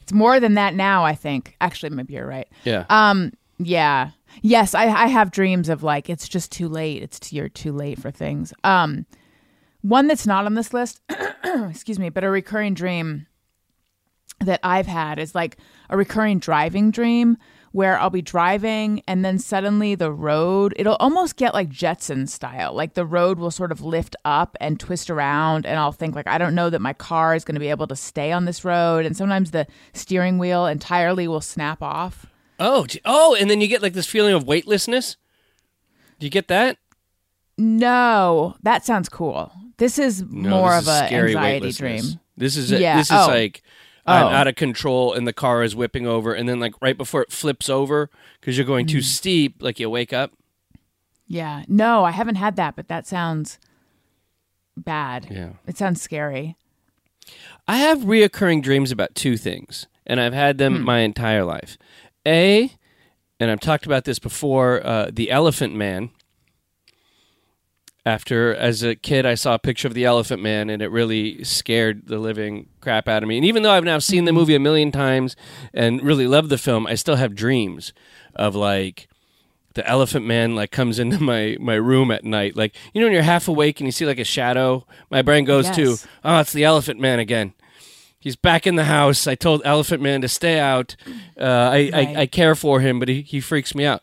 it's 0.06 0.12
more 0.12 0.38
than 0.38 0.54
that 0.54 0.72
now. 0.72 1.04
I 1.04 1.16
think. 1.16 1.56
Actually, 1.60 1.90
maybe 1.90 2.14
you're 2.14 2.26
right. 2.28 2.46
yeah. 2.62 2.84
Um, 2.88 3.32
yeah, 3.58 4.10
yes, 4.40 4.72
I, 4.72 4.84
I 4.84 5.06
have 5.08 5.32
dreams 5.32 5.68
of 5.68 5.82
like 5.82 6.08
it's 6.08 6.28
just 6.28 6.52
too 6.52 6.68
late. 6.68 7.02
It's 7.02 7.18
too, 7.18 7.34
you're 7.34 7.48
too 7.48 7.72
late 7.72 7.98
for 8.00 8.12
things. 8.12 8.54
Um, 8.62 9.04
one 9.82 10.06
that's 10.06 10.26
not 10.26 10.46
on 10.46 10.54
this 10.54 10.72
list, 10.72 11.00
excuse 11.44 11.98
me, 11.98 12.08
but 12.08 12.22
a 12.22 12.30
recurring 12.30 12.74
dream 12.74 13.26
that 14.38 14.60
I've 14.62 14.86
had 14.86 15.18
is 15.18 15.34
like 15.34 15.56
a 15.90 15.96
recurring 15.96 16.38
driving 16.38 16.92
dream 16.92 17.36
where 17.76 17.98
I'll 17.98 18.08
be 18.08 18.22
driving 18.22 19.02
and 19.06 19.22
then 19.22 19.38
suddenly 19.38 19.94
the 19.94 20.10
road, 20.10 20.72
it'll 20.78 20.96
almost 20.96 21.36
get 21.36 21.52
like 21.52 21.68
Jetson 21.68 22.26
style. 22.26 22.72
Like 22.72 22.94
the 22.94 23.04
road 23.04 23.38
will 23.38 23.50
sort 23.50 23.70
of 23.70 23.82
lift 23.82 24.16
up 24.24 24.56
and 24.62 24.80
twist 24.80 25.10
around 25.10 25.66
and 25.66 25.78
I'll 25.78 25.92
think 25.92 26.14
like 26.14 26.26
I 26.26 26.38
don't 26.38 26.54
know 26.54 26.70
that 26.70 26.80
my 26.80 26.94
car 26.94 27.34
is 27.34 27.44
going 27.44 27.54
to 27.54 27.60
be 27.60 27.68
able 27.68 27.86
to 27.88 27.94
stay 27.94 28.32
on 28.32 28.46
this 28.46 28.64
road 28.64 29.04
and 29.04 29.14
sometimes 29.14 29.50
the 29.50 29.66
steering 29.92 30.38
wheel 30.38 30.64
entirely 30.64 31.28
will 31.28 31.42
snap 31.42 31.82
off. 31.82 32.24
oh, 32.58 32.86
oh, 33.04 33.36
and 33.38 33.50
then 33.50 33.60
you 33.60 33.68
get 33.68 33.82
like 33.82 33.92
this 33.92 34.06
feeling 34.06 34.32
of 34.32 34.46
weightlessness. 34.46 35.18
Do 36.18 36.26
you 36.26 36.30
get 36.30 36.48
that? 36.48 36.78
No, 37.58 38.56
that 38.62 38.86
sounds 38.86 39.10
cool. 39.10 39.52
This 39.76 39.98
is 39.98 40.22
No, 40.22 40.48
more 40.48 40.70
this 40.70 40.88
of 40.88 40.88
a 40.88 41.14
anxiety 41.14 41.72
dream. 41.72 42.04
This 42.38 42.56
is 42.56 42.70
Yeah, 42.70 42.96
this 42.96 43.10
is 43.10 43.18
oh. 43.18 43.26
like 43.26 43.62
I'm 44.06 44.26
Oh. 44.26 44.28
out 44.28 44.46
of 44.46 44.54
control 44.54 45.12
and 45.12 45.26
the 45.26 45.32
car 45.32 45.62
is 45.62 45.74
whipping 45.76 46.06
over, 46.06 46.32
and 46.32 46.48
then 46.48 46.60
like 46.60 46.74
right 46.80 46.96
before 46.96 47.22
it 47.22 47.32
flips 47.32 47.68
over 47.68 48.08
because 48.40 48.56
you're 48.56 48.66
going 48.66 48.86
too 48.86 48.98
Mm. 48.98 49.02
steep, 49.04 49.56
like 49.60 49.80
you 49.80 49.90
wake 49.90 50.12
up. 50.12 50.32
Yeah. 51.26 51.64
No, 51.68 52.04
I 52.04 52.12
haven't 52.12 52.36
had 52.36 52.56
that, 52.56 52.76
but 52.76 52.88
that 52.88 53.06
sounds 53.06 53.58
bad. 54.76 55.26
Yeah. 55.30 55.50
It 55.66 55.76
sounds 55.76 56.00
scary. 56.00 56.56
I 57.66 57.78
have 57.78 58.00
reoccurring 58.00 58.62
dreams 58.62 58.92
about 58.92 59.14
two 59.14 59.36
things, 59.36 59.86
and 60.06 60.20
I've 60.20 60.32
had 60.34 60.58
them 60.58 60.82
my 60.82 61.00
entire 61.00 61.44
life. 61.44 61.76
A, 62.26 62.70
and 63.40 63.50
I've 63.50 63.60
talked 63.60 63.86
about 63.86 64.04
this 64.04 64.18
before, 64.20 64.86
uh, 64.86 65.10
the 65.12 65.30
Elephant 65.30 65.74
Man. 65.74 66.10
After, 68.06 68.54
as 68.54 68.84
a 68.84 68.94
kid, 68.94 69.26
I 69.26 69.34
saw 69.34 69.54
a 69.54 69.58
picture 69.58 69.88
of 69.88 69.94
the 69.94 70.04
Elephant 70.04 70.40
Man, 70.40 70.70
and 70.70 70.80
it 70.80 70.92
really 70.92 71.42
scared 71.42 72.06
the 72.06 72.18
living 72.20 72.68
crap 72.80 73.08
out 73.08 73.24
of 73.24 73.28
me. 73.28 73.36
And 73.36 73.44
even 73.44 73.64
though 73.64 73.72
I've 73.72 73.82
now 73.82 73.98
seen 73.98 74.26
the 74.26 74.32
movie 74.32 74.54
a 74.54 74.60
million 74.60 74.92
times 74.92 75.34
and 75.74 76.00
really 76.00 76.28
love 76.28 76.48
the 76.48 76.56
film, 76.56 76.86
I 76.86 76.94
still 76.94 77.16
have 77.16 77.34
dreams 77.34 77.92
of 78.36 78.54
like 78.54 79.08
the 79.74 79.84
elephant 79.88 80.24
man 80.24 80.54
like 80.54 80.70
comes 80.70 81.00
into 81.00 81.20
my 81.20 81.56
my 81.58 81.74
room 81.74 82.12
at 82.12 82.22
night. 82.22 82.54
Like 82.54 82.76
you 82.94 83.00
know 83.00 83.06
when 83.06 83.12
you're 83.12 83.22
half 83.22 83.48
awake 83.48 83.80
and 83.80 83.88
you 83.88 83.92
see 83.92 84.06
like 84.06 84.20
a 84.20 84.24
shadow? 84.24 84.86
My 85.10 85.22
brain 85.22 85.44
goes 85.44 85.68
to 85.70 85.96
oh 86.24 86.38
it's 86.38 86.52
the 86.52 86.62
elephant 86.62 87.00
man 87.00 87.18
again. 87.18 87.54
He's 88.20 88.36
back 88.36 88.68
in 88.68 88.76
the 88.76 88.84
house. 88.84 89.26
I 89.26 89.34
told 89.34 89.62
elephant 89.64 90.00
man 90.00 90.20
to 90.20 90.28
stay 90.28 90.60
out. 90.60 90.94
Uh, 91.36 91.42
I, 91.42 91.90
Right. 91.92 91.94
I 91.94 92.20
i 92.20 92.26
care 92.26 92.54
for 92.54 92.78
him 92.78 93.00
but 93.00 93.08
he, 93.08 93.22
he 93.22 93.40
freaks 93.40 93.74
me 93.74 93.84
out. 93.84 94.02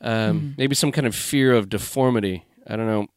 Um, 0.00 0.54
maybe 0.58 0.74
some 0.74 0.90
kind 0.90 1.06
of 1.06 1.14
fear 1.14 1.52
of 1.52 1.68
deformity. 1.68 2.44
I 2.66 2.74
don't 2.74 2.86
know 2.86 3.08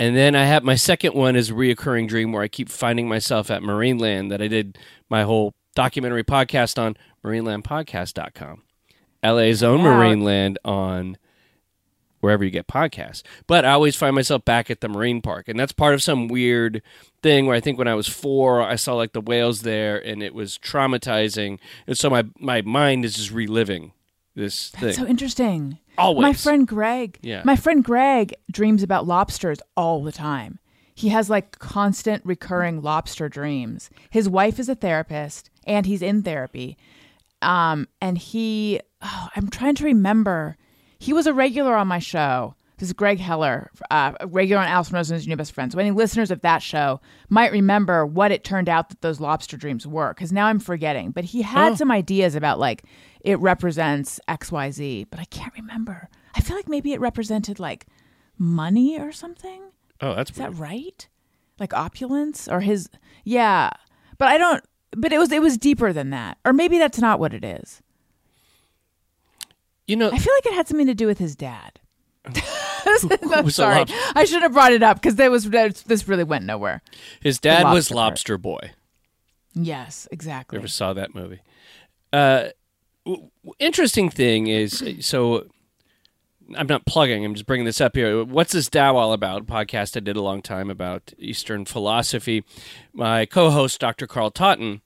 and 0.00 0.16
then 0.16 0.34
I 0.34 0.44
have 0.46 0.64
my 0.64 0.76
second 0.76 1.14
one 1.14 1.36
is 1.36 1.50
a 1.50 1.52
reoccurring 1.52 2.08
dream 2.08 2.32
where 2.32 2.42
I 2.42 2.48
keep 2.48 2.70
finding 2.70 3.06
myself 3.06 3.50
at 3.50 3.60
Marineland 3.60 4.30
that 4.30 4.40
I 4.40 4.48
did 4.48 4.78
my 5.10 5.24
whole 5.24 5.52
documentary 5.74 6.24
podcast 6.24 6.78
on 6.82 6.96
marinelandpodcast.com. 7.22 8.62
LA's 9.22 9.62
own 9.62 9.82
Wow. 9.82 9.90
Marineland 9.90 10.56
on 10.64 11.18
wherever 12.20 12.42
you 12.42 12.50
get 12.50 12.66
podcasts. 12.66 13.22
But 13.46 13.66
I 13.66 13.72
always 13.72 13.94
find 13.94 14.14
myself 14.14 14.42
back 14.44 14.70
at 14.70 14.80
the 14.80 14.88
marine 14.88 15.20
park. 15.20 15.48
And 15.48 15.60
that's 15.60 15.72
part 15.72 15.92
of 15.92 16.02
some 16.02 16.28
weird 16.28 16.80
thing 17.22 17.44
where 17.44 17.56
I 17.56 17.60
think 17.60 17.76
when 17.76 17.88
I 17.88 17.94
was 17.94 18.08
four, 18.08 18.62
I 18.62 18.76
saw 18.76 18.94
like 18.94 19.12
the 19.12 19.20
whales 19.20 19.62
there 19.62 19.98
and 19.98 20.22
it 20.22 20.34
was 20.34 20.58
traumatizing. 20.58 21.58
And 21.86 21.98
so 21.98 22.08
my, 22.08 22.24
my 22.38 22.62
mind 22.62 23.04
is 23.04 23.16
just 23.16 23.32
reliving 23.32 23.92
this 24.34 24.70
thing. 24.70 24.92
So 24.92 25.06
interesting. 25.06 25.78
Always. 25.98 26.22
My 26.22 26.32
friend 26.32 26.66
Greg. 26.66 27.18
Yeah. 27.22 27.42
My 27.44 27.56
friend 27.56 27.84
Greg 27.84 28.34
dreams 28.50 28.82
about 28.82 29.06
lobsters 29.06 29.58
all 29.76 30.02
the 30.02 30.12
time. 30.12 30.58
He 30.94 31.08
has 31.08 31.30
like 31.30 31.58
constant 31.58 32.24
recurring 32.26 32.82
lobster 32.82 33.28
dreams. 33.28 33.90
His 34.10 34.28
wife 34.28 34.58
is 34.58 34.68
a 34.68 34.74
therapist 34.74 35.50
and 35.66 35.86
he's 35.86 36.02
in 36.02 36.22
therapy. 36.22 36.76
Um, 37.42 37.88
and 38.00 38.18
he, 38.18 38.80
oh, 39.00 39.28
I'm 39.34 39.48
trying 39.48 39.74
to 39.76 39.84
remember. 39.84 40.56
He 40.98 41.12
was 41.12 41.26
a 41.26 41.32
regular 41.32 41.74
on 41.74 41.88
my 41.88 41.98
show. 42.00 42.54
This 42.80 42.88
is 42.88 42.92
Greg 42.94 43.20
Heller, 43.20 43.70
uh, 43.90 44.12
a 44.20 44.26
regular 44.26 44.62
on 44.62 44.66
Alison 44.66 44.94
Rosen's 44.94 45.28
New 45.28 45.36
Best 45.36 45.52
Friends. 45.52 45.74
So 45.74 45.78
any 45.78 45.90
listeners 45.90 46.30
of 46.30 46.40
that 46.40 46.62
show 46.62 47.02
might 47.28 47.52
remember 47.52 48.06
what 48.06 48.32
it 48.32 48.42
turned 48.42 48.70
out 48.70 48.88
that 48.88 49.02
those 49.02 49.20
lobster 49.20 49.58
dreams 49.58 49.86
were, 49.86 50.14
because 50.14 50.32
now 50.32 50.46
I'm 50.46 50.58
forgetting. 50.58 51.10
But 51.10 51.24
he 51.24 51.42
had 51.42 51.76
some 51.76 51.90
ideas 51.90 52.34
about 52.34 52.58
like 52.58 52.84
it 53.20 53.38
represents 53.38 54.18
X, 54.28 54.50
Y, 54.50 54.70
Z, 54.70 55.06
but 55.10 55.20
I 55.20 55.26
can't 55.26 55.52
remember. 55.52 56.08
I 56.34 56.40
feel 56.40 56.56
like 56.56 56.70
maybe 56.70 56.94
it 56.94 57.00
represented 57.00 57.60
like 57.60 57.84
money 58.38 58.98
or 58.98 59.12
something. 59.12 59.60
oh, 60.00 60.14
that's 60.14 60.30
Is 60.30 60.36
that 60.38 60.54
right? 60.54 61.06
Like 61.58 61.74
opulence 61.74 62.48
or 62.48 62.60
his 62.60 62.88
yeah. 63.24 63.68
But 64.16 64.28
I 64.28 64.38
don't 64.38 64.64
but 64.96 65.12
it 65.12 65.18
was 65.18 65.30
it 65.30 65.42
was 65.42 65.58
deeper 65.58 65.92
than 65.92 66.08
that. 66.10 66.38
Or 66.46 66.54
maybe 66.54 66.78
that's 66.78 66.98
not 66.98 67.20
what 67.20 67.34
it 67.34 67.44
is. 67.44 67.82
You 69.86 69.96
know, 69.96 70.10
I 70.10 70.18
feel 70.18 70.32
like 70.32 70.46
it 70.46 70.54
had 70.54 70.66
something 70.66 70.86
to 70.86 70.94
do 70.94 71.06
with 71.06 71.18
his 71.18 71.36
dad. 71.36 71.78
I'm 73.32 73.50
sorry. 73.50 73.78
lobster? 73.78 73.96
I 74.14 74.24
should 74.24 74.42
have 74.42 74.52
brought 74.52 74.72
it 74.72 74.82
up 74.82 74.96
because 74.96 75.16
there 75.16 75.30
was 75.30 75.44
this 75.50 76.08
really 76.08 76.24
went 76.24 76.44
nowhere. 76.44 76.82
His 77.20 77.38
dad 77.38 77.72
was 77.72 77.90
lobster 77.90 78.34
part. 78.36 78.42
Boy. 78.42 78.70
Yes, 79.54 80.08
exactly. 80.10 80.58
Never 80.58 80.68
saw 80.68 80.92
that 80.92 81.14
movie. 81.14 81.40
Uh, 82.12 82.48
w- 83.04 83.30
interesting 83.58 84.08
thing 84.10 84.46
is, 84.46 84.82
so 85.00 85.46
I'm 86.56 86.66
not 86.66 86.86
plugging. 86.86 87.24
I'm 87.24 87.34
just 87.34 87.46
bringing 87.46 87.66
this 87.66 87.80
up 87.80 87.96
here. 87.96 88.24
What's 88.24 88.52
this 88.52 88.68
Tao 88.68 88.96
all 88.96 89.12
about? 89.12 89.46
Podcast 89.46 89.96
I 89.96 90.00
did 90.00 90.16
a 90.16 90.22
long 90.22 90.42
time 90.42 90.70
about 90.70 91.12
Eastern 91.18 91.64
philosophy. 91.64 92.44
My 92.92 93.26
co-host, 93.26 93.80
Dr. 93.80 94.06
Carl 94.06 94.30
Totten, 94.30 94.82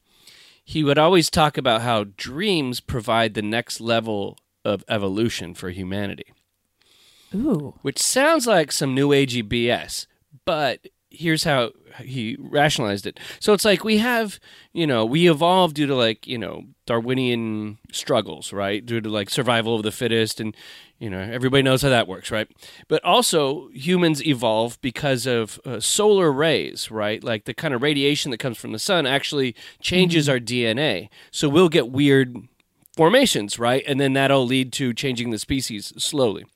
he 0.64 0.82
would 0.82 0.98
always 0.98 1.30
talk 1.30 1.58
about 1.58 1.82
how 1.82 2.04
dreams 2.16 2.80
provide 2.80 3.34
the 3.34 3.42
next 3.42 3.80
level 3.80 4.38
of 4.64 4.84
evolution 4.88 5.54
for 5.54 5.70
humanity 5.70 6.32
Ooh. 7.34 7.74
which 7.82 8.00
sounds 8.00 8.46
like 8.46 8.72
some 8.72 8.94
new 8.94 9.10
agey 9.10 9.42
BS, 9.42 10.06
but 10.44 10.86
here's 11.10 11.44
how 11.44 11.70
he 12.00 12.36
rationalized 12.38 13.06
it. 13.06 13.18
So 13.40 13.52
it's 13.52 13.64
like 13.64 13.84
we 13.84 13.98
have, 13.98 14.40
you 14.72 14.86
know, 14.86 15.04
we 15.04 15.30
evolved 15.30 15.76
due 15.76 15.86
to 15.86 15.94
like, 15.94 16.26
you 16.26 16.38
know, 16.38 16.64
Darwinian 16.86 17.78
struggles, 17.92 18.52
right? 18.52 18.84
Due 18.84 19.00
to 19.00 19.08
like 19.08 19.30
survival 19.30 19.76
of 19.76 19.82
the 19.82 19.92
fittest 19.92 20.40
and 20.40 20.56
you 20.98 21.10
know, 21.10 21.18
everybody 21.18 21.62
knows 21.62 21.82
how 21.82 21.88
that 21.90 22.08
works, 22.08 22.30
right? 22.30 22.48
But 22.88 23.04
also 23.04 23.68
humans 23.74 24.24
evolve 24.24 24.80
because 24.80 25.26
of 25.26 25.60
uh, 25.64 25.80
solar 25.80 26.32
rays, 26.32 26.90
right? 26.90 27.22
Like 27.22 27.44
the 27.44 27.52
kind 27.52 27.74
of 27.74 27.82
radiation 27.82 28.30
that 28.30 28.38
comes 28.38 28.56
from 28.56 28.72
the 28.72 28.78
sun 28.78 29.04
actually 29.04 29.54
changes 29.80 30.28
our 30.28 30.38
DNA. 30.38 31.08
So 31.30 31.48
we'll 31.48 31.68
get 31.68 31.90
weird 31.90 32.36
formations, 32.96 33.58
right? 33.58 33.84
And 33.86 34.00
then 34.00 34.12
that'll 34.12 34.46
lead 34.46 34.72
to 34.74 34.94
changing 34.94 35.30
the 35.30 35.38
species 35.38 35.92
slowly 35.98 36.46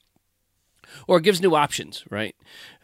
or 1.07 1.19
it 1.19 1.23
gives 1.25 1.41
new 1.41 1.55
options, 1.55 2.05
right? 2.11 2.35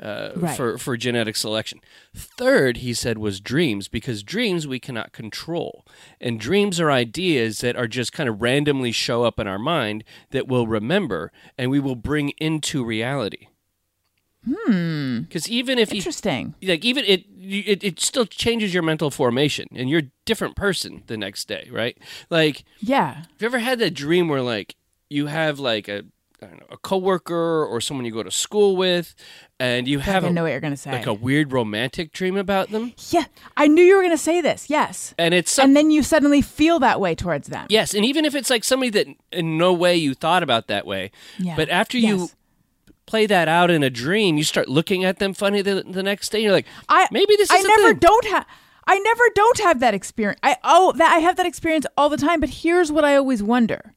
Uh, 0.01 0.31
Right. 0.37 0.57
For 0.57 0.79
for 0.79 0.97
genetic 0.97 1.37
selection. 1.37 1.81
Third, 2.15 2.79
he 2.79 2.93
said 2.95 3.19
was 3.19 3.41
dreams 3.41 3.89
because 3.89 4.23
dreams 4.23 4.67
we 4.67 4.79
cannot 4.79 5.13
control, 5.13 5.85
and 6.21 6.39
dreams 6.41 6.79
are 6.81 6.91
ideas 6.91 7.59
that 7.61 7.77
are 7.77 7.89
just 7.89 8.13
kind 8.13 8.29
of 8.29 8.41
randomly 8.43 8.93
show 8.93 9.25
up 9.25 9.39
in 9.39 9.47
our 9.47 9.59
mind 9.59 10.05
that 10.31 10.47
we'll 10.49 10.67
remember 10.67 11.33
and 11.59 11.71
we 11.71 11.81
will 11.81 11.97
bring 11.97 12.31
into 12.39 12.85
reality. 12.85 13.49
Hmm. 14.45 15.21
Because 15.21 15.49
even 15.49 15.79
if 15.79 15.91
you 15.91 15.97
Interesting. 15.99 16.55
like 16.63 16.85
even 16.85 17.05
it, 17.07 17.25
it 17.41 17.83
it 17.83 18.01
still 18.01 18.27
changes 18.27 18.75
your 18.75 18.83
mental 18.83 19.11
formation 19.11 19.69
and 19.75 19.89
you're 19.89 20.01
a 20.01 20.11
different 20.27 20.55
person 20.55 21.03
the 21.07 21.17
next 21.17 21.49
day 21.49 21.67
right 21.73 21.97
like 22.29 22.65
Yeah. 22.81 23.15
have 23.15 23.27
you 23.41 23.47
ever 23.47 23.59
had 23.61 23.79
that 23.79 23.95
dream 23.95 24.29
where 24.29 24.43
like 24.43 24.77
you 25.09 25.27
have 25.29 25.59
like 25.59 25.89
a 25.89 26.05
I 26.45 26.49
don't 26.49 26.61
know, 26.61 26.67
a 26.71 26.77
coworker 26.77 27.65
or 27.65 27.81
someone 27.81 28.05
you 28.05 28.13
go 28.13 28.23
to 28.23 28.31
school 28.31 28.77
with, 28.77 29.15
and 29.59 29.89
you 29.89 29.99
I 29.99 30.03
have 30.03 30.25
a, 30.25 30.31
know 30.31 30.43
what 30.43 30.51
you're 30.51 30.61
gonna 30.61 30.77
say. 30.77 30.93
like 30.93 31.07
a 31.07 31.15
weird 31.15 31.53
romantic 31.53 32.13
dream 32.13 32.37
about 32.37 32.71
them, 32.71 32.93
yeah, 33.11 33.25
I 33.57 33.67
knew 33.67 33.83
you 33.83 33.97
were 33.97 34.03
gonna 34.03 34.17
say 34.19 34.41
this. 34.41 34.69
Yes. 34.69 35.15
and 35.19 35.33
it's 35.35 35.51
some, 35.51 35.71
and 35.71 35.77
then 35.77 35.91
you 35.91 36.03
suddenly 36.03 36.43
feel 36.43 36.79
that 36.81 37.01
way 37.01 37.15
towards 37.15 37.49
them. 37.49 37.67
yes, 37.71 37.95
and 37.95 38.05
even 38.05 38.25
if 38.25 38.35
it's 38.35 38.51
like 38.51 38.63
somebody 38.65 38.91
that 38.91 39.07
in 39.33 39.57
no 39.59 39.73
way 39.73 39.97
you 39.97 40.15
thought 40.15 40.43
about 40.43 40.67
that 40.69 40.87
way, 40.87 41.11
Yeah. 41.39 41.57
but 41.57 41.69
after 41.71 41.99
you 41.99 42.17
Yes. 42.19 42.37
play 43.07 43.27
that 43.27 43.49
out 43.49 43.71
in 43.71 43.83
a 43.83 43.91
dream, 43.91 44.37
you 44.37 44.45
start 44.45 44.69
looking 44.69 45.05
at 45.05 45.19
them 45.19 45.35
funny 45.35 45.63
the, 45.63 45.83
the 45.87 46.03
next 46.03 46.31
day. 46.31 46.41
You're 46.41 46.53
like, 46.53 46.67
I 46.89 47.09
maybe 47.11 47.37
this 47.37 47.51
I 47.51 47.57
is 47.57 47.65
a 47.65 47.69
never 47.69 47.89
thing. 47.91 47.99
don't 47.99 48.25
have. 48.27 48.47
I 48.87 48.99
never 48.99 49.25
don't 49.35 49.59
have 49.61 49.81
that 49.81 49.95
experience. 49.95 50.41
I 50.43 50.57
oh 50.63 50.93
that 50.97 51.13
I 51.13 51.19
have 51.21 51.37
that 51.37 51.47
experience 51.47 51.87
all 51.97 52.09
the 52.11 52.19
time. 52.19 52.41
But 52.41 52.51
here's 52.51 52.93
what 52.93 53.05
I 53.05 53.17
always 53.17 53.43
wonder, 53.43 53.95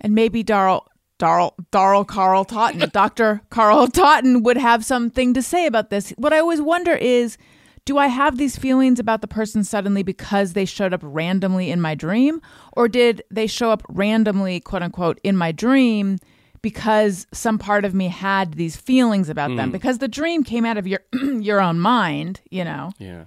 and 0.00 0.14
maybe 0.14 0.42
Darl 0.44 0.86
Darl 1.20 1.54
Darl 1.70 2.04
Carl 2.04 2.44
Totten, 2.46 2.88
Doctor 2.92 3.42
Carl 3.50 3.86
Totten 3.86 4.42
would 4.42 4.56
have 4.56 4.84
something 4.84 5.34
to 5.34 5.42
say 5.42 5.66
about 5.66 5.90
this. 5.90 6.10
What 6.16 6.32
I 6.32 6.38
always 6.38 6.62
wonder 6.62 6.94
is, 6.94 7.36
do 7.84 7.98
I 7.98 8.06
have 8.06 8.38
these 8.38 8.56
feelings 8.56 8.98
about 8.98 9.20
the 9.20 9.28
person 9.28 9.62
suddenly 9.62 10.02
because 10.02 10.54
they 10.54 10.64
showed 10.64 10.94
up 10.94 11.00
randomly 11.04 11.70
in 11.70 11.80
my 11.80 11.94
dream, 11.94 12.40
or 12.72 12.88
did 12.88 13.22
they 13.30 13.46
show 13.46 13.70
up 13.70 13.82
randomly, 13.88 14.60
quote 14.60 14.82
unquote, 14.82 15.20
in 15.22 15.36
my 15.36 15.52
dream? 15.52 16.18
Because 16.62 17.26
some 17.32 17.58
part 17.58 17.84
of 17.84 17.94
me 17.94 18.08
had 18.08 18.54
these 18.54 18.76
feelings 18.76 19.28
about 19.28 19.54
them, 19.56 19.68
hmm. 19.68 19.72
because 19.72 19.98
the 19.98 20.08
dream 20.08 20.42
came 20.42 20.64
out 20.64 20.78
of 20.78 20.86
your 20.86 21.00
your 21.12 21.60
own 21.60 21.78
mind, 21.78 22.40
you 22.50 22.64
know. 22.64 22.92
Yeah. 22.98 23.26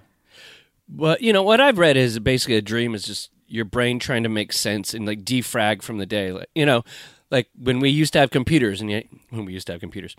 Well, 0.92 1.16
you 1.20 1.32
know 1.32 1.44
what 1.44 1.60
I've 1.60 1.78
read 1.78 1.96
is 1.96 2.18
basically 2.18 2.56
a 2.56 2.62
dream 2.62 2.94
is 2.94 3.04
just 3.04 3.30
your 3.46 3.64
brain 3.64 3.98
trying 3.98 4.24
to 4.24 4.28
make 4.28 4.52
sense 4.52 4.94
and 4.94 5.06
like 5.06 5.22
defrag 5.22 5.82
from 5.82 5.98
the 5.98 6.06
day. 6.06 6.32
Like, 6.32 6.48
you 6.54 6.66
know, 6.66 6.82
like 7.34 7.48
when 7.58 7.80
we 7.80 7.90
used 7.90 8.12
to 8.14 8.18
have 8.20 8.30
computers 8.30 8.80
and 8.80 8.90
yet 8.90 9.06
when 9.30 9.44
we 9.44 9.52
used 9.52 9.66
to 9.66 9.72
have 9.72 9.80
computers 9.80 10.14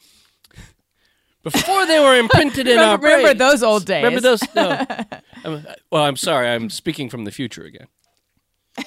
before 1.43 1.85
they 1.85 1.99
were 1.99 2.17
imprinted 2.17 2.67
in 2.67 2.77
our 2.77 2.97
Remember, 2.97 3.07
remember 3.07 3.33
those 3.33 3.63
old 3.63 3.85
days? 3.85 4.03
Remember 4.03 4.21
those? 4.21 4.41
No. 4.55 4.69
I'm- 5.43 5.65
well, 5.91 6.03
I'm 6.03 6.17
sorry. 6.17 6.47
I'm 6.49 6.69
speaking 6.69 7.09
from 7.09 7.23
the 7.23 7.31
future 7.31 7.63
again. 7.63 7.87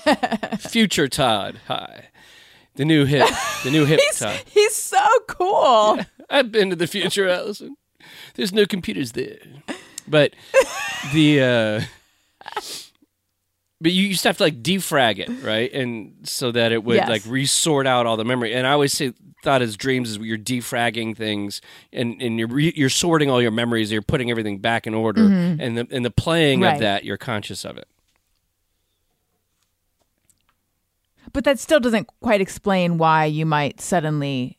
future 0.58 1.08
Tod. 1.08 1.60
Hi. 1.68 2.08
The 2.74 2.84
new 2.84 3.04
hip. 3.06 3.28
The 3.64 3.70
new 3.70 3.84
hip 3.86 4.00
He's, 4.08 4.18
Tod. 4.18 4.42
he's 4.46 4.74
so 4.76 5.04
cool. 5.28 5.98
I've 6.28 6.52
been 6.52 6.70
to 6.70 6.76
the 6.76 6.86
future, 6.86 7.28
Alison. 7.28 7.76
There's 8.34 8.52
no 8.52 8.66
computers 8.66 9.12
there. 9.12 9.38
But 10.06 10.34
the 11.12 11.40
uh 11.42 12.60
but 13.80 13.92
you 13.92 14.06
used 14.08 14.22
to 14.24 14.28
have 14.28 14.36
to 14.38 14.42
like 14.44 14.62
defrag 14.62 15.18
it, 15.18 15.28
right? 15.44 15.72
And 15.72 16.14
so 16.24 16.50
that 16.52 16.72
it 16.72 16.82
would 16.84 16.96
Yes. 16.96 17.08
like 17.08 17.22
resort 17.26 17.86
out 17.86 18.06
all 18.06 18.16
the 18.16 18.24
memory. 18.24 18.54
And 18.54 18.66
I 18.66 18.72
always 18.72 18.92
say 18.92 19.12
thought 19.44 19.62
as 19.62 19.76
dreams 19.76 20.10
is 20.10 20.18
you're 20.18 20.36
defragging 20.36 21.16
things 21.16 21.60
and, 21.92 22.20
and 22.20 22.38
you're 22.40 22.48
re- 22.48 22.72
you're 22.74 22.88
sorting 22.88 23.30
all 23.30 23.40
your 23.40 23.52
memories, 23.52 23.92
you're 23.92 24.02
putting 24.02 24.30
everything 24.30 24.58
back 24.58 24.86
in 24.86 24.94
order. 24.94 25.22
Mm-hmm. 25.22 25.60
And 25.60 25.78
the 25.78 25.86
and 25.90 26.04
the 26.04 26.10
playing 26.10 26.62
Right. 26.62 26.74
of 26.74 26.80
that, 26.80 27.04
you're 27.04 27.16
conscious 27.18 27.64
of 27.64 27.76
it. 27.78 27.86
But 31.32 31.44
that 31.44 31.58
still 31.58 31.78
doesn't 31.80 32.08
quite 32.20 32.40
explain 32.40 32.98
why 32.98 33.26
you 33.26 33.44
might 33.46 33.80
suddenly 33.80 34.58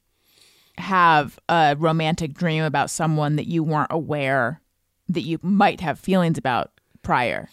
have 0.78 1.40
a 1.50 1.76
romantic 1.78 2.34
dream 2.34 2.64
about 2.64 2.90
someone 2.90 3.36
that 3.36 3.48
you 3.48 3.64
weren't 3.64 3.92
aware 3.92 4.62
that 5.10 5.22
you 5.22 5.40
might 5.42 5.82
have 5.82 6.00
feelings 6.00 6.38
about 6.38 6.72
prior. 7.02 7.50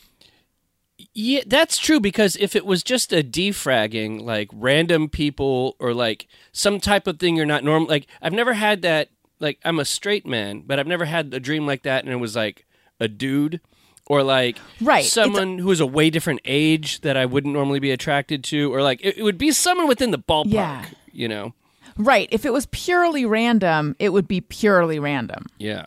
Yeah, 1.13 1.41
that's 1.47 1.77
true 1.79 2.01
because 2.01 2.37
if 2.37 2.57
it 2.57 2.65
was 2.65 2.83
just 2.83 3.13
a 3.13 3.23
defragging, 3.23 4.23
like 4.23 4.49
random 4.53 5.09
people 5.09 5.77
or 5.79 5.93
like 5.93 6.27
some 6.53 6.81
type 6.81 7.07
of 7.07 7.19
thing 7.19 7.37
you're 7.37 7.45
not 7.45 7.65
normal, 7.65 7.89
like 7.89 8.07
I've 8.23 8.33
never 8.33 8.55
had 8.55 8.83
that. 8.83 9.09
Like 9.39 9.59
I'm 9.65 9.79
a 9.79 9.85
straight 9.85 10.27
man, 10.27 10.63
but 10.67 10.79
I've 10.79 10.87
never 10.87 11.05
had 11.05 11.35
a 11.35 11.41
dream 11.41 11.67
like 11.67 11.83
that, 11.83 12.05
and 12.05 12.13
it 12.13 12.17
was 12.17 12.35
like 12.35 12.65
a 12.99 13.09
dude 13.09 13.61
or 14.07 14.23
like 14.23 14.57
Right, 14.81 15.01
it's 15.05 15.09
a- 15.09 15.23
someone 15.25 15.59
who 15.59 15.67
was 15.69 15.81
a 15.81 15.87
way 15.87 16.09
different 16.09 16.41
age 16.47 17.03
that 17.03 17.17
I 17.19 17.27
wouldn't 17.27 17.53
normally 17.53 17.81
be 17.81 17.91
attracted 17.91 18.43
to, 18.45 18.73
or 18.75 18.81
like 18.83 19.01
it, 19.05 19.19
it 19.19 19.23
would 19.23 19.37
be 19.37 19.51
someone 19.53 19.89
within 19.89 20.13
the 20.13 20.19
ballpark, 20.19 20.47
Yeah. 20.53 20.87
you 21.13 21.29
know? 21.29 21.53
Right. 21.99 22.29
If 22.31 22.47
it 22.47 22.53
was 22.55 22.67
purely 22.73 23.27
random, 23.27 23.97
it 23.99 24.11
would 24.15 24.27
be 24.29 24.41
purely 24.41 24.99
random. 24.99 25.45
Yeah. 25.59 25.87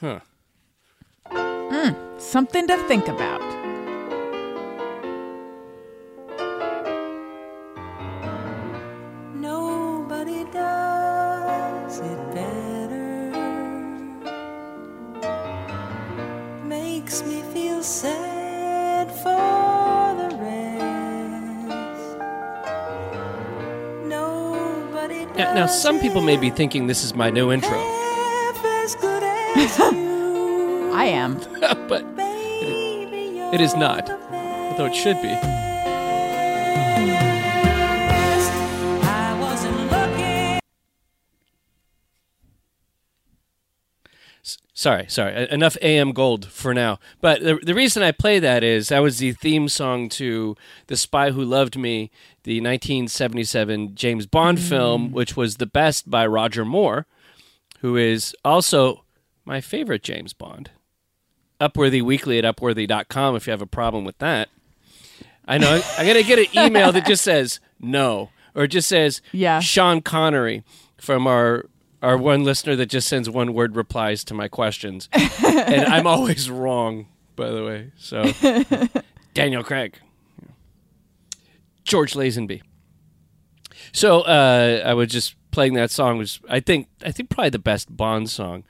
Huh. 0.00 0.20
Hmm, 1.30 2.18
something 2.18 2.66
to 2.66 2.76
think 2.88 3.08
about. 3.08 3.40
Now, 25.36 25.52
now 25.52 25.66
some 25.66 26.00
people 26.00 26.22
may 26.22 26.36
be 26.36 26.48
thinking 26.50 26.86
this 26.86 27.04
is 27.04 27.14
my 27.14 27.28
new 27.28 27.52
intro, 27.52 27.78
half 27.78 28.64
as 28.64 28.94
good 28.96 29.22
as 29.22 29.78
you. 29.78 30.90
I 30.94 31.04
am. 31.04 31.34
but 31.88 32.16
Baby, 32.16 33.38
it 33.52 33.60
is 33.60 33.74
not, 33.74 34.08
although 34.10 34.86
it 34.86 34.94
should 34.94 35.20
be. 35.20 35.28
Sorry, 44.86 45.06
sorry. 45.08 45.48
Enough 45.50 45.76
AM 45.82 46.12
Gold 46.12 46.46
for 46.46 46.72
now. 46.72 47.00
But 47.20 47.42
the, 47.42 47.56
the 47.56 47.74
reason 47.74 48.04
I 48.04 48.12
play 48.12 48.38
that 48.38 48.62
is 48.62 48.90
that 48.90 49.00
was 49.02 49.18
the 49.18 49.32
theme 49.32 49.68
song 49.68 50.08
to 50.10 50.54
The 50.86 50.96
Spy 50.96 51.32
Who 51.32 51.42
Loved 51.42 51.76
Me, 51.76 52.08
the 52.44 52.60
1977 52.60 53.96
James 53.96 54.26
Bond 54.26 54.58
mm. 54.58 54.68
film, 54.68 55.10
which 55.10 55.36
was 55.36 55.56
the 55.56 55.66
best 55.66 56.08
by 56.08 56.24
Roger 56.24 56.64
Moore, 56.64 57.04
who 57.80 57.96
is 57.96 58.32
also 58.44 59.02
my 59.44 59.60
favorite 59.60 60.04
James 60.04 60.32
Bond. 60.32 60.70
Upworthy 61.60 62.00
Weekly 62.00 62.38
at 62.38 62.44
upworthy.com 62.44 63.34
if 63.34 63.48
you 63.48 63.50
have 63.50 63.62
a 63.62 63.66
problem 63.66 64.04
with 64.04 64.18
that. 64.18 64.50
I 65.48 65.58
know. 65.58 65.82
I 65.98 66.06
got 66.06 66.12
to 66.12 66.22
get 66.22 66.38
an 66.38 66.64
email 66.64 66.92
that 66.92 67.06
just 67.06 67.24
says 67.24 67.58
no, 67.80 68.30
or 68.54 68.68
just 68.68 68.88
says 68.88 69.20
Yeah. 69.32 69.58
Sean 69.58 70.00
Connery 70.00 70.62
from 70.96 71.26
our 71.26 71.64
our 72.06 72.16
one 72.16 72.44
listener 72.44 72.76
that 72.76 72.86
just 72.86 73.08
sends 73.08 73.28
one 73.28 73.52
word 73.52 73.74
replies 73.74 74.22
to 74.24 74.34
my 74.34 74.46
questions, 74.46 75.08
and 75.12 75.84
I'm 75.86 76.06
always 76.06 76.48
wrong. 76.48 77.08
By 77.34 77.50
the 77.50 77.64
way, 77.64 77.90
so 77.98 78.30
Daniel 79.34 79.64
Craig, 79.64 79.98
George 81.82 82.14
Lazenby. 82.14 82.62
So 83.92 84.20
uh, 84.20 84.82
I 84.86 84.94
was 84.94 85.08
just 85.08 85.34
playing 85.50 85.74
that 85.74 85.90
song, 85.90 86.16
which 86.18 86.40
I 86.48 86.60
think 86.60 86.86
I 87.04 87.10
think 87.10 87.28
probably 87.28 87.50
the 87.50 87.58
best 87.58 87.94
Bond 87.94 88.30
song. 88.30 88.62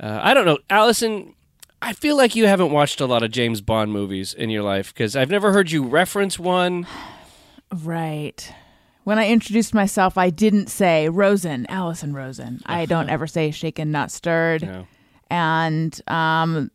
Uh, 0.00 0.20
I 0.22 0.32
don't 0.32 0.46
know, 0.46 0.58
Alison. 0.70 1.34
I 1.82 1.92
feel 1.92 2.16
like 2.16 2.34
you 2.34 2.46
haven't 2.46 2.72
watched 2.72 3.00
a 3.00 3.06
lot 3.06 3.22
of 3.22 3.30
James 3.30 3.60
Bond 3.60 3.92
movies 3.92 4.32
in 4.32 4.48
your 4.50 4.62
life 4.62 4.92
because 4.94 5.14
I've 5.14 5.30
never 5.30 5.52
heard 5.52 5.70
you 5.70 5.84
reference 5.84 6.38
one. 6.38 6.86
Right. 7.70 8.50
When 9.08 9.18
I 9.18 9.26
introduced 9.28 9.72
myself, 9.72 10.18
I 10.18 10.28
didn't 10.28 10.66
say 10.66 11.08
Rosen, 11.08 11.64
Alison 11.70 12.12
Rosen. 12.12 12.60
I 12.66 12.84
don't 12.84 13.08
ever 13.08 13.26
say 13.26 13.50
shaken, 13.50 13.90
not 13.90 14.10
stirred. 14.10 14.60
No. 14.60 14.86
And 15.30 15.98
um 16.08 16.70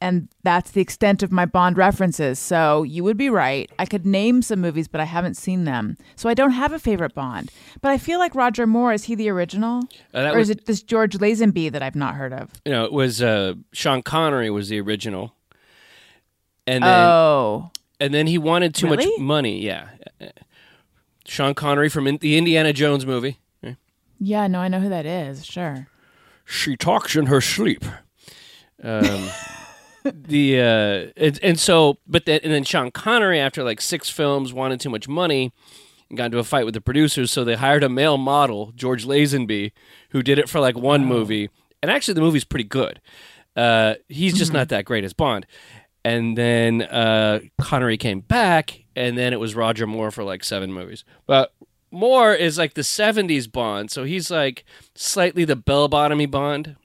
and 0.00 0.28
that's 0.44 0.70
the 0.70 0.80
extent 0.80 1.22
of 1.22 1.30
my 1.30 1.44
Bond 1.44 1.76
references. 1.76 2.38
So 2.38 2.84
you 2.84 3.04
would 3.04 3.18
be 3.18 3.28
right. 3.28 3.70
I 3.78 3.84
could 3.84 4.06
name 4.06 4.40
some 4.40 4.62
movies, 4.62 4.88
but 4.88 5.02
I 5.02 5.04
haven't 5.04 5.34
seen 5.34 5.64
them. 5.64 5.98
So 6.16 6.30
I 6.30 6.32
don't 6.32 6.52
have 6.52 6.72
a 6.72 6.78
favorite 6.78 7.14
Bond. 7.14 7.50
But 7.82 7.90
I 7.90 7.98
feel 7.98 8.18
like 8.18 8.34
Roger 8.34 8.66
Moore 8.66 8.94
is 8.94 9.04
he 9.04 9.14
the 9.14 9.28
original? 9.28 9.82
Uh, 10.14 10.30
or 10.32 10.38
was- 10.38 10.48
is 10.48 10.56
it 10.56 10.64
this 10.64 10.82
George 10.82 11.18
Lazenby 11.18 11.70
that 11.70 11.82
I've 11.82 11.94
not 11.94 12.14
heard 12.14 12.32
of? 12.32 12.50
You 12.64 12.72
know, 12.72 12.84
it 12.86 12.94
was 12.94 13.20
uh, 13.20 13.56
Sean 13.74 14.02
Connery 14.02 14.48
was 14.48 14.70
the 14.70 14.80
original, 14.80 15.34
and 16.66 16.82
then 16.82 17.06
Oh. 17.06 17.70
and 18.00 18.14
then 18.14 18.26
he 18.26 18.38
wanted 18.38 18.74
too 18.74 18.86
much 18.86 19.04
money. 19.18 19.60
Yeah, 19.60 19.88
Sean 21.26 21.54
Connery 21.54 21.88
from 21.88 22.06
in- 22.06 22.18
the 22.18 22.36
Indiana 22.36 22.72
Jones 22.72 23.06
movie. 23.06 23.38
Yeah, 24.20 24.46
no, 24.46 24.60
I 24.60 24.68
know 24.68 24.80
who 24.80 24.88
that 24.88 25.06
is. 25.06 25.44
Sure. 25.44 25.88
She 26.44 26.76
talks 26.76 27.16
in 27.16 27.26
her 27.26 27.40
sleep. 27.40 27.84
Um, 28.82 29.28
the 30.04 30.60
uh, 30.60 31.12
and, 31.16 31.38
and 31.42 31.60
so, 31.60 31.98
but 32.06 32.24
then 32.24 32.40
and 32.44 32.52
then 32.52 32.64
Sean 32.64 32.90
Connery, 32.90 33.40
after 33.40 33.64
like 33.64 33.80
six 33.80 34.08
films, 34.08 34.52
wanted 34.52 34.80
too 34.80 34.90
much 34.90 35.08
money 35.08 35.52
and 36.08 36.16
got 36.16 36.26
into 36.26 36.38
a 36.38 36.44
fight 36.44 36.64
with 36.64 36.74
the 36.74 36.80
producers. 36.80 37.32
So 37.32 37.44
they 37.44 37.56
hired 37.56 37.82
a 37.82 37.88
male 37.88 38.18
model, 38.18 38.72
George 38.74 39.04
Lazenby, 39.04 39.72
who 40.10 40.22
did 40.22 40.38
it 40.38 40.48
for 40.48 40.60
like 40.60 40.76
one 40.76 41.04
movie, 41.04 41.50
and 41.82 41.90
actually 41.90 42.14
the 42.14 42.20
movie's 42.20 42.44
pretty 42.44 42.64
good. 42.64 43.00
Uh, 43.56 43.94
he's 44.08 44.36
just 44.36 44.52
not 44.52 44.68
that 44.68 44.84
great 44.84 45.04
as 45.04 45.12
Bond. 45.12 45.46
And 46.04 46.36
then 46.36 46.82
uh, 46.82 47.40
Connery 47.60 47.96
came 47.96 48.20
back, 48.20 48.83
and 48.96 49.16
then 49.18 49.32
it 49.32 49.40
was 49.40 49.54
Roger 49.54 49.86
Moore 49.86 50.10
for 50.10 50.24
like 50.24 50.44
seven 50.44 50.72
movies. 50.72 51.04
But 51.26 51.52
Moore 51.90 52.34
is 52.34 52.58
like 52.58 52.74
the 52.74 52.82
'70s 52.82 53.50
Bond, 53.50 53.90
so 53.90 54.04
he's 54.04 54.30
like 54.30 54.64
slightly 54.94 55.44
the 55.44 55.56
bell 55.56 55.88
bottomy 55.88 56.30
Bond. 56.30 56.76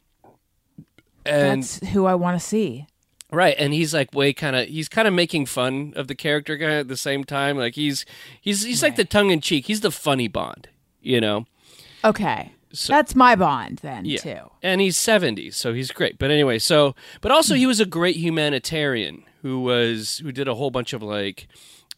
And 1.25 1.63
That's 1.63 1.79
who 1.89 2.05
I 2.05 2.15
want 2.15 2.39
to 2.39 2.45
see. 2.45 2.87
Right, 3.31 3.55
and 3.59 3.73
he's 3.73 3.93
like 3.93 4.11
way 4.13 4.33
kind 4.33 4.55
of 4.55 4.67
he's 4.67 4.89
kind 4.89 5.07
of 5.07 5.13
making 5.13 5.45
fun 5.45 5.93
of 5.95 6.07
the 6.07 6.15
character 6.15 6.57
guy 6.57 6.75
at 6.77 6.87
the 6.87 6.97
same 6.97 7.23
time. 7.23 7.57
Like 7.57 7.75
he's 7.75 8.03
he's 8.41 8.63
he's 8.63 8.81
like 8.81 8.95
the 8.95 9.05
tongue 9.05 9.29
in 9.29 9.39
cheek. 9.39 9.67
He's 9.67 9.81
the 9.81 9.91
funny 9.91 10.27
Bond, 10.27 10.67
you 11.01 11.21
know. 11.21 11.45
Okay. 12.03 12.53
So- 12.71 12.93
That's 12.93 13.15
my 13.15 13.35
Bond 13.35 13.79
then, 13.83 14.05
Yeah, 14.05 14.19
too. 14.19 14.39
and 14.63 14.79
he's 14.81 14.97
seventy, 14.97 15.51
so 15.51 15.73
he's 15.73 15.91
great. 15.91 16.17
But 16.17 16.31
anyway, 16.31 16.57
so 16.57 16.95
but 17.21 17.31
also 17.31 17.53
he 17.53 17.67
was 17.67 17.79
a 17.79 17.85
great 17.85 18.15
humanitarian 18.15 19.23
who 19.43 19.59
was 19.61 20.19
who 20.23 20.31
did 20.31 20.47
a 20.47 20.55
whole 20.55 20.71
bunch 20.71 20.93
of 20.93 21.03
like 21.03 21.47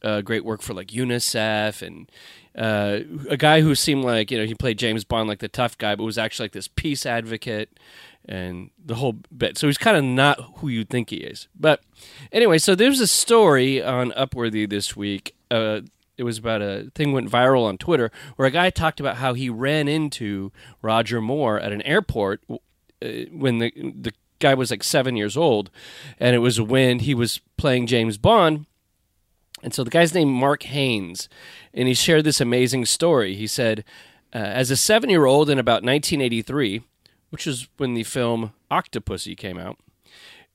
uh, 0.04 0.22
great 0.22 0.46
work 0.46 0.62
for 0.62 0.74
like 0.74 0.88
UNICEF 0.88 1.82
and 1.82 2.12
uh, 2.56 3.00
a 3.30 3.38
guy 3.38 3.62
who 3.62 3.76
seemed 3.76 4.04
like 4.04 4.30
you 4.32 4.38
know 4.38 4.46
he 4.46 4.54
played 4.54 4.78
James 4.78 5.04
Bond 5.04 5.30
like 5.30 5.40
the 5.40 5.48
tough 5.48 5.78
guy, 5.78 5.96
but 5.96 6.04
was 6.04 6.18
actually 6.18 6.46
like 6.46 6.52
this 6.54 6.68
peace 6.68 7.06
advocate 7.06 7.80
and 8.26 8.70
the 8.84 8.96
whole 8.96 9.14
bit. 9.36 9.58
So 9.58 9.68
he's 9.68 9.78
kind 9.78 9.98
of 9.98 10.04
not 10.04 10.40
who 10.58 10.68
you 10.68 10.84
think 10.84 11.10
he 11.10 11.18
is. 11.18 11.48
But 11.58 11.82
anyway, 12.32 12.58
so 12.58 12.76
there's 12.76 13.00
a 13.00 13.08
story 13.08 13.82
on 13.82 14.12
Upworthy 14.12 14.70
this 14.70 14.96
week. 14.96 15.36
Uh, 15.50 15.82
it 16.18 16.24
was 16.24 16.38
about 16.38 16.62
a 16.62 16.92
thing 16.94 17.14
went 17.14 17.32
viral 17.32 17.66
on 17.66 17.78
Twitter 17.78 18.12
where 18.36 18.48
a 18.48 18.52
guy 18.52 18.70
talked 18.70 19.00
about 19.00 19.18
how 19.18 19.34
he 19.34 19.50
ran 19.50 19.88
into 19.88 20.52
Roger 20.82 21.20
Moore 21.20 21.60
at 21.60 21.72
an 21.72 21.82
airport 21.82 22.42
uh, 22.50 22.58
when 23.32 23.58
the 23.58 23.72
the 23.76 24.14
guy 24.40 24.54
was 24.54 24.72
like 24.72 24.84
seven 24.84 25.16
years 25.16 25.38
old, 25.38 25.70
and 26.20 26.36
it 26.36 26.40
was 26.40 26.60
when 26.60 27.00
he 27.00 27.14
was 27.14 27.40
playing 27.58 27.88
James 27.88 28.18
Bond. 28.18 28.66
And 29.64 29.74
so 29.74 29.84
the 29.84 29.90
guy's 29.90 30.14
named 30.14 30.32
Mark 30.32 30.64
Haynes, 30.64 31.30
and 31.74 31.88
he 31.88 31.94
shared 31.94 32.24
this 32.24 32.42
amazing 32.42 32.86
story. 32.86 33.36
He 33.36 33.48
said, 33.48 33.84
uh, 34.34 34.38
as 34.38 34.72
a 34.72 34.78
seven 34.78 35.10
year 35.10 35.26
old 35.26 35.50
in 35.50 35.60
about 35.60 35.84
1983, 35.84 36.82
which 37.30 37.46
is 37.46 37.68
when 37.78 37.94
the 37.94 38.04
film 38.04 38.54
Octopussy 38.72 39.38
came 39.38 39.58
out, 39.58 39.78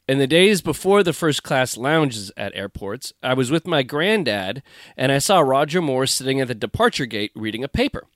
in 0.08 0.18
the 0.18 0.26
days 0.28 0.62
before 0.62 1.02
the 1.02 1.12
first 1.12 1.42
class 1.42 1.76
lounges 1.76 2.30
at 2.36 2.54
airports, 2.54 3.12
I 3.24 3.34
was 3.34 3.50
with 3.50 3.66
my 3.66 3.82
granddad 3.82 4.62
and 4.96 5.10
I 5.10 5.18
saw 5.18 5.40
Roger 5.40 5.82
Moore 5.82 6.06
sitting 6.06 6.40
at 6.40 6.46
the 6.46 6.54
departure 6.54 7.06
gate 7.06 7.32
reading 7.34 7.64
a 7.64 7.68
paper. 7.68 8.06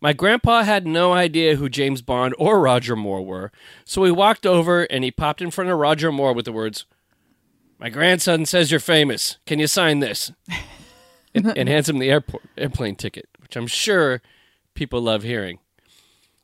My 0.00 0.14
grandpa 0.14 0.62
had 0.62 0.86
no 0.86 1.12
idea 1.12 1.56
who 1.56 1.68
James 1.68 2.00
Bond 2.00 2.34
or 2.38 2.58
Roger 2.58 2.96
Moore 2.96 3.24
were, 3.24 3.52
so 3.84 4.02
he 4.02 4.10
walked 4.10 4.46
over 4.46 4.84
and 4.84 5.04
he 5.04 5.10
popped 5.10 5.42
in 5.42 5.50
front 5.50 5.70
of 5.70 5.78
Roger 5.78 6.10
Moore 6.10 6.32
with 6.32 6.46
the 6.46 6.52
words, 6.52 6.86
My 7.82 7.90
grandson 7.90 8.46
says 8.46 8.70
you're 8.70 8.78
famous. 8.78 9.38
Can 9.44 9.58
you 9.58 9.66
sign 9.66 9.98
this? 9.98 10.30
and, 11.34 11.58
and 11.58 11.68
hands 11.68 11.88
him 11.88 11.98
the 11.98 12.10
airport 12.10 12.44
airplane 12.56 12.94
ticket, 12.94 13.28
which 13.40 13.56
I'm 13.56 13.66
sure 13.66 14.22
people 14.74 15.00
love 15.00 15.24
hearing. 15.24 15.58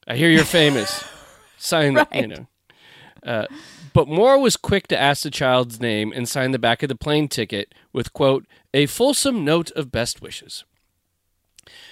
I 0.08 0.16
hear 0.16 0.30
you're 0.30 0.42
famous. 0.42 1.04
Sign 1.58 1.94
that, 1.94 2.12
you 2.12 2.20
Right. 2.22 2.28
know. 2.28 2.46
Uh, 3.22 3.46
but 3.92 4.08
Moore 4.08 4.40
was 4.40 4.56
quick 4.56 4.88
to 4.88 4.98
ask 4.98 5.22
the 5.22 5.30
child's 5.30 5.80
name 5.80 6.12
and 6.12 6.28
sign 6.28 6.50
the 6.50 6.58
back 6.58 6.82
of 6.82 6.88
the 6.88 6.96
plane 6.96 7.28
ticket 7.28 7.72
with, 7.92 8.12
quote, 8.12 8.44
a 8.74 8.86
fulsome 8.86 9.44
note 9.44 9.70
of 9.72 9.92
best 9.92 10.20
wishes. 10.20 10.64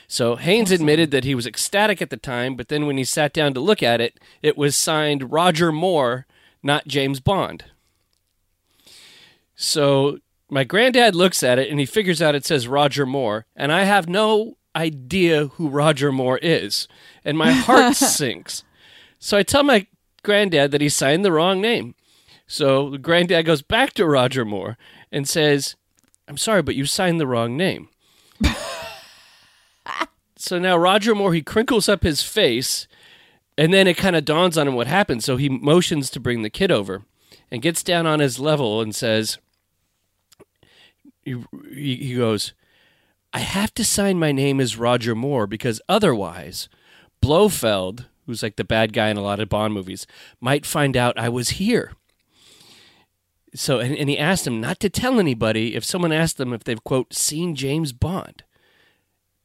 So 0.08 0.34
Haynes 0.36 0.72
admitted 0.72 1.12
that 1.12 1.24
he 1.24 1.36
was 1.36 1.46
ecstatic 1.46 2.02
at 2.02 2.10
the 2.10 2.16
time, 2.16 2.56
but 2.56 2.66
then 2.68 2.86
when 2.86 2.96
he 2.96 3.04
sat 3.04 3.32
down 3.32 3.54
to 3.54 3.60
look 3.60 3.82
at 3.82 4.00
it, 4.00 4.18
it 4.42 4.56
was 4.56 4.76
signed 4.76 5.30
Roger 5.32 5.70
Moore, 5.70 6.26
not 6.64 6.88
James 6.88 7.20
Bond. 7.20 7.64
So 9.56 10.18
my 10.48 10.64
granddad 10.64 11.14
looks 11.14 11.42
at 11.42 11.58
it 11.58 11.70
and 11.70 11.80
he 11.80 11.86
figures 11.86 12.22
out 12.22 12.34
it 12.34 12.44
says 12.44 12.68
Roger 12.68 13.06
Moore, 13.06 13.46
and 13.56 13.72
I 13.72 13.84
have 13.84 14.08
no 14.08 14.58
idea 14.76 15.46
who 15.48 15.68
Roger 15.68 16.12
Moore 16.12 16.38
is, 16.40 16.86
and 17.24 17.36
my 17.36 17.50
heart 17.50 17.96
sinks. 17.96 18.62
So 19.18 19.36
I 19.36 19.42
tell 19.42 19.62
my 19.62 19.86
granddad 20.22 20.70
that 20.70 20.82
he 20.82 20.90
signed 20.90 21.24
the 21.24 21.32
wrong 21.32 21.60
name. 21.60 21.94
So 22.46 22.90
the 22.90 22.98
granddad 22.98 23.46
goes 23.46 23.62
back 23.62 23.94
to 23.94 24.06
Roger 24.06 24.44
Moore 24.44 24.76
and 25.10 25.28
says, 25.28 25.74
I'm 26.28 26.36
sorry, 26.36 26.62
but 26.62 26.76
you 26.76 26.84
signed 26.84 27.18
the 27.18 27.26
wrong 27.26 27.56
name. 27.56 27.88
so 30.36 30.58
now 30.58 30.76
Roger 30.76 31.14
Moore, 31.14 31.32
he 31.32 31.42
crinkles 31.42 31.88
up 31.88 32.02
his 32.02 32.22
face, 32.22 32.86
and 33.56 33.72
then 33.72 33.86
it 33.86 33.96
kind 33.96 34.14
of 34.14 34.24
dawns 34.24 34.58
on 34.58 34.68
him 34.68 34.74
what 34.74 34.86
happened. 34.86 35.24
So 35.24 35.36
he 35.38 35.48
motions 35.48 36.10
to 36.10 36.20
bring 36.20 36.42
the 36.42 36.50
kid 36.50 36.70
over 36.70 37.02
and 37.50 37.62
gets 37.62 37.82
down 37.82 38.06
on 38.06 38.20
his 38.20 38.38
level 38.38 38.80
and 38.80 38.94
says, 38.94 39.38
he, 41.26 41.96
he 41.96 42.14
goes, 42.14 42.54
I 43.32 43.40
have 43.40 43.74
to 43.74 43.84
sign 43.84 44.18
my 44.18 44.32
name 44.32 44.60
as 44.60 44.78
Roger 44.78 45.14
Moore 45.14 45.46
because 45.46 45.80
otherwise, 45.88 46.68
Blofeld, 47.20 48.06
who's 48.24 48.42
like 48.42 48.56
the 48.56 48.64
bad 48.64 48.92
guy 48.92 49.08
in 49.08 49.16
a 49.16 49.22
lot 49.22 49.40
of 49.40 49.48
Bond 49.48 49.74
movies, 49.74 50.06
might 50.40 50.64
find 50.64 50.96
out 50.96 51.18
I 51.18 51.28
was 51.28 51.50
here. 51.50 51.92
So, 53.54 53.78
and, 53.78 53.96
and 53.96 54.08
he 54.08 54.18
asked 54.18 54.46
him 54.46 54.60
not 54.60 54.80
to 54.80 54.90
tell 54.90 55.18
anybody 55.18 55.74
if 55.74 55.84
someone 55.84 56.12
asked 56.12 56.36
them 56.36 56.52
if 56.52 56.64
they've, 56.64 56.82
quote, 56.82 57.12
seen 57.14 57.54
James 57.54 57.92
Bond. 57.92 58.42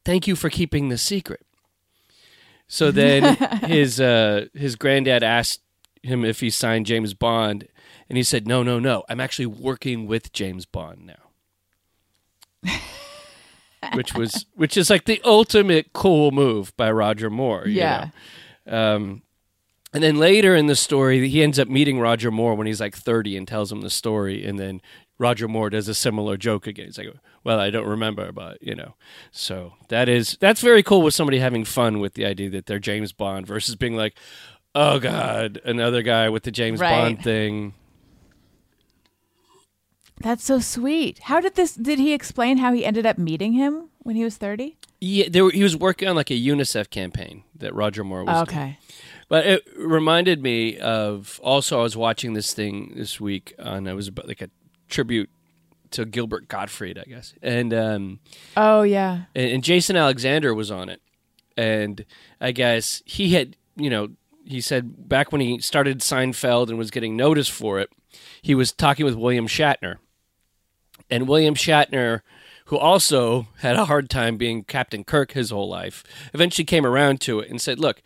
Thank 0.03 0.27
you 0.27 0.35
for 0.35 0.49
keeping 0.49 0.89
the 0.89 0.97
secret. 0.97 1.45
So 2.67 2.91
then 2.91 3.35
his 3.65 3.99
uh, 3.99 4.45
his 4.53 4.77
granddad 4.77 5.23
asked 5.23 5.61
him 6.01 6.23
if 6.23 6.39
he 6.39 6.49
signed 6.49 6.85
James 6.85 7.13
Bond, 7.13 7.67
and 8.07 8.17
he 8.17 8.23
said, 8.23 8.47
"No, 8.47 8.63
no, 8.63 8.79
no. 8.79 9.03
I'm 9.09 9.19
actually 9.19 9.45
working 9.45 10.07
with 10.07 10.31
James 10.31 10.65
Bond 10.65 11.05
now." 11.05 11.30
which 13.93 14.13
was 14.13 14.45
which 14.55 14.77
is 14.77 14.89
like 14.89 15.05
the 15.05 15.21
ultimate 15.25 15.91
cool 15.93 16.31
move 16.31 16.75
by 16.77 16.91
Roger 16.91 17.29
Moore. 17.29 17.63
you 17.65 17.73
Yeah. 17.73 18.09
know? 18.65 18.95
Um, 18.95 19.21
and 19.93 20.01
then 20.03 20.17
later 20.17 20.55
in 20.55 20.67
the 20.67 20.75
story, 20.75 21.27
he 21.27 21.43
ends 21.43 21.59
up 21.59 21.67
meeting 21.67 21.99
Roger 21.99 22.31
Moore 22.31 22.55
when 22.55 22.65
he's 22.67 22.79
like 22.79 22.95
30 22.95 23.35
and 23.35 23.47
tells 23.47 23.71
him 23.71 23.81
the 23.81 23.89
story. 23.89 24.45
And 24.45 24.57
then 24.57 24.81
Roger 25.17 25.47
Moore 25.49 25.69
does 25.69 25.89
a 25.89 25.93
similar 25.93 26.37
joke 26.37 26.65
again. 26.65 26.85
He's 26.85 26.97
like, 26.97 27.09
well, 27.43 27.59
I 27.59 27.69
don't 27.71 27.87
remember, 27.87 28.31
but, 28.31 28.61
you 28.63 28.73
know. 28.73 28.93
So 29.31 29.73
that 29.89 30.07
is, 30.07 30.37
that's 30.39 30.61
very 30.61 30.81
cool 30.81 31.01
with 31.01 31.13
somebody 31.13 31.39
having 31.39 31.65
fun 31.65 31.99
with 31.99 32.13
the 32.13 32.25
idea 32.25 32.49
that 32.51 32.67
they're 32.67 32.79
James 32.79 33.11
Bond 33.11 33.45
versus 33.45 33.75
being 33.75 33.97
like, 33.97 34.15
oh, 34.73 34.99
God, 34.99 35.59
another 35.65 36.03
guy 36.03 36.29
with 36.29 36.43
the 36.43 36.51
James 36.51 36.79
Right. 36.79 36.89
Bond 36.89 37.23
thing. 37.23 37.73
That's 40.23 40.43
so 40.43 40.59
sweet. 40.59 41.19
How 41.23 41.39
did 41.39 41.55
this? 41.55 41.73
Did 41.75 41.99
he 41.99 42.13
explain 42.13 42.57
how 42.57 42.73
he 42.73 42.85
ended 42.85 43.05
up 43.05 43.17
meeting 43.17 43.53
him 43.53 43.89
when 43.99 44.15
he 44.15 44.23
was 44.23 44.37
thirty? 44.37 44.77
Yeah, 44.99 45.41
were, 45.41 45.51
he 45.51 45.63
was 45.63 45.75
working 45.75 46.07
on 46.07 46.15
like 46.15 46.29
a 46.29 46.35
UNICEF 46.35 46.89
campaign 46.89 47.43
that 47.55 47.73
Roger 47.73 48.03
Moore 48.03 48.23
was. 48.23 48.47
doing. 48.47 48.59
Okay. 48.59 48.77
But 49.29 49.45
it 49.47 49.63
reminded 49.77 50.43
me 50.43 50.77
of 50.77 51.39
also 51.43 51.79
I 51.79 51.83
was 51.83 51.95
watching 51.97 52.33
this 52.33 52.53
thing 52.53 52.93
this 52.95 53.19
week 53.19 53.53
on 53.57 53.87
it 53.87 53.93
was 53.93 54.09
about 54.09 54.27
like 54.27 54.41
a 54.41 54.49
tribute 54.89 55.29
to 55.91 56.05
Gilbert 56.05 56.47
Gottfried, 56.47 56.97
I 56.97 57.03
guess, 57.03 57.33
and 57.41 57.73
um, 57.73 58.19
Oh 58.55 58.81
yeah. 58.83 59.23
and, 59.35 59.51
and 59.51 59.63
Jason 59.63 59.95
Alexander 59.95 60.53
was 60.53 60.69
on 60.69 60.89
it, 60.89 61.01
and 61.57 62.05
I 62.39 62.51
guess 62.51 63.01
he 63.05 63.33
had 63.33 63.55
you 63.75 63.89
know 63.89 64.09
he 64.45 64.59
said 64.61 65.07
back 65.09 65.31
when 65.31 65.41
he 65.41 65.59
started 65.59 65.99
Seinfeld 65.99 66.69
and 66.69 66.77
was 66.77 66.91
getting 66.91 67.15
noticed 67.15 67.51
for 67.51 67.79
it, 67.79 67.89
he 68.41 68.53
was 68.53 68.71
talking 68.71 69.05
with 69.05 69.15
William 69.15 69.47
Shatner, 69.47 69.95
and 71.11 71.27
William 71.27 71.55
Shatner. 71.55 72.21
Who 72.65 72.77
also 72.77 73.47
had 73.57 73.75
a 73.75 73.83
hard 73.83 74.09
time 74.09 74.37
being 74.37 74.63
Captain 74.63 75.03
Kirk 75.03 75.33
his 75.33 75.49
whole 75.49 75.67
life, 75.67 76.05
eventually 76.33 76.63
came 76.63 76.85
around 76.85 77.19
to 77.21 77.41
it 77.41 77.49
and 77.49 77.59
said, 77.59 77.79
Look, 77.79 78.01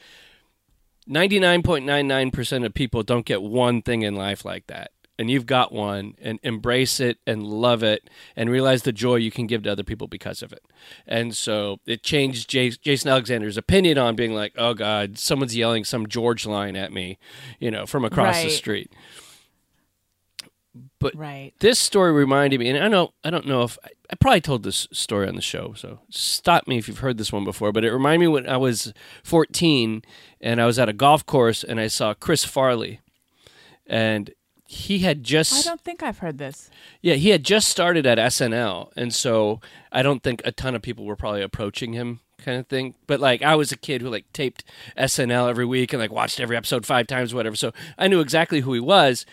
99.99% 1.10 2.66
of 2.66 2.74
people 2.74 3.04
don't 3.04 3.26
get 3.26 3.42
one 3.42 3.82
thing 3.82 4.02
in 4.02 4.16
life 4.16 4.44
like 4.44 4.68
that. 4.68 4.92
And 5.18 5.32
you've 5.32 5.46
got 5.46 5.72
one, 5.72 6.16
and 6.22 6.40
embrace 6.44 7.00
it 7.00 7.20
and 7.26 7.42
love 7.42 7.84
it 7.84 8.10
and 8.36 8.50
realize 8.50 8.84
the 8.84 8.92
joy 8.92 9.16
you 9.16 9.32
can 9.32 9.48
give 9.48 9.64
to 9.64 9.72
other 9.72 9.84
people 9.84 10.08
because 10.08 10.42
of 10.42 10.52
it. 10.52 10.62
And 11.08 11.34
so 11.34 11.80
it 11.86 12.04
changed 12.04 12.50
Jason 12.50 13.10
Alexander's 13.10 13.56
opinion 13.56 13.98
on 13.98 14.18
being 14.18 14.34
like, 14.34 14.52
oh 14.58 14.74
God, 14.74 15.18
someone's 15.18 15.56
yelling 15.56 15.86
some 15.86 16.08
George 16.08 16.46
line 16.46 16.76
at 16.76 16.92
me, 16.92 17.18
you 17.60 17.72
know, 17.72 17.86
from 17.86 18.04
across 18.04 18.44
the 18.44 18.50
street. 18.50 18.92
But 21.00 21.16
Right. 21.16 21.54
this 21.60 21.78
story 21.78 22.12
reminded 22.14 22.60
me, 22.60 22.70
and 22.70 22.84
I 22.84 22.88
know 22.88 23.14
I 23.24 23.30
don't 23.30 23.46
know 23.48 23.64
if 23.64 23.78
I, 23.84 23.90
I 24.12 24.16
probably 24.16 24.42
told 24.42 24.64
this 24.64 24.88
story 24.92 25.28
on 25.28 25.36
the 25.36 25.42
show, 25.42 25.74
so 25.76 26.00
stop 26.10 26.68
me 26.68 26.78
if 26.78 26.88
you've 26.88 27.00
heard 27.00 27.18
this 27.18 27.32
one 27.34 27.44
before. 27.44 27.72
But 27.72 27.84
it 27.84 27.92
reminded 27.92 28.20
me 28.22 28.28
when 28.30 28.48
I 28.48 28.58
was 28.58 28.94
14 29.24 30.04
and 30.42 30.62
I 30.62 30.66
was 30.66 30.80
at 30.80 30.88
a 30.90 30.94
golf 30.94 31.26
course 31.26 31.64
and 31.64 31.80
I 31.80 31.88
saw 31.88 32.14
Chris 32.14 32.46
Farley, 32.46 33.02
and 33.86 34.32
he 34.68 35.00
had 35.00 35.24
just. 35.24 35.66
I 35.68 35.70
don't 35.70 35.82
think 35.82 36.02
I've 36.02 36.20
heard 36.20 36.38
this. 36.38 36.70
yeah 37.02 37.16
he 37.16 37.30
had 37.30 37.44
just 37.44 37.68
started 37.68 38.06
at 38.06 38.18
SNL, 38.18 38.92
and 38.96 39.14
so 39.14 39.60
I 39.92 40.02
don't 40.02 40.24
think 40.24 40.42
a 40.46 40.52
ton 40.52 40.76
of 40.76 40.82
people 40.82 41.06
were 41.06 41.16
probably 41.16 41.42
approaching 41.42 41.94
him 41.94 42.22
kind 42.38 42.60
of 42.60 42.68
thing. 42.68 42.96
But 43.08 43.20
like 43.20 43.42
I 43.42 43.56
was 43.56 43.72
a 43.72 43.78
kid 43.78 44.02
who 44.02 44.10
like 44.10 44.32
taped 44.34 44.64
SNL 44.98 45.50
every 45.50 45.66
week 45.66 45.94
and 45.94 46.00
like 46.02 46.12
watched 46.12 46.40
every 46.40 46.56
episode 46.58 46.86
five 46.86 47.08
times, 47.08 47.34
whatever. 47.34 47.56
So 47.56 47.74
I 47.98 48.08
knew 48.08 48.22
exactly 48.22 48.62
who 48.62 48.74
he 48.74 48.80
was 48.80 49.26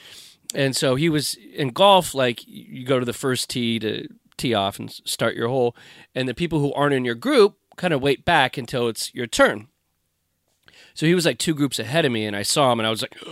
and 0.54 0.76
so 0.76 0.94
he 0.94 1.08
was 1.08 1.34
in 1.54 1.68
golf 1.68 2.14
like 2.14 2.46
you 2.46 2.84
go 2.84 2.98
to 2.98 3.04
the 3.04 3.12
first 3.12 3.50
tee 3.50 3.78
to 3.78 4.08
tee 4.36 4.54
off 4.54 4.78
and 4.78 4.90
start 5.04 5.34
your 5.34 5.48
hole 5.48 5.76
and 6.14 6.28
the 6.28 6.34
people 6.34 6.60
who 6.60 6.72
aren't 6.74 6.94
in 6.94 7.04
your 7.04 7.14
group 7.14 7.56
kind 7.76 7.94
of 7.94 8.02
wait 8.02 8.24
back 8.24 8.58
until 8.58 8.88
it's 8.88 9.14
your 9.14 9.26
turn. 9.26 9.68
So 10.94 11.06
he 11.06 11.14
was 11.14 11.24
like 11.24 11.38
two 11.38 11.54
groups 11.54 11.78
ahead 11.78 12.04
of 12.04 12.12
me 12.12 12.26
and 12.26 12.36
i 12.36 12.42
saw 12.42 12.72
him 12.72 12.80
and 12.80 12.86
i 12.86 12.90
was 12.90 13.02
like 13.02 13.16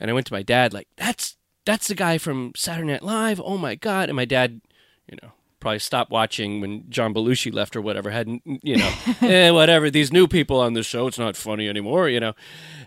and 0.00 0.10
i 0.10 0.12
went 0.12 0.26
to 0.26 0.32
my 0.32 0.42
dad 0.42 0.72
like 0.72 0.88
that's 0.96 1.36
that's 1.66 1.88
the 1.88 1.94
guy 1.94 2.18
from 2.18 2.52
saturday 2.56 2.88
night 2.88 3.02
live? 3.02 3.40
Oh 3.44 3.58
my 3.58 3.74
god. 3.74 4.08
And 4.08 4.16
my 4.16 4.24
dad 4.24 4.60
you 5.06 5.18
know 5.22 5.32
probably 5.66 5.80
stopped 5.80 6.12
watching 6.12 6.60
when 6.60 6.88
john 6.88 7.12
belushi 7.12 7.52
left 7.52 7.74
or 7.74 7.80
whatever 7.80 8.10
hadn't 8.10 8.40
you 8.62 8.76
know 8.76 8.92
eh, 9.22 9.50
whatever 9.50 9.90
these 9.90 10.12
new 10.12 10.28
people 10.28 10.60
on 10.60 10.74
the 10.74 10.82
show 10.82 11.08
it's 11.08 11.18
not 11.18 11.36
funny 11.36 11.68
anymore 11.68 12.08
you 12.08 12.20
know 12.20 12.34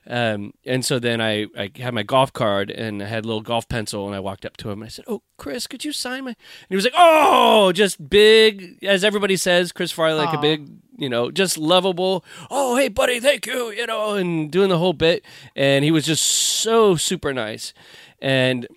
um, 0.10 0.54
and 0.66 0.84
so 0.84 0.98
then 0.98 1.22
I, 1.22 1.46
I 1.56 1.72
had 1.76 1.94
my 1.94 2.02
golf 2.02 2.34
card 2.34 2.72
and 2.72 3.04
I 3.04 3.06
had 3.06 3.26
a 3.26 3.28
little 3.28 3.44
golf 3.44 3.70
pencil 3.70 4.08
and 4.08 4.16
I 4.16 4.20
walked 4.20 4.44
up 4.44 4.58
to 4.58 4.72
him 4.72 4.82
and 4.82 4.86
I 4.86 4.90
said, 4.90 5.06
"Oh, 5.08 5.22
Chris, 5.38 5.68
could 5.68 5.86
you 5.86 5.92
sign 5.92 6.24
my?" 6.24 6.32
And 6.32 6.38
he 6.70 6.76
was 6.76 6.86
like, 6.86 6.96
"Oh, 6.98 7.72
just 7.72 8.10
big, 8.10 8.84
as 8.84 9.04
everybody 9.04 9.38
says, 9.38 9.72
Chris 9.72 9.92
Farley, 9.92 10.18
like 10.18 10.34
a 10.34 10.42
big, 10.42 10.68
you 10.98 11.10
know, 11.10 11.30
just 11.30 11.60
lovable. 11.60 12.26
Oh, 12.50 12.76
hey, 12.76 12.88
buddy, 12.88 13.20
thank 13.20 13.46
you, 13.46 13.70
you 13.70 13.86
know, 13.86 14.16
and 14.16 14.52
doing 14.52 14.70
the 14.70 14.80
whole 14.80 14.94
bit. 14.94 15.24
And 15.56 15.86
he 15.86 15.92
was 15.92 16.06
just 16.06 16.24
so 16.24 16.96
super 16.96 17.32
nice. 17.32 17.74
And 18.20 18.68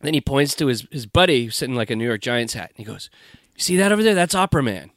then 0.00 0.14
he 0.14 0.20
points 0.20 0.54
to 0.56 0.66
his 0.66 0.86
his 0.90 1.06
buddy 1.06 1.50
sitting 1.50 1.74
like 1.74 1.90
a 1.90 1.96
New 1.96 2.06
York 2.06 2.20
Giants 2.20 2.54
hat, 2.54 2.70
and 2.70 2.78
he 2.78 2.84
goes, 2.84 3.10
"You 3.56 3.60
see 3.62 3.76
that 3.76 3.92
over 3.92 4.02
there? 4.02 4.14
That's 4.14 4.34
Opera 4.34 4.62
Man." 4.62 4.90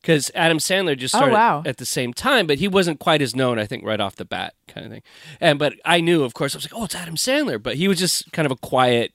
Because 0.00 0.32
Adam 0.34 0.58
Sandler 0.58 0.98
just 0.98 1.14
Oh, 1.14 1.18
started 1.18 1.34
wow. 1.34 1.62
at 1.64 1.76
the 1.76 1.86
same 1.86 2.12
time, 2.12 2.48
but 2.48 2.58
he 2.58 2.66
wasn't 2.66 2.98
quite 2.98 3.22
as 3.22 3.36
known, 3.36 3.56
I 3.60 3.66
think, 3.66 3.84
right 3.84 4.00
off 4.00 4.16
the 4.16 4.24
bat, 4.24 4.54
kind 4.66 4.84
of 4.84 4.90
thing. 4.90 5.02
And 5.40 5.60
but 5.60 5.74
I 5.84 6.00
knew, 6.00 6.24
of 6.24 6.34
course, 6.34 6.54
I 6.54 6.58
was 6.58 6.64
like, 6.64 6.74
"Oh, 6.80 6.84
it's 6.86 6.94
Adam 6.96 7.14
Sandler," 7.14 7.62
but 7.62 7.76
he 7.76 7.86
was 7.86 8.00
just 8.00 8.32
kind 8.32 8.44
of 8.46 8.50
a 8.50 8.56
quiet, 8.56 9.12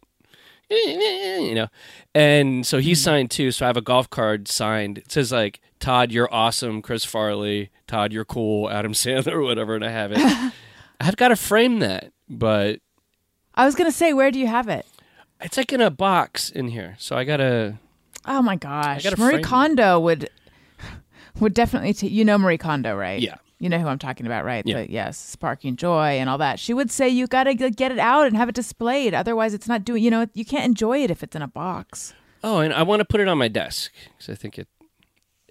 you 0.70 1.56
know. 1.56 1.68
And 2.16 2.66
so 2.66 2.78
Hmm. 2.78 2.84
he 2.84 2.96
signed 2.96 3.32
too. 3.32 3.52
So 3.52 3.66
I 3.66 3.68
have 3.68 3.78
a 3.78 3.82
golf 3.82 4.10
card 4.10 4.48
signed. 4.48 4.98
It 5.00 5.12
says 5.12 5.32
like 5.32 5.60
Tod, 5.80 6.12
you're 6.12 6.34
awesome. 6.34 6.82
Chris 6.82 7.04
Farley, 7.06 7.70
Tod, 7.88 8.12
you're 8.14 8.26
cool. 8.26 8.70
Adam 8.70 8.94
Sandler, 8.94 9.34
or 9.34 9.42
whatever. 9.44 9.76
And 9.76 9.86
I 9.86 9.90
have 9.92 10.12
it. 10.14 10.20
I've 11.02 11.18
got 11.18 11.28
to 11.28 11.36
frame 11.36 11.80
that, 11.80 12.12
but 12.30 12.80
I 13.54 13.66
was 13.66 13.76
gonna 13.76 13.92
say, 13.92 14.14
where 14.14 14.32
do 14.32 14.40
you 14.40 14.48
have 14.48 14.68
it? 14.70 14.86
It's 15.42 15.58
like 15.58 15.74
in 15.74 15.82
a 15.82 15.92
box 15.92 16.50
in 16.50 16.70
here. 16.70 16.96
So 17.00 17.16
I 17.16 17.24
gotta. 17.24 17.78
Oh 18.26 18.42
my 18.42 18.56
gosh, 18.56 19.06
Marie 19.06 19.16
frame 19.16 19.40
it. 19.40 19.44
Kondo 19.44 20.00
would 20.00 20.30
would 21.40 21.54
definitely. 21.54 21.94
T- 21.94 22.08
you 22.08 22.26
know 22.26 22.38
Marie 22.38 22.58
Kondo, 22.58 22.96
right? 22.96 23.22
Yeah. 23.22 23.36
You 23.60 23.70
know 23.70 23.80
who 23.80 23.88
I'm 23.88 23.98
talking 23.98 24.28
about, 24.28 24.46
right? 24.46 24.64
Yeah. 24.68 24.84
The, 24.84 24.92
yes, 24.92 25.18
sparking 25.18 25.78
joy 25.78 26.20
and 26.20 26.30
all 26.30 26.38
that. 26.38 26.60
She 26.60 26.76
would 26.76 26.92
say 26.92 27.10
you 27.10 27.26
got 27.26 27.46
to 27.46 27.56
get 27.56 27.92
it 27.92 27.98
out 27.98 28.28
and 28.28 28.38
have 28.38 28.50
it 28.50 28.56
displayed. 28.56 29.16
Otherwise, 29.16 29.56
it's 29.56 29.68
not 29.68 29.84
doing. 29.84 30.04
You 30.04 30.12
know, 30.12 30.28
you 30.34 30.46
can't 30.46 30.66
enjoy 30.66 31.04
it 31.04 31.10
if 31.10 31.24
it's 31.24 31.36
in 31.36 31.42
a 31.42 31.48
box. 31.48 32.14
Oh, 32.44 32.60
and 32.60 32.72
I 32.72 32.84
want 32.84 33.00
to 33.00 33.06
put 33.06 33.20
it 33.20 33.28
on 33.28 33.38
my 33.38 33.48
desk 33.48 33.92
because 34.18 34.30
I 34.30 34.36
think 34.36 34.60
it. 34.60 34.68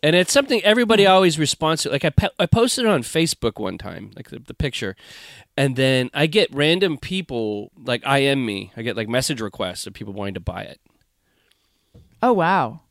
And 0.07 0.15
it's 0.15 0.33
something 0.33 0.63
everybody 0.63 1.05
hmm. 1.05 1.11
always 1.11 1.37
responds 1.37 1.83
to. 1.83 1.91
Like 1.91 2.05
I, 2.05 2.11
pe- 2.11 2.29
I 2.39 2.47
posted 2.47 2.85
it 2.85 2.89
on 2.89 3.03
Facebook 3.03 3.61
one 3.61 3.77
time, 3.77 4.13
like 4.15 4.31
the, 4.31 4.39
the 4.39 4.55
picture, 4.55 4.95
and 5.57 5.75
then 5.75 6.11
I 6.15 6.29
get 6.29 6.55
random 6.55 6.97
people 6.97 7.73
like 7.77 8.07
IM 8.07 8.47
me. 8.47 8.71
I 8.77 8.83
get 8.83 8.97
like 8.97 9.09
message 9.09 9.41
requests 9.41 9.85
of 9.85 9.95
people 9.95 10.13
wanting 10.13 10.35
to 10.35 10.41
buy 10.41 10.63
it, 10.63 10.81
Oh 12.23 12.33
wow. 12.33 12.83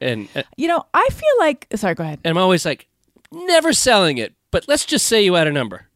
and 0.00 0.28
and 0.34 0.46
You 0.56 0.68
know, 0.68 0.86
I 0.94 1.06
feel 1.12 1.38
like. 1.40 1.66
Sorry, 1.74 1.94
go 1.94 2.04
ahead. 2.04 2.20
I'm 2.24 2.38
always 2.38 2.64
like, 2.64 2.88
never 3.30 3.74
selling 3.74 4.16
it, 4.16 4.32
but 4.50 4.66
let's 4.66 4.86
just 4.86 5.06
say 5.06 5.22
you 5.22 5.34
had 5.34 5.46
a 5.46 5.52
number. 5.52 5.88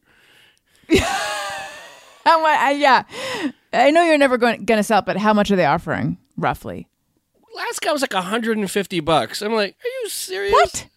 I, 2.25 2.77
yeah, 2.77 3.03
I 3.73 3.89
know 3.89 4.03
you're 4.03 4.19
never 4.19 4.37
going 4.37 4.63
going 4.65 4.77
to 4.77 4.83
sell 4.83 4.99
it, 4.99 5.05
but 5.05 5.17
how 5.17 5.33
much 5.33 5.49
are 5.49 5.55
they 5.55 5.65
offering 5.65 6.19
roughly? 6.37 6.87
Last 7.55 7.81
guy 7.81 7.91
was 7.91 8.01
like 8.01 8.13
150 8.13 8.99
bucks. 9.01 9.41
I'm 9.41 9.53
like, 9.53 9.75
are 9.83 9.87
you 10.03 10.09
serious? 10.09 10.53
What? 10.53 10.87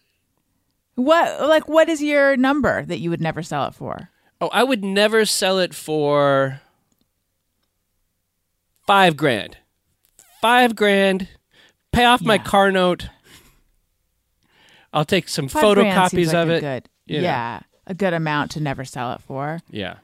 What 0.95 1.47
like 1.47 1.67
what 1.67 1.89
is 1.89 2.01
your 2.01 2.35
number 2.35 2.83
that 2.85 2.97
you 2.97 3.11
would 3.11 3.21
never 3.21 3.43
sell 3.43 3.65
it 3.67 3.75
for? 3.75 4.09
Oh, 4.41 4.49
I 4.51 4.63
would 4.63 4.83
never 4.83 5.25
sell 5.25 5.59
it 5.59 5.75
for 5.75 6.61
five 8.87 9.15
grand. 9.15 9.57
Five 10.41 10.75
grand. 10.75 11.27
Pay 11.91 12.05
off 12.05 12.21
my 12.23 12.37
car 12.39 12.71
note. 12.71 13.09
I'll 14.91 15.05
take 15.05 15.27
some 15.29 15.47
Five 15.47 15.63
photocopies 15.63 16.27
like 16.27 16.35
of 16.35 16.49
a 16.49 16.53
it. 16.55 16.61
Good, 16.61 16.89
you 17.05 17.17
know. 17.21 17.23
yeah, 17.23 17.59
a 17.85 17.93
good 17.93 18.13
amount 18.13 18.51
to 18.51 18.59
never 18.59 18.83
sell 18.83 19.13
it 19.13 19.21
for. 19.21 19.61
Yeah. 19.69 19.97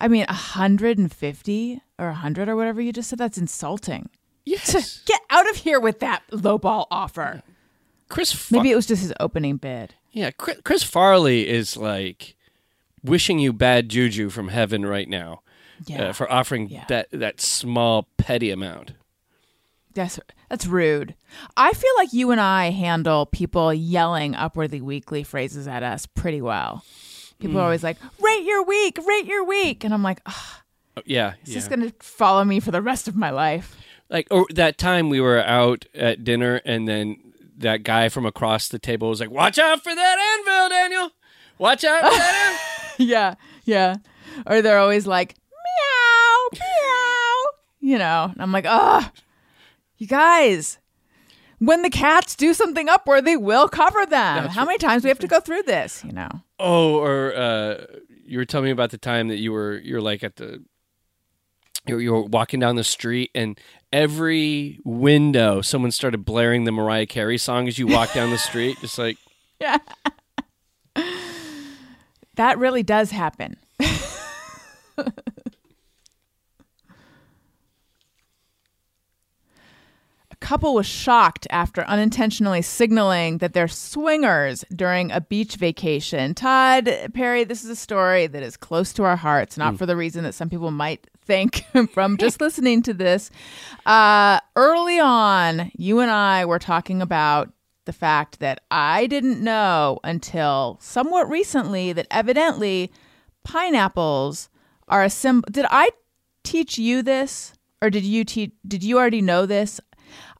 I 0.00 0.06
mean, 0.08 0.26
a 0.28 0.34
hundred 0.34 0.98
and 0.98 1.12
fifty 1.12 1.80
or 1.98 2.08
a 2.08 2.14
hundred 2.14 2.48
or 2.48 2.54
whatever 2.54 2.80
you 2.80 2.92
just 2.92 3.10
said. 3.10 3.18
That's 3.18 3.38
insulting. 3.38 4.08
Yes. 4.46 5.02
Get 5.06 5.20
out 5.28 5.48
of 5.50 5.56
here 5.56 5.78
with 5.80 5.98
that 6.00 6.22
lowball 6.30 6.86
offer. 6.90 7.42
Chris. 8.08 8.32
Far- 8.32 8.58
Maybe 8.58 8.70
it 8.70 8.76
was 8.76 8.86
just 8.86 9.02
his 9.02 9.12
opening 9.20 9.56
bid. 9.56 9.94
yeah. 10.12 10.30
Chris, 10.30 10.58
Chris 10.64 10.82
Farley 10.84 11.48
is 11.48 11.76
like 11.76 12.36
wishing 13.02 13.38
you 13.40 13.52
bad 13.52 13.88
juju 13.88 14.30
from 14.30 14.48
heaven 14.48 14.86
right 14.86 15.08
now 15.08 15.42
Yeah, 15.86 16.04
uh, 16.08 16.12
for 16.12 16.30
offering 16.32 16.68
Yeah. 16.68 16.84
that 16.88 17.08
that 17.10 17.40
small 17.40 18.08
petty 18.16 18.50
amount. 18.50 18.92
that's 19.94 20.20
that's 20.48 20.66
rude. 20.66 21.14
I 21.56 21.72
feel 21.72 21.92
like 21.96 22.12
you 22.12 22.30
and 22.30 22.40
I 22.40 22.70
handle 22.70 23.26
people 23.26 23.74
yelling 23.74 24.34
Upworthy 24.34 24.80
Weekly 24.80 25.24
phrases 25.24 25.66
at 25.66 25.82
us 25.82 26.06
pretty 26.06 26.40
well. 26.40 26.84
People 27.40 27.56
are 27.58 27.62
Hmm. 27.62 27.64
always 27.64 27.82
like, 27.82 27.96
"Rate 28.20 28.44
your 28.44 28.62
week, 28.64 28.98
rate 29.06 29.26
your 29.26 29.44
week," 29.44 29.82
and 29.84 29.92
I'm 29.92 30.02
like, 30.04 30.20
Ugh, 30.26 30.34
Oh, 30.98 31.02
yeah. 31.04 31.34
"Is 31.42 31.48
yeah. 31.50 31.54
this 31.56 31.68
going 31.68 31.80
to 31.80 31.92
follow 32.00 32.44
me 32.44 32.60
for 32.60 32.70
the 32.70 32.80
rest 32.82 33.08
of 33.08 33.16
my 33.16 33.30
life?" 33.30 33.76
Like 34.10 34.26
or 34.30 34.46
that 34.54 34.78
time 34.78 35.08
we 35.08 35.20
were 35.20 35.38
out 35.40 35.86
at 35.94 36.24
dinner 36.24 36.60
and 36.64 36.86
then 36.86 37.16
that 37.58 37.82
guy 37.82 38.08
from 38.08 38.26
across 38.26 38.68
the 38.68 38.78
table 38.78 39.08
was 39.08 39.20
like 39.20 39.30
watch 39.30 39.58
out 39.58 39.82
for 39.82 39.94
that 39.94 40.18
anvil 40.18 40.68
daniel 40.68 41.10
watch 41.58 41.84
out 41.84 42.02
for 42.02 42.10
that 42.10 42.58
anvil. 42.98 43.06
yeah, 43.12 43.34
yeah. 43.64 43.96
Or 44.46 44.62
they're 44.62 44.78
always 44.78 45.06
like, 45.06 45.36
meow, 45.50 46.48
meow. 46.60 47.42
You 47.80 47.98
know, 47.98 48.28
and 48.32 48.42
I'm 48.42 48.52
like, 48.52 48.66
ah, 48.66 49.12
you 49.98 50.06
guys. 50.06 50.78
When 51.58 51.80
the 51.80 51.88
cats 51.90 52.36
do 52.36 52.52
something 52.52 52.86
upworthy, 52.86 53.24
they 53.24 53.36
will 53.38 53.66
cover 53.66 54.04
them. 54.04 54.48
How 54.48 54.66
many 54.66 54.76
times 54.76 55.02
do 55.02 55.06
we 55.06 55.10
have 55.10 55.18
to 55.20 55.26
go 55.26 55.40
through 55.40 55.62
this? 55.62 56.04
You 56.04 56.12
know. 56.12 56.28
oh 56.58 56.96
or 56.96 57.34
uh 57.34 57.86
you 58.26 58.38
were 58.38 58.44
telling 58.44 58.66
me 58.66 58.70
about 58.72 58.90
the 58.90 58.98
time 58.98 59.28
that 59.28 59.38
you 59.38 59.52
were 59.52 59.78
you're 59.78 60.00
like 60.00 60.22
at 60.24 60.36
the 60.36 60.62
you're, 61.86 62.00
you're 62.00 62.22
walking 62.22 62.60
down 62.60 62.76
the 62.76 62.84
street 62.84 63.30
and 63.34 63.58
every 63.92 64.80
window 64.84 65.60
someone 65.60 65.90
started 65.90 66.24
blaring 66.24 66.64
the 66.64 66.72
Mariah 66.72 67.06
Carey 67.06 67.38
song 67.38 67.68
as 67.68 67.78
you 67.78 67.86
walk 67.86 68.12
down 68.12 68.30
the 68.30 68.38
street, 68.38 68.76
just 68.80 68.98
like 68.98 69.16
yeah. 69.60 69.78
That 72.36 72.58
really 72.58 72.82
does 72.82 73.10
happen. 73.10 73.56
A 80.30 80.36
couple 80.38 80.74
was 80.74 80.86
shocked 80.86 81.46
after 81.50 81.82
unintentionally 81.84 82.60
signaling 82.60 83.38
that 83.38 83.54
they're 83.54 83.66
swingers 83.66 84.64
during 84.74 85.10
a 85.10 85.20
beach 85.20 85.56
vacation. 85.56 86.34
Tod 86.34 86.90
Perry, 87.14 87.44
this 87.44 87.64
is 87.64 87.70
a 87.70 87.76
story 87.76 88.26
that 88.26 88.42
is 88.42 88.56
close 88.56 88.92
to 88.92 89.04
our 89.04 89.16
hearts, 89.16 89.56
not 89.56 89.74
mm. 89.74 89.78
for 89.78 89.86
the 89.86 89.96
reason 89.96 90.22
that 90.24 90.34
some 90.34 90.50
people 90.50 90.70
might 90.70 91.06
think 91.26 91.64
from 91.90 92.16
just 92.16 92.40
listening 92.40 92.82
to 92.82 92.94
this. 92.94 93.30
Uh, 93.84 94.40
early 94.54 94.98
on, 94.98 95.70
you 95.76 96.00
and 96.00 96.10
I 96.10 96.44
were 96.44 96.58
talking 96.58 97.02
about 97.02 97.52
the 97.84 97.92
fact 97.92 98.40
that 98.40 98.62
I 98.70 99.06
didn't 99.06 99.42
know 99.42 100.00
until 100.04 100.78
somewhat 100.80 101.28
recently 101.28 101.92
that 101.92 102.06
evidently 102.10 102.90
pineapples 103.44 104.48
are 104.88 105.04
a 105.04 105.10
symbol. 105.10 105.48
Did 105.50 105.66
I 105.70 105.90
teach 106.42 106.78
you 106.78 107.02
this, 107.02 107.54
or 107.82 107.90
did 107.90 108.04
you 108.04 108.24
teach? 108.24 108.52
Did 108.66 108.82
you 108.82 108.98
already 108.98 109.22
know 109.22 109.46
this? 109.46 109.80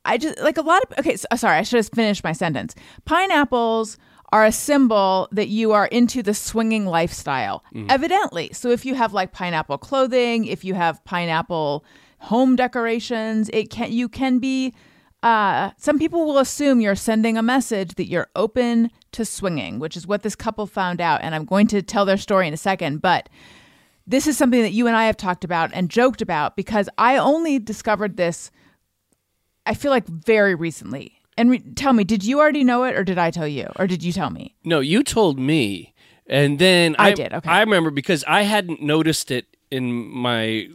I 0.04 0.18
just 0.18 0.38
like 0.40 0.56
a 0.56 0.62
lot 0.62 0.82
of. 0.84 0.98
Okay, 0.98 1.16
so, 1.16 1.26
sorry, 1.36 1.58
I 1.58 1.62
should 1.62 1.78
have 1.78 1.88
finished 1.94 2.24
my 2.24 2.32
sentence. 2.32 2.74
Pineapples 3.04 3.98
are 4.32 4.44
a 4.44 4.52
symbol 4.52 5.28
that 5.32 5.48
you 5.48 5.72
are 5.72 5.86
into 5.86 6.22
the 6.22 6.34
swinging 6.34 6.86
lifestyle, 6.86 7.62
evidently. 7.88 8.50
So 8.52 8.70
if 8.70 8.84
you 8.84 8.94
have 8.94 9.12
like 9.12 9.32
pineapple 9.32 9.78
clothing, 9.78 10.46
if 10.46 10.64
you 10.64 10.74
have 10.74 11.04
pineapple 11.04 11.84
home 12.18 12.56
decorations, 12.56 13.48
it 13.52 13.70
can 13.70 13.92
you 13.92 14.08
can 14.08 14.38
be 14.38 14.74
uh, 15.22 15.70
some 15.76 15.98
people 15.98 16.24
will 16.24 16.38
assume 16.38 16.80
you're 16.80 16.94
sending 16.94 17.36
a 17.36 17.42
message 17.42 17.94
that 17.96 18.06
you're 18.08 18.28
open 18.36 18.90
to 19.12 19.24
swinging, 19.24 19.78
which 19.78 19.96
is 19.96 20.06
what 20.06 20.22
this 20.22 20.36
couple 20.36 20.66
found 20.66 21.00
out. 21.00 21.20
And 21.22 21.34
I'm 21.34 21.44
going 21.44 21.66
to 21.68 21.82
tell 21.82 22.04
their 22.04 22.16
story 22.16 22.46
in 22.46 22.54
a 22.54 22.58
second. 22.58 23.02
But 23.02 23.28
this 24.06 24.26
is 24.26 24.36
something 24.36 24.62
that 24.62 24.72
you 24.72 24.86
and 24.86 24.94
I 24.94 25.06
have 25.06 25.16
talked 25.16 25.42
about 25.42 25.70
and 25.72 25.90
joked 25.90 26.22
about 26.22 26.54
because 26.54 26.88
I 26.96 27.16
only 27.16 27.58
discovered 27.58 28.16
this, 28.16 28.50
I 29.64 29.74
feel 29.74 29.90
like 29.90 30.06
very 30.06 30.54
recently. 30.54 31.15
And 31.38 31.50
re- 31.50 31.58
tell 31.74 31.92
me, 31.92 32.04
did 32.04 32.24
you 32.24 32.38
already 32.40 32.64
know 32.64 32.84
it 32.84 32.94
or 32.96 33.04
did 33.04 33.18
I 33.18 33.30
tell 33.30 33.46
you? 33.48 33.68
Or 33.76 33.86
did 33.86 34.02
you 34.02 34.12
tell 34.12 34.30
me? 34.30 34.54
No, 34.64 34.80
you 34.80 35.02
told 35.02 35.38
me, 35.38 35.92
and 36.26 36.58
then 36.58 36.96
I 36.98 37.12
did, 37.12 37.32
okay. 37.34 37.48
I 37.50 37.60
remember 37.60 37.90
because 37.90 38.24
I 38.26 38.42
hadn't 38.42 38.80
noticed 38.82 39.30
it 39.30 39.46
in 39.70 39.92
my 39.92 40.68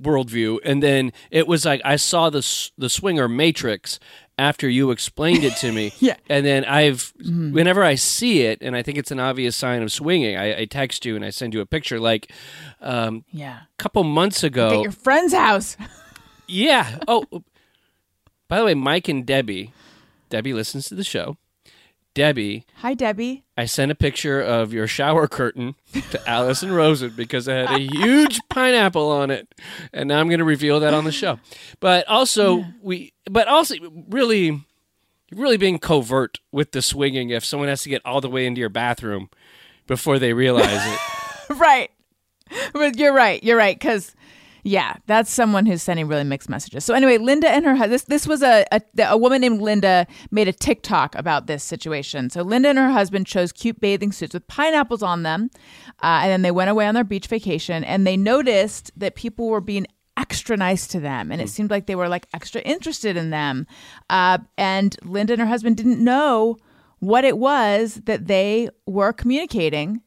worldview, 0.00 0.58
and 0.64 0.82
then 0.82 1.12
it 1.30 1.46
was 1.46 1.64
like 1.64 1.80
I 1.84 1.96
saw 1.96 2.30
the 2.30 2.46
the 2.78 2.88
swinger 2.88 3.28
matrix 3.28 3.98
after 4.38 4.68
you 4.68 4.90
explained 4.90 5.44
it 5.44 5.56
to 5.56 5.72
me. 5.72 5.92
Yeah. 6.00 6.16
and 6.28 6.44
then 6.44 6.64
I've 6.64 7.12
whenever 7.18 7.82
I 7.82 7.94
see 7.94 8.42
it, 8.42 8.58
and 8.60 8.76
I 8.76 8.82
think 8.82 8.98
it's 8.98 9.10
an 9.10 9.20
obvious 9.20 9.56
sign 9.56 9.82
of 9.82 9.90
swinging, 9.92 10.36
I, 10.36 10.60
I 10.60 10.64
text 10.66 11.04
you 11.04 11.16
and 11.16 11.24
I 11.24 11.30
send 11.30 11.54
you 11.54 11.60
a 11.60 11.66
picture. 11.66 11.98
Like 12.00 12.30
um, 12.80 13.24
Yeah. 13.32 13.60
a 13.78 13.82
couple 13.82 14.04
months 14.04 14.42
ago, 14.44 14.78
At 14.78 14.82
your 14.82 14.92
friend's 14.92 15.32
house. 15.32 15.76
yeah. 16.48 16.98
Oh, 17.08 17.24
by 18.48 18.58
the 18.58 18.64
way, 18.64 18.74
Mike 18.74 19.08
and 19.08 19.24
Debbie. 19.26 19.72
Debbie 20.30 20.52
listens 20.52 20.86
to 20.86 20.94
the 20.94 21.04
show. 21.04 21.36
Debbie, 22.14 22.64
Hi, 22.76 22.94
Debbie. 22.94 23.42
I 23.56 23.64
sent 23.64 23.90
a 23.90 23.96
picture 23.96 24.40
of 24.40 24.72
your 24.72 24.86
shower 24.86 25.26
curtain 25.26 25.74
to 26.12 26.20
Alison 26.30 26.70
Rosen 26.70 27.12
because 27.16 27.48
it 27.48 27.66
had 27.66 27.74
a 27.74 27.88
huge 27.92 28.40
pineapple 28.48 29.10
on 29.10 29.32
it, 29.32 29.52
and 29.92 30.08
now 30.08 30.20
I'm 30.20 30.28
going 30.28 30.38
to 30.38 30.44
reveal 30.44 30.78
that 30.78 30.94
on 30.94 31.02
the 31.02 31.10
show. 31.10 31.40
But 31.80 32.06
also, 32.06 32.64
we, 32.80 33.12
but 33.28 33.48
also, 33.48 33.74
really, 34.08 34.64
really 35.32 35.56
being 35.56 35.80
covert 35.80 36.38
with 36.52 36.70
the 36.70 36.82
swinging. 36.82 37.30
If 37.30 37.44
someone 37.44 37.68
has 37.68 37.82
to 37.82 37.88
get 37.88 38.02
all 38.04 38.20
the 38.20 38.30
way 38.30 38.46
into 38.46 38.60
your 38.60 38.68
bathroom 38.68 39.28
before 39.88 40.20
they 40.20 40.32
realize 40.32 40.86
it, 40.86 41.00
right. 41.56 41.90
But 42.72 42.96
you're 42.96 43.12
right. 43.14 43.42
You're 43.42 43.58
right. 43.58 43.76
Because, 43.76 44.14
yeah, 44.66 44.96
that's 45.06 45.30
someone 45.30 45.66
who's 45.66 45.82
sending 45.82 46.08
really 46.08 46.24
mixed 46.24 46.48
messages. 46.48 46.86
So 46.86 46.94
anyway, 46.94 47.18
Linda 47.18 47.50
and 47.50 47.66
her 47.66 47.76
husband. 47.76 47.92
This 47.92 48.04
this 48.04 48.26
was 48.26 48.42
a, 48.42 48.64
a 48.72 48.80
a 49.10 49.16
woman 49.18 49.42
named 49.42 49.60
Linda 49.60 50.06
made 50.30 50.48
a 50.48 50.52
TikTok 50.52 51.14
about 51.16 51.46
this 51.46 51.62
situation. 51.62 52.30
So 52.30 52.40
Linda 52.40 52.70
and 52.70 52.78
her 52.78 52.90
husband 52.90 53.26
chose 53.26 53.52
cute 53.52 53.78
bathing 53.78 54.10
suits 54.10 54.32
with 54.32 54.48
pineapples 54.48 55.02
on 55.02 55.22
them, 55.22 55.50
uh, 56.02 56.20
and 56.22 56.30
then 56.30 56.42
they 56.42 56.50
went 56.50 56.70
away 56.70 56.86
on 56.86 56.94
their 56.94 57.04
beach 57.04 57.26
vacation. 57.26 57.84
And 57.84 58.06
they 58.06 58.16
noticed 58.16 58.90
that 58.96 59.16
people 59.16 59.48
were 59.48 59.60
being 59.60 59.86
extra 60.16 60.56
nice 60.56 60.86
to 60.86 61.00
them 61.00 61.32
and 61.32 61.42
it 61.42 61.48
seemed 61.48 61.70
like 61.70 61.86
they 61.86 61.96
were 61.96 62.08
like 62.08 62.28
extra 62.32 62.60
interested 62.60 63.16
in 63.16 63.30
them 63.30 63.66
uh, 64.10 64.38
and 64.56 64.96
linda 65.02 65.32
and 65.32 65.40
her 65.40 65.48
husband 65.48 65.76
didn't 65.76 65.98
know 65.98 66.56
what 67.00 67.24
it 67.24 67.36
was 67.36 67.96
that 68.04 68.28
they 68.28 68.68
were 68.86 69.12
communicating 69.12 70.00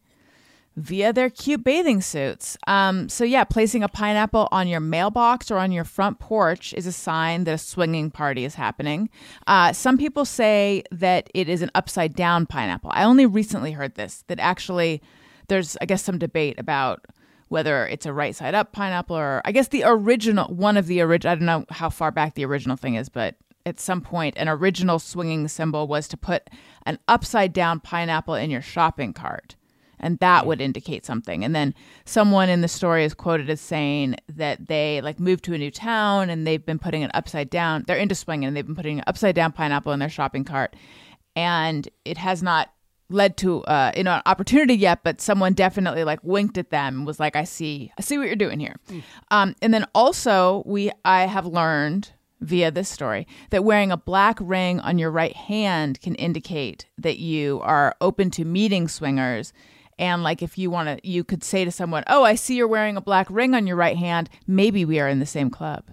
via 0.78 1.12
their 1.12 1.30
cute 1.30 1.64
bathing 1.64 2.02
suits. 2.02 2.56
Um, 2.68 3.10
so, 3.10 3.24
yeah, 3.24 3.44
placing 3.44 3.84
a 3.84 3.90
pineapple 3.90 4.48
on 4.52 4.68
your 4.68 4.80
mailbox 4.80 5.50
or 5.50 5.58
on 5.58 5.72
your 5.72 5.84
front 5.84 6.20
porch 6.20 6.72
is 6.74 6.86
a 6.86 6.92
sign 6.92 7.44
that 7.46 7.56
a 7.56 7.58
swinging 7.58 8.12
party 8.12 8.46
is 8.46 8.56
happening. 8.56 9.10
Uh, 9.48 9.74
some 9.74 9.98
people 9.98 10.24
say 10.24 10.84
that 10.92 11.30
it 11.34 11.50
is 11.50 11.64
an 11.64 11.72
upside 11.74 12.16
down 12.16 12.46
pineapple. 12.46 12.92
I 12.94 13.04
only 13.04 13.26
recently 13.26 13.72
heard 13.72 13.96
this, 13.96 14.24
that 14.28 14.40
actually 14.40 15.02
there's, 15.48 15.76
I 15.82 15.86
guess, 15.86 16.04
some 16.04 16.20
debate 16.20 16.60
about 16.60 17.06
whether 17.48 17.88
it's 17.88 18.06
a 18.06 18.14
right 18.14 18.36
side 18.36 18.54
up 18.54 18.72
pineapple 18.72 19.18
or 19.18 19.42
I 19.46 19.54
guess 19.54 19.70
the 19.70 19.84
original, 19.86 20.54
one 20.54 20.78
of 20.78 20.86
the 20.86 21.02
original, 21.02 21.32
I 21.32 21.36
don't 21.36 21.46
know 21.46 21.66
how 21.72 21.90
far 21.90 22.12
back 22.12 22.36
the 22.36 22.46
original 22.46 22.78
thing 22.78 22.96
is, 22.96 23.10
but 23.10 23.36
at 23.66 23.80
some 23.80 24.02
point, 24.02 24.38
an 24.38 24.48
original 24.48 25.00
swinging 25.00 25.48
symbol 25.48 25.88
was 25.88 26.08
to 26.10 26.18
put 26.18 26.50
an 26.86 27.00
upside 27.08 27.52
down 27.52 27.80
pineapple 27.80 28.36
in 28.36 28.50
your 28.50 28.62
shopping 28.62 29.12
cart 29.12 29.57
and 30.00 30.20
that 30.20 30.46
would 30.46 30.62
indicate 30.62 31.06
something. 31.06 31.44
And 31.44 31.56
then 31.56 31.74
someone 32.06 32.50
in 32.50 32.62
the 32.62 32.68
story 32.68 33.04
is 33.04 33.14
quoted 33.14 33.50
as 33.50 33.62
saying 33.62 34.16
that 34.30 34.68
they 34.68 35.02
like 35.02 35.20
moved 35.20 35.44
to 35.46 35.54
a 35.54 35.58
new 35.58 35.72
town 35.72 36.30
and 36.30 36.46
they've 36.46 36.66
been 36.66 36.80
putting 36.80 37.04
an 37.04 37.12
upside 37.14 37.50
down. 37.50 37.84
They're 37.88 37.98
into 37.98 38.16
swinging 38.16 38.48
and 38.48 38.56
they've 38.56 38.66
been 38.66 38.76
putting 38.76 39.00
an 39.00 39.04
upside 39.08 39.36
down 39.36 39.52
pineapple 39.52 39.92
in 39.92 40.00
their 40.00 40.10
shopping 40.10 40.44
cart, 40.44 40.76
and 41.36 41.88
it 42.06 42.18
has 42.18 42.44
not 42.44 42.70
led 43.10 43.38
to 43.38 43.64
uh, 43.64 43.92
you 43.96 44.04
know 44.04 44.16
an 44.16 44.22
opportunity 44.26 44.76
yet. 44.76 45.00
But 45.04 45.22
someone 45.22 45.54
definitely 45.54 46.04
like 46.04 46.20
winked 46.24 46.58
at 46.58 46.70
them 46.70 46.98
and 46.98 47.08
was 47.08 47.20
like, 47.20 47.36
"I 47.36 47.44
see, 47.44 47.92
I 47.98 48.02
see 48.02 48.18
what 48.18 48.28
you're 48.28 48.36
doing 48.36 48.60
here." 48.60 48.76
Um, 49.32 49.56
and 49.62 49.74
then 49.74 49.86
also 49.96 50.64
we 50.66 50.92
I 51.06 51.26
have 51.26 51.46
learned 51.46 52.12
via 52.42 52.70
this 52.70 52.90
story 52.90 53.28
that 53.50 53.64
wearing 53.64 53.92
a 53.92 53.98
black 53.98 54.38
ring 54.40 54.80
on 54.82 55.00
your 55.00 55.10
right 55.10 55.36
hand 55.36 56.00
can 56.02 56.16
indicate 56.16 56.86
that 56.98 57.18
you 57.18 57.60
are 57.64 57.96
open 58.00 58.30
to 58.32 58.46
meeting 58.46 58.88
swingers 58.88 59.54
and 60.00 60.24
like 60.24 60.42
if 60.42 60.58
you 60.58 60.70
want 60.70 60.88
to 60.88 61.08
you 61.08 61.24
could 61.24 61.44
say 61.44 61.66
to 61.66 61.72
someone 61.72 62.04
oh 62.08 62.24
i 62.24 62.36
see 62.36 62.56
you're 62.56 62.68
wearing 62.68 62.98
a 62.98 63.02
black 63.02 63.28
ring 63.30 63.54
on 63.54 63.68
your 63.68 63.76
right 63.76 63.98
hand 63.98 64.30
maybe 64.46 64.86
we 64.86 65.00
are 65.00 65.08
in 65.08 65.20
the 65.20 65.26
same 65.26 65.50
club. 65.50 65.84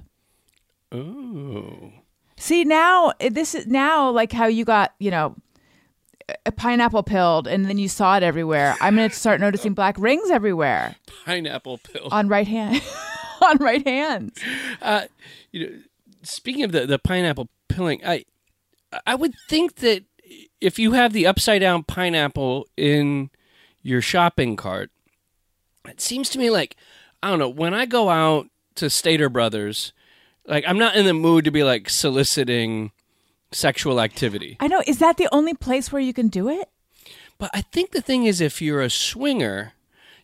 Ooh, 0.92 1.92
see 2.36 2.64
now 2.64 3.12
this 3.18 3.55
is 3.55 3.66
now 3.66 4.11
like 4.11 4.32
how 4.32 4.46
you 4.46 4.64
got 4.64 4.94
you 4.98 5.11
know 5.11 5.34
a 6.46 6.52
pineapple 6.52 7.02
pilled 7.02 7.46
and 7.46 7.66
then 7.66 7.78
you 7.78 7.88
saw 7.88 8.16
it 8.16 8.22
everywhere. 8.22 8.76
I'm 8.80 8.96
going 8.96 9.11
to 9.11 9.14
start 9.14 9.40
noticing 9.40 9.74
black 9.74 9.96
rings 9.98 10.30
everywhere. 10.30 10.96
Pineapple 11.24 11.78
pill. 11.78 12.09
on 12.11 12.28
right 12.28 12.48
hand 12.48 12.82
on 13.42 13.59
right 13.59 13.86
hands. 13.86 14.38
Uh, 14.80 15.02
you 15.52 15.66
know, 15.66 15.78
speaking 16.22 16.62
of 16.62 16.72
the 16.72 16.86
the 16.86 16.98
pineapple 16.98 17.48
pilling, 17.68 18.00
I 18.07 18.24
I 19.07 19.14
would 19.14 19.34
think 19.48 19.76
that 19.76 20.05
if 20.61 20.78
you 20.78 20.92
have 20.92 21.12
the 21.12 21.26
upside 21.26 21.61
down 21.61 21.82
pineapple 21.82 22.68
in 22.76 23.30
your 23.85 24.01
shopping 24.01 24.57
cart, 24.57 24.91
it 25.87 26.01
seems 26.01 26.28
to 26.30 26.39
me 26.41 26.51
like 26.51 26.76
I 27.22 27.30
don't 27.30 27.39
know 27.39 27.49
when 27.49 27.72
I 27.72 27.87
go 27.87 28.11
out 28.11 28.49
to 28.74 28.91
Stater 28.91 29.28
Brothers, 29.28 29.93
like 30.47 30.64
I'm 30.66 30.78
not 30.78 30.97
in 30.97 31.07
the 31.07 31.14
mood 31.14 31.45
to 31.45 31.53
be 31.53 31.62
like 31.62 31.89
soliciting 31.89 32.91
sexual 33.53 34.01
activity. 34.01 34.57
i 34.59 34.66
know 34.66 34.82
is 34.85 34.99
that 34.99 35.16
the 35.16 35.28
only 35.30 35.55
place 35.55 35.93
where 35.93 36.03
you 36.03 36.12
can 36.12 36.26
do 36.26 36.49
it 36.49 36.68
But 37.39 37.51
I 37.55 37.61
think 37.61 37.93
the 37.93 38.01
thing 38.01 38.24
is, 38.24 38.41
if 38.41 38.61
you're 38.61 38.80
a 38.80 38.91
swinger, 38.91 39.74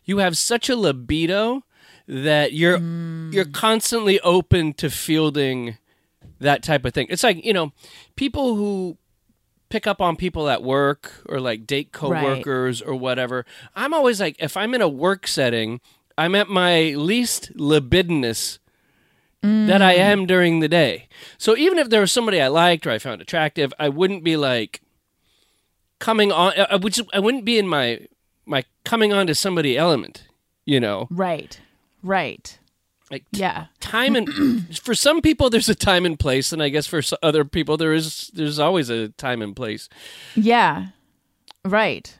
you 0.03 0.17
have 0.17 0.37
such 0.37 0.69
a 0.69 0.75
libido 0.75 1.63
that 2.07 2.53
you're 2.53 2.79
hmm. 2.79 3.31
you're 3.31 3.45
constantly 3.45 4.19
open 4.21 4.73
to 4.73 4.89
fielding 4.89 5.77
that 6.39 6.63
type 6.63 6.85
of 6.85 6.93
thing. 6.93 7.07
It's 7.09 7.23
like 7.23 7.43
you 7.43 7.53
know, 7.53 7.71
people 8.15 8.55
who 8.55 8.97
pick 9.71 9.87
up 9.87 10.01
on 10.01 10.15
people 10.15 10.49
at 10.49 10.61
work 10.61 11.23
or 11.27 11.39
like 11.39 11.65
date 11.65 11.91
coworkers 11.91 12.81
or 12.81 12.93
whatever. 12.95 13.45
I'm 13.75 13.93
always 13.93 14.19
like, 14.19 14.35
if 14.39 14.55
I'm 14.55 14.73
in 14.73 14.81
a 14.81 14.89
work 14.89 15.25
setting, 15.25 15.81
I'm 16.17 16.35
at 16.35 16.49
my 16.49 16.93
least 16.95 17.51
libidinous 17.55 18.59
that 19.41 19.81
I 19.81 19.95
mm. 19.95 19.99
am 19.99 20.25
during 20.27 20.59
the 20.59 20.67
day. 20.67 21.07
So 21.39 21.57
even 21.57 21.79
if 21.79 21.89
there 21.89 22.01
was 22.01 22.11
somebody 22.11 22.39
I 22.39 22.47
liked 22.47 22.85
or 22.85 22.91
I 22.91 22.99
found 22.99 23.21
attractive, 23.21 23.73
I 23.79 23.89
wouldn't 23.89 24.23
be 24.23 24.37
like 24.37 24.81
coming 25.97 26.31
on. 26.31 26.53
I 26.69 26.75
would 26.75 26.93
just, 26.93 27.09
I 27.11 27.19
wouldn't 27.19 27.45
be 27.45 27.57
in 27.57 27.67
my 27.67 28.05
my 28.45 28.65
coming 28.83 29.13
on 29.13 29.25
to 29.27 29.33
somebody 29.33 29.77
element. 29.77 30.27
You 30.65 30.79
know, 30.79 31.07
right 31.09 31.59
right 32.03 32.59
Like 33.11 33.25
t- 33.33 33.41
Yeah. 33.41 33.65
time 33.81 34.15
and 34.15 34.75
for 34.81 34.95
some 34.95 35.21
people 35.21 35.49
there's 35.49 35.69
a 35.69 35.75
time 35.75 36.05
and 36.05 36.17
place, 36.17 36.51
and 36.53 36.63
I 36.63 36.69
guess 36.69 36.87
for 36.87 37.01
other 37.21 37.43
people 37.45 37.75
there 37.77 37.93
is 37.93 38.31
there's 38.33 38.57
always 38.57 38.89
a 38.89 39.09
time 39.09 39.41
and 39.41 39.55
place. 39.55 39.89
Yeah. 40.35 40.87
Right. 41.65 42.17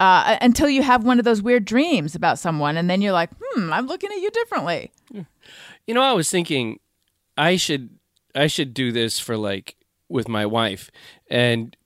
Uh, 0.00 0.38
until 0.40 0.68
you 0.70 0.82
have 0.82 1.04
one 1.04 1.18
of 1.18 1.26
those 1.26 1.42
weird 1.42 1.66
dreams 1.66 2.14
about 2.14 2.38
someone, 2.38 2.78
and 2.78 2.88
then 2.88 3.02
you're 3.02 3.12
like, 3.12 3.28
hmm, 3.38 3.70
I'm 3.70 3.86
looking 3.86 4.10
at 4.10 4.18
you 4.20 4.30
differently. 4.30 4.90
You 5.86 5.94
know, 5.94 6.00
I 6.02 6.12
was 6.12 6.30
thinking 6.30 6.80
I 7.36 7.56
should 7.56 7.90
I 8.34 8.46
should 8.46 8.72
do 8.72 8.92
this 8.92 9.18
for 9.20 9.36
like 9.36 9.76
with 10.08 10.26
my 10.28 10.46
wife 10.46 10.90
and 11.30 11.76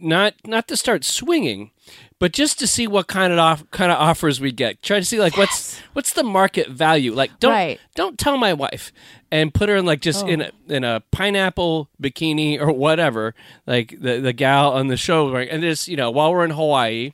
not 0.00 0.34
not 0.44 0.66
to 0.68 0.76
start 0.76 1.04
swinging, 1.04 1.70
but 2.18 2.32
just 2.32 2.58
to 2.60 2.66
see 2.66 2.86
what 2.86 3.06
kind 3.06 3.32
of 3.32 3.38
off, 3.38 3.70
kind 3.70 3.92
of 3.92 3.98
offers 3.98 4.40
we 4.40 4.52
get. 4.52 4.82
Try 4.82 4.98
to 4.98 5.04
see 5.04 5.18
like 5.20 5.36
what's 5.36 5.78
what's 5.92 6.12
the 6.12 6.22
market 6.22 6.68
value. 6.68 7.12
Like 7.14 7.38
don't 7.40 7.52
Right. 7.52 7.80
don't 7.94 8.18
tell 8.18 8.36
my 8.36 8.52
wife 8.52 8.92
and 9.30 9.52
put 9.52 9.68
her 9.68 9.76
in 9.76 9.84
like 9.84 10.00
just 10.00 10.26
in 10.26 10.40
a 10.40 10.50
oh. 10.50 10.72
in 10.72 10.84
a 10.84 11.02
pineapple 11.10 11.90
bikini 12.00 12.60
or 12.60 12.72
whatever, 12.72 13.34
like 13.66 13.96
the 14.00 14.20
the 14.20 14.32
gal 14.32 14.72
on 14.72 14.88
the 14.88 14.96
show 14.96 15.30
right? 15.32 15.48
and 15.50 15.62
just, 15.62 15.88
you 15.88 15.96
know, 15.96 16.10
while 16.10 16.32
we're 16.32 16.44
in 16.44 16.50
Hawaii, 16.50 17.12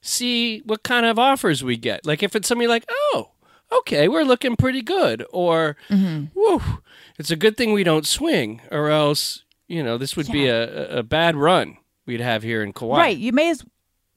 see 0.00 0.60
what 0.60 0.82
kind 0.82 1.06
of 1.06 1.18
offers 1.18 1.62
we 1.62 1.76
get. 1.76 2.04
Like 2.06 2.22
if 2.22 2.34
it's 2.34 2.48
somebody 2.48 2.68
like, 2.68 2.84
"Oh, 2.90 3.30
okay, 3.70 4.08
we're 4.08 4.24
looking 4.24 4.56
pretty 4.56 4.82
good," 4.82 5.24
or 5.30 5.76
mm-hmm. 5.88 6.26
"Whew, 6.34 6.82
it's 7.18 7.30
a 7.30 7.36
good 7.36 7.56
thing 7.56 7.72
we 7.72 7.84
don't 7.84 8.06
swing, 8.06 8.62
or 8.70 8.90
else 8.90 9.44
you 9.68 9.82
know 9.82 9.98
this 9.98 10.16
would 10.16 10.30
be 10.30 10.48
a, 10.48 10.98
a 10.98 11.02
bad 11.02 11.36
run 11.36 11.76
we'd 12.06 12.20
have 12.20 12.42
here 12.42 12.62
in 12.62 12.72
Kauai." 12.72 12.98
Right. 12.98 13.16
You 13.18 13.32
may 13.32 13.50
as, 13.50 13.64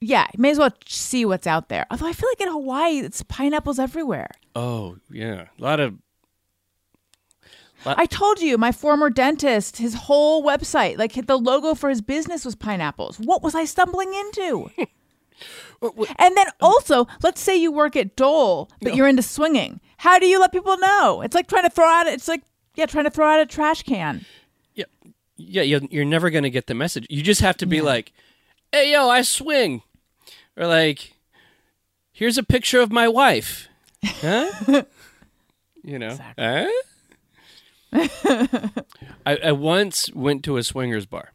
yeah, 0.04 0.28
you 0.34 0.42
may 0.42 0.52
as 0.52 0.60
well 0.60 0.72
see 0.86 1.26
what's 1.26 1.48
out 1.48 1.70
there. 1.70 1.86
Although 1.90 2.08
I 2.08 2.14
feel 2.14 2.30
like 2.30 2.42
in 2.42 2.50
Hawaii, 2.50 3.00
it's 3.00 3.24
pineapples 3.24 3.80
everywhere. 3.80 4.30
Oh 4.56 4.98
yeah, 5.10 5.48
a 5.58 5.62
lot 5.62 5.80
of 5.80 5.96
I 7.86 8.06
told 8.06 8.42
you, 8.42 8.58
my 8.58 8.72
former 8.72 9.10
dentist, 9.10 9.78
his 9.78 9.94
whole 9.94 10.44
website, 10.44 10.98
like 10.98 11.14
the 11.14 11.38
logo 11.38 11.76
for 11.76 11.90
his 11.90 12.02
business 12.02 12.46
was 12.46 12.56
pineapples. 12.56 13.20
What 13.20 13.44
was 13.44 13.56
I 13.56 13.66
stumbling 13.66 14.14
into? 14.14 14.70
and 16.18 16.38
then 16.38 16.48
um, 16.48 16.54
also, 16.62 17.08
let's 17.22 17.42
say 17.42 17.56
you 17.56 17.72
work 17.72 17.96
at 17.96 18.16
Dole, 18.16 18.70
but 18.82 18.96
you're 18.96 19.08
into 19.08 19.22
swinging. 19.22 19.82
How 19.98 20.20
do 20.20 20.28
you 20.28 20.40
let 20.40 20.52
people 20.52 20.78
know? 20.78 21.22
It's 21.22 21.36
like 21.36 21.48
trying 21.48 21.64
to 21.64 21.70
throw 21.70 21.86
out. 21.86 22.08
It's 22.08 22.28
like 22.28 22.44
yeah, 22.76 22.86
trying 22.86 23.06
to 23.06 23.12
throw 23.12 23.28
out 23.28 23.42
a 23.42 23.46
trash 23.46 23.84
can. 23.84 24.26
yeah, 24.74 24.86
yeah. 25.36 25.62
You're, 25.62 25.82
you're 25.92 26.06
never 26.06 26.30
gonna 26.30 26.50
get 26.50 26.68
the 26.68 26.74
message. 26.74 27.06
You 27.10 27.22
just 27.22 27.42
have 27.42 27.58
to 27.58 27.66
be 27.66 27.82
like, 27.82 28.14
"Hey, 28.72 28.94
yo, 28.94 29.10
I 29.10 29.22
swing," 29.24 29.82
or 30.58 30.68
like, 30.68 31.14
"Here's 32.12 32.38
a 32.38 32.44
picture 32.44 32.80
of 32.82 32.92
my 32.92 33.08
wife." 33.08 33.68
Huh? 34.04 34.52
you 35.84 36.00
know? 36.00 36.18
Huh? 36.38 36.70
I, 39.26 39.38
I 39.38 39.52
once 39.52 40.12
went 40.14 40.44
to 40.46 40.58
a 40.58 40.64
swingers 40.64 41.06
bar. 41.06 41.34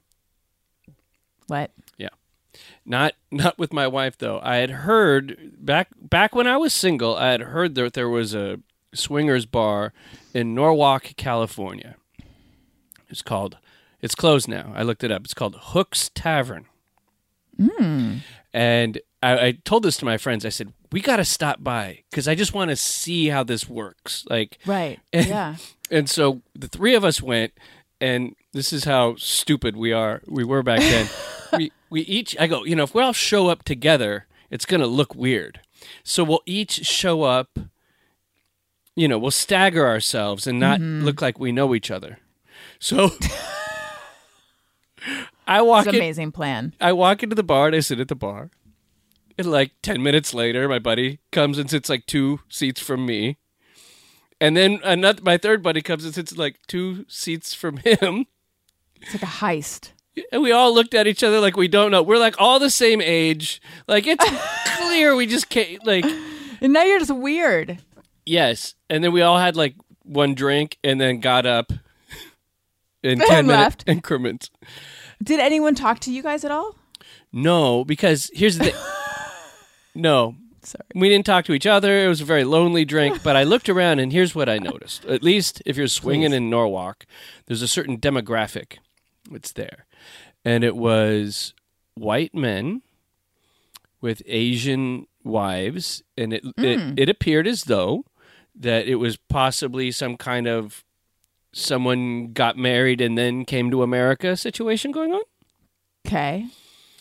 What? 1.47 1.71
Yeah. 1.97 2.09
Not 2.85 3.15
not 3.31 3.59
with 3.59 3.73
my 3.73 3.87
wife 3.87 4.19
though. 4.19 4.41
I 4.43 4.57
had 4.57 4.71
heard 4.71 5.53
back 5.59 5.89
back 6.01 6.35
when 6.35 6.47
I 6.47 6.57
was 6.57 6.73
single, 6.73 7.17
I 7.17 7.31
had 7.31 7.43
heard 7.43 7.75
that 7.77 7.95
there 7.95 8.09
was 8.09 8.35
a 8.35 8.61
swingers 8.95 9.47
bar 9.47 9.93
in 10.35 10.55
Norwalk, 10.55 11.15
California. 11.17 11.97
It's 13.09 13.23
called 13.23 13.59
it's 14.01 14.15
closed 14.15 14.49
now. 14.49 14.73
I 14.75 14.83
looked 14.83 15.05
it 15.05 15.11
up. 15.11 15.25
It's 15.25 15.35
called 15.35 15.57
Hook's 15.59 16.11
Tavern. 16.15 16.67
Hmm. 17.61 18.19
And 18.53 19.01
I, 19.23 19.47
I 19.47 19.53
told 19.65 19.83
this 19.83 19.97
to 19.99 20.05
my 20.05 20.17
friends. 20.17 20.45
I 20.45 20.49
said, 20.51 20.73
"We 20.93 21.01
got 21.01 21.17
to 21.17 21.25
stop 21.25 21.63
by 21.63 22.05
because 22.11 22.29
I 22.29 22.35
just 22.35 22.55
want 22.55 22.71
to 22.71 22.77
see 22.77 23.29
how 23.29 23.45
this 23.45 23.69
works." 23.69 24.25
Like, 24.29 24.59
Right. 24.65 25.01
Yeah. 25.13 25.57
and 25.91 26.09
so 26.09 26.43
the 26.55 26.69
three 26.69 26.95
of 26.95 27.05
us 27.05 27.21
went, 27.21 27.53
and 28.01 28.35
this 28.53 28.73
is 28.73 28.85
how 28.85 29.17
stupid 29.17 29.77
we 29.77 29.93
are. 29.93 30.23
We 30.27 30.45
were 30.45 30.63
back 30.63 30.81
then. 30.81 31.09
we 31.53 31.73
we 31.91 32.03
each 32.03 32.37
I 32.39 32.47
go, 32.47 32.65
you 32.65 32.77
know, 32.77 32.85
if 32.85 32.95
we 32.95 33.03
all 33.03 33.13
show 33.13 33.49
up 33.49 33.65
together, 33.65 34.27
it's 34.51 34.67
gonna 34.67 34.87
look 34.87 35.15
weird. 35.15 35.61
So 36.03 36.25
we'll 36.25 36.43
each 36.47 36.87
show 36.87 37.23
up. 37.23 37.59
You 38.97 39.07
know, 39.07 39.19
we'll 39.19 39.31
stagger 39.31 39.87
ourselves 39.87 40.47
and 40.47 40.59
not 40.59 40.81
mm-hmm. 40.81 41.05
look 41.05 41.23
like 41.23 41.39
we 41.39 41.53
know 41.53 41.75
each 41.75 41.91
other. 41.91 42.19
So 42.81 43.11
I 45.49 45.63
walk 45.63 45.87
It's 45.87 45.89
an 45.89 45.95
in, 45.97 46.01
amazing 46.03 46.33
plan. 46.33 46.75
I 46.81 46.93
walk 46.93 47.23
into 47.23 47.35
the 47.35 47.43
bar 47.43 47.67
and 47.67 47.75
I 47.77 47.81
sit 47.81 47.99
at 47.99 48.09
the 48.09 48.15
bar. 48.15 48.51
And 49.37 49.51
like 49.51 49.73
10 49.83 50.03
minutes 50.03 50.35
later, 50.35 50.69
my 50.69 50.79
buddy 50.79 51.21
comes 51.33 51.59
and 51.59 51.71
sits 51.71 51.89
like 51.89 52.07
two 52.07 52.41
seats 52.49 52.81
from 52.81 53.07
me. 53.07 53.39
And 54.41 54.57
then 54.57 54.81
another, 54.85 55.23
my 55.23 55.37
third 55.37 55.63
buddy 55.63 55.81
comes 55.81 56.05
and 56.05 56.15
sits 56.15 56.37
like 56.37 56.57
two 56.67 57.05
seats 57.09 57.55
from 57.55 57.79
him. 57.79 58.27
It's 59.01 59.15
like 59.15 59.23
a 59.23 59.27
heist. 59.27 59.91
And 60.33 60.43
we 60.43 60.51
all 60.53 60.75
looked 60.75 60.95
at 60.95 61.07
each 61.07 61.23
other 61.23 61.39
like 61.41 61.57
we 61.57 61.69
don't 61.69 61.91
know. 61.93 62.03
We're 62.03 62.19
like 62.19 62.35
all 62.41 62.59
the 62.59 62.71
same 62.71 63.01
age. 63.01 63.63
Like 63.87 64.07
it's 64.07 64.25
clear 64.79 65.15
we 65.17 65.27
just 65.27 65.49
can't, 65.49 65.85
like, 65.87 66.05
And 66.61 66.73
now 66.73 66.83
you're 66.83 66.99
just 66.99 67.15
weird. 67.15 67.79
yes. 68.27 68.75
And 68.91 69.03
then 69.05 69.13
we 69.13 69.23
all 69.23 69.39
had 69.39 69.55
like 69.57 69.77
one 70.03 70.35
drink 70.35 70.79
and 70.83 71.01
then 71.01 71.21
got 71.21 71.47
up 71.47 71.73
in 73.03 73.19
10 73.27 73.39
And 73.39 73.47
minute 73.47 73.61
left. 73.63 73.85
increments. 73.87 74.51
Did 75.23 75.41
anyone 75.41 75.75
talk 75.75 76.01
to 76.01 76.13
you 76.13 76.23
guys 76.23 76.45
at 76.45 76.51
all? 76.51 76.77
No, 77.33 77.85
because 77.85 78.31
here's 78.33 78.59
the 78.59 78.65
thing. 78.65 78.75
no. 79.95 80.37
Sorry. 80.63 80.85
We 80.95 81.09
didn't 81.09 81.27
talk 81.27 81.45
to 81.47 81.53
each 81.53 81.67
other. 81.67 82.05
It 82.05 82.09
was 82.09 82.21
a 82.21 82.27
very 82.27 82.45
lonely 82.45 82.85
drink, 82.85 83.23
but 83.23 83.37
I 83.37 83.45
looked 83.45 83.69
around 83.69 84.01
and 84.01 84.13
here's 84.13 84.35
what 84.35 84.49
I 84.49 84.59
noticed. 84.59 85.05
At 85.07 85.23
least 85.23 85.63
if 85.65 85.77
you're 85.77 85.89
swinging 85.89 86.33
in 86.33 86.51
Norwalk, 86.51 87.07
there's 87.47 87.63
a 87.63 87.69
certain 87.69 87.99
demographic 87.99 88.79
that's 89.31 89.53
there. 89.53 89.87
And 90.45 90.65
it 90.65 90.77
was 90.77 91.55
white 91.95 92.35
men 92.35 92.83
with 94.01 94.23
Asian 94.27 95.07
wives, 95.25 96.03
and 96.17 96.33
it, 96.33 96.45
it 96.57 96.79
mm. 96.79 96.99
it 96.99 97.09
appeared 97.09 97.47
as 97.47 97.65
though 97.65 98.05
that 98.55 98.87
it 98.87 98.97
was 98.97 99.17
possibly 99.17 99.91
some 99.91 100.17
kind 100.17 100.47
of 100.47 100.85
someone 101.53 102.33
got 102.33 102.57
married 102.57 103.01
and 103.01 103.17
then 103.17 103.45
came 103.45 103.71
to 103.71 103.83
America 103.83 104.37
situation 104.37 104.93
going 104.93 105.13
on 105.13 105.23
Okay. 106.07 106.47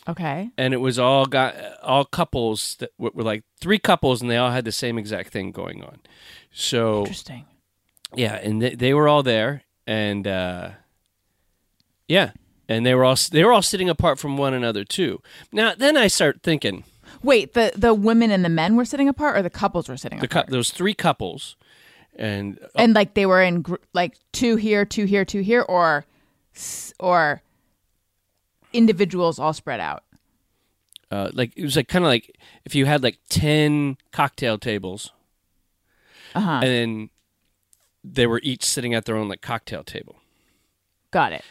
Okay. 0.08 0.50
and 0.56 0.72
it 0.72 0.78
was 0.78 0.98
all 0.98 1.26
got 1.26 1.54
all 1.82 2.04
couples 2.04 2.76
that 2.80 2.90
were, 2.98 3.10
were 3.14 3.22
like 3.22 3.44
three 3.60 3.78
couples 3.78 4.22
and 4.22 4.30
they 4.30 4.36
all 4.38 4.50
had 4.50 4.64
the 4.64 4.72
same 4.72 4.96
exact 4.98 5.30
thing 5.32 5.52
going 5.52 5.82
on 5.84 5.98
so 6.50 7.00
Interesting. 7.00 7.44
yeah 8.14 8.36
and 8.36 8.62
they, 8.62 8.74
they 8.74 8.94
were 8.94 9.06
all 9.06 9.22
there 9.22 9.64
and 9.86 10.26
uh 10.26 10.70
yeah 12.06 12.30
and 12.68 12.86
they 12.86 12.94
were 12.94 13.04
all 13.04 13.16
they 13.32 13.44
were 13.44 13.52
all 13.52 13.62
sitting 13.62 13.88
apart 13.90 14.18
from 14.18 14.36
one 14.38 14.54
another 14.54 14.82
too 14.84 15.20
now 15.52 15.74
then 15.76 15.96
i 15.96 16.06
start 16.06 16.42
thinking 16.42 16.84
Wait, 17.22 17.54
the 17.54 17.72
the 17.74 17.94
women 17.94 18.30
and 18.30 18.44
the 18.44 18.48
men 18.50 18.76
were 18.76 18.84
sitting 18.84 19.08
apart, 19.08 19.34
or 19.36 19.42
the 19.42 19.48
couples 19.50 19.88
were 19.88 19.96
sitting 19.96 20.20
the 20.20 20.26
apart? 20.26 20.48
those 20.50 20.70
three 20.70 20.92
couples 20.94 21.56
and 22.18 22.58
and 22.74 22.94
like 22.94 23.14
they 23.14 23.26
were 23.26 23.42
in 23.42 23.62
gr- 23.62 23.76
like 23.92 24.16
two 24.32 24.56
here, 24.56 24.84
two 24.84 25.04
here, 25.04 25.24
two 25.24 25.40
here, 25.40 25.62
or 25.62 26.04
or 26.98 27.42
individuals 28.72 29.38
all 29.38 29.52
spread 29.52 29.80
out. 29.80 30.02
uh, 31.10 31.30
like 31.32 31.52
it 31.56 31.62
was 31.64 31.76
like 31.76 31.88
kind 31.88 32.04
of 32.04 32.08
like 32.08 32.36
if 32.64 32.74
you 32.74 32.84
had 32.86 33.02
like 33.02 33.18
10 33.30 33.96
cocktail 34.12 34.58
tables 34.58 35.10
Uh-huh. 36.34 36.60
and 36.62 36.64
then 36.64 37.10
they 38.04 38.26
were 38.26 38.40
each 38.42 38.64
sitting 38.64 38.92
at 38.94 39.04
their 39.06 39.16
own 39.16 39.28
like 39.28 39.40
cocktail 39.40 39.82
table 39.84 40.16
Got 41.10 41.32
it. 41.32 41.44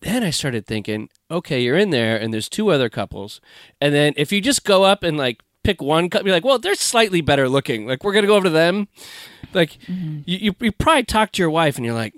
then 0.00 0.22
I 0.24 0.30
started 0.30 0.66
thinking, 0.66 1.10
okay, 1.30 1.60
you're 1.60 1.76
in 1.76 1.90
there 1.90 2.16
and 2.16 2.32
there's 2.32 2.48
two 2.48 2.70
other 2.70 2.88
couples. 2.88 3.40
And 3.80 3.92
then 3.94 4.14
if 4.16 4.32
you 4.32 4.40
just 4.40 4.64
go 4.64 4.84
up 4.84 5.02
and 5.02 5.18
like 5.18 5.42
pick 5.66 5.82
one 5.82 6.08
couple, 6.08 6.26
you're 6.28 6.36
like, 6.36 6.44
well, 6.44 6.58
they're 6.58 6.74
slightly 6.76 7.20
better 7.20 7.48
looking. 7.48 7.86
Like, 7.86 8.04
we're 8.04 8.12
to 8.22 8.28
go 8.28 8.36
over 8.36 8.44
to 8.44 8.50
them. 8.50 8.88
Like, 9.52 9.76
you, 9.88 10.22
you, 10.26 10.54
you 10.60 10.72
probably 10.72 11.04
talk 11.04 11.32
to 11.32 11.42
your 11.42 11.50
wife 11.50 11.76
and 11.76 11.84
you're 11.84 11.94
like, 11.94 12.14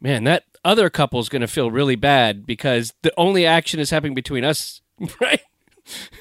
man, 0.00 0.24
that 0.24 0.44
other 0.64 0.88
couple's 0.90 1.28
to 1.40 1.48
feel 1.48 1.70
really 1.70 1.96
bad 1.96 2.46
because 2.46 2.92
the 3.02 3.12
only 3.16 3.44
action 3.46 3.80
is 3.80 3.90
happening 3.90 4.14
between 4.14 4.44
us, 4.44 4.80
right? 5.20 5.40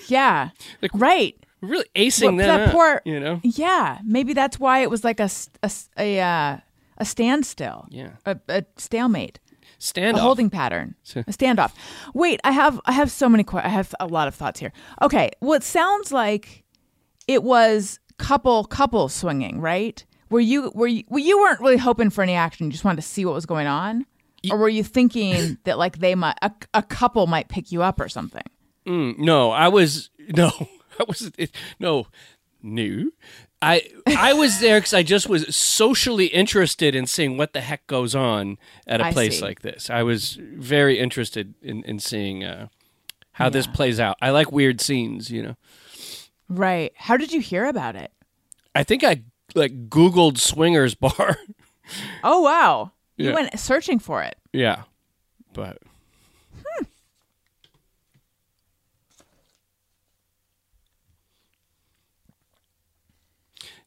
Yeah. 0.08 0.50
Like- 0.82 0.92
right. 0.94 1.36
Really 1.62 1.86
acing 1.96 2.22
Well, 2.24 2.38
them 2.38 2.48
that 2.48 2.60
out, 2.70 2.72
poor- 2.72 3.02
you 3.06 3.20
know? 3.20 3.40
Yeah. 3.44 4.00
Maybe 4.04 4.34
that's 4.34 4.60
why 4.60 4.80
it 4.80 4.90
was 4.90 5.04
like 5.04 5.20
a 5.20 5.30
a 5.62 5.72
a, 5.96 6.20
uh, 6.20 6.58
a 6.98 7.06
standstill. 7.06 7.86
Yeah. 7.92 8.14
A, 8.26 8.40
a 8.50 8.66
stalemate. 8.78 9.40
Stand 9.84 10.16
a 10.16 10.22
holding 10.22 10.52
pattern, 10.52 10.94
a 11.16 11.24
standoff. 11.32 11.74
Wait, 12.14 12.40
I 12.44 12.52
have 12.52 12.80
I 12.86 12.92
have 12.92 13.10
so 13.10 13.28
many. 13.28 13.44
Que- 13.44 13.62
I 13.64 13.68
have 13.70 13.96
a 14.00 14.06
lot 14.06 14.28
of 14.28 14.36
thoughts 14.36 14.60
here. 14.60 14.72
Okay, 15.02 15.32
well, 15.42 15.54
it 15.54 15.64
sounds 15.64 16.12
like 16.12 16.64
it 17.28 17.42
was 17.42 18.00
couple 18.20 18.64
couple 18.66 19.10
swinging, 19.10 19.60
right? 19.60 20.06
Were 20.30 20.40
you 20.40 20.72
were 20.76 20.86
you, 20.88 21.04
well, 21.10 21.20
you 21.20 21.40
weren't 21.40 21.60
really 21.62 21.78
hoping 21.78 22.12
for 22.12 22.22
any 22.22 22.34
action? 22.36 22.68
You 22.68 22.72
just 22.72 22.84
wanted 22.86 22.98
to 23.02 23.08
see 23.08 23.26
what 23.26 23.34
was 23.34 23.48
going 23.48 23.66
on, 23.66 24.06
or 24.52 24.58
were 24.58 24.70
you 24.70 24.84
thinking 24.84 25.58
that 25.64 25.80
like 25.80 25.98
they 25.98 26.14
might 26.14 26.38
a, 26.44 26.52
a 26.76 26.84
couple 26.84 27.26
might 27.26 27.48
pick 27.50 27.72
you 27.72 27.82
up 27.82 28.00
or 28.00 28.08
something? 28.08 28.44
Mm, 28.86 29.18
no, 29.18 29.50
I 29.50 29.68
was 29.68 30.12
no, 30.20 30.52
I 31.00 31.06
was 31.08 31.32
it, 31.40 31.56
no. 31.80 32.06
No. 32.64 33.10
I 33.62 33.84
I 34.08 34.34
was 34.34 34.60
there 34.60 34.80
because 34.80 34.94
I 34.94 35.04
just 35.04 35.30
was 35.30 35.56
socially 35.56 36.28
interested 36.28 36.96
in 36.96 37.06
seeing 37.06 37.38
what 37.38 37.54
the 37.54 37.62
heck 37.62 37.86
goes 37.88 38.16
on 38.16 38.58
at 38.88 39.02
a 39.02 39.06
I 39.06 39.12
place 39.14 39.38
see. 39.40 39.46
like 39.46 39.62
this. 39.62 39.90
I 39.90 40.04
was 40.04 40.38
very 40.42 40.98
interested 41.00 41.54
in 41.62 41.84
in 41.84 42.00
seeing 42.00 42.44
uh, 42.44 42.68
how 43.34 43.50
this 43.50 43.68
plays 43.68 44.00
out. 44.00 44.18
I 44.22 44.32
like 44.32 44.52
weird 44.52 44.82
scenes, 44.82 45.30
you 45.30 45.44
know. 45.44 45.56
Right. 46.50 46.92
How 46.96 47.18
did 47.18 47.32
you 47.32 47.40
hear 47.40 47.66
about 47.66 47.96
it? 47.96 48.12
I 48.76 48.84
think 48.84 49.04
I 49.04 49.22
like 49.56 49.90
Googled 49.90 50.38
swingers 50.40 50.96
bar. 50.96 51.38
Oh 52.24 52.42
wow. 52.42 52.92
You 53.18 53.30
Yeah. 53.30 53.36
went 53.36 53.60
searching 53.60 54.00
for 54.00 54.24
it. 54.24 54.36
yeah, 54.54 54.84
but 55.54 55.78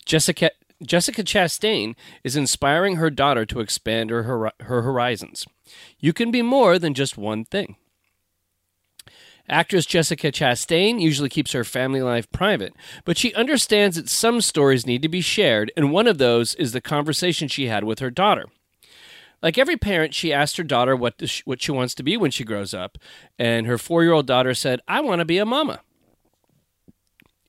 Jessica 0.04 0.50
Jessica 0.82 1.22
Chastain 1.22 1.94
is 2.22 2.36
inspiring 2.36 2.96
her 2.96 3.10
daughter 3.10 3.46
to 3.46 3.60
expand 3.60 4.10
her 4.10 4.24
hor- 4.24 4.52
her 4.60 4.82
horizons. 4.82 5.46
You 5.98 6.12
can 6.12 6.30
be 6.30 6.42
more 6.42 6.78
than 6.78 6.94
just 6.94 7.16
one 7.16 7.44
thing. 7.44 7.76
Actress 9.48 9.84
Jessica 9.84 10.32
Chastain 10.32 11.00
usually 11.00 11.28
keeps 11.28 11.52
her 11.52 11.64
family 11.64 12.00
life 12.00 12.30
private, 12.32 12.74
but 13.04 13.18
she 13.18 13.34
understands 13.34 13.96
that 13.96 14.08
some 14.08 14.40
stories 14.40 14.86
need 14.86 15.02
to 15.02 15.08
be 15.08 15.20
shared, 15.20 15.70
and 15.76 15.92
one 15.92 16.06
of 16.06 16.16
those 16.16 16.54
is 16.54 16.72
the 16.72 16.80
conversation 16.80 17.48
she 17.48 17.66
had 17.66 17.84
with 17.84 17.98
her 17.98 18.10
daughter. 18.10 18.46
Like 19.42 19.58
every 19.58 19.76
parent, 19.76 20.14
she 20.14 20.32
asked 20.32 20.56
her 20.56 20.62
daughter 20.62 20.96
what 20.96 21.28
she, 21.28 21.42
what 21.44 21.60
she 21.60 21.72
wants 21.72 21.94
to 21.96 22.02
be 22.02 22.16
when 22.16 22.30
she 22.30 22.44
grows 22.44 22.72
up, 22.72 22.96
and 23.38 23.66
her 23.66 23.76
four 23.76 24.02
year 24.02 24.12
old 24.12 24.26
daughter 24.26 24.54
said, 24.54 24.80
"I 24.88 25.02
want 25.02 25.18
to 25.18 25.26
be 25.26 25.36
a 25.36 25.44
mama." 25.44 25.80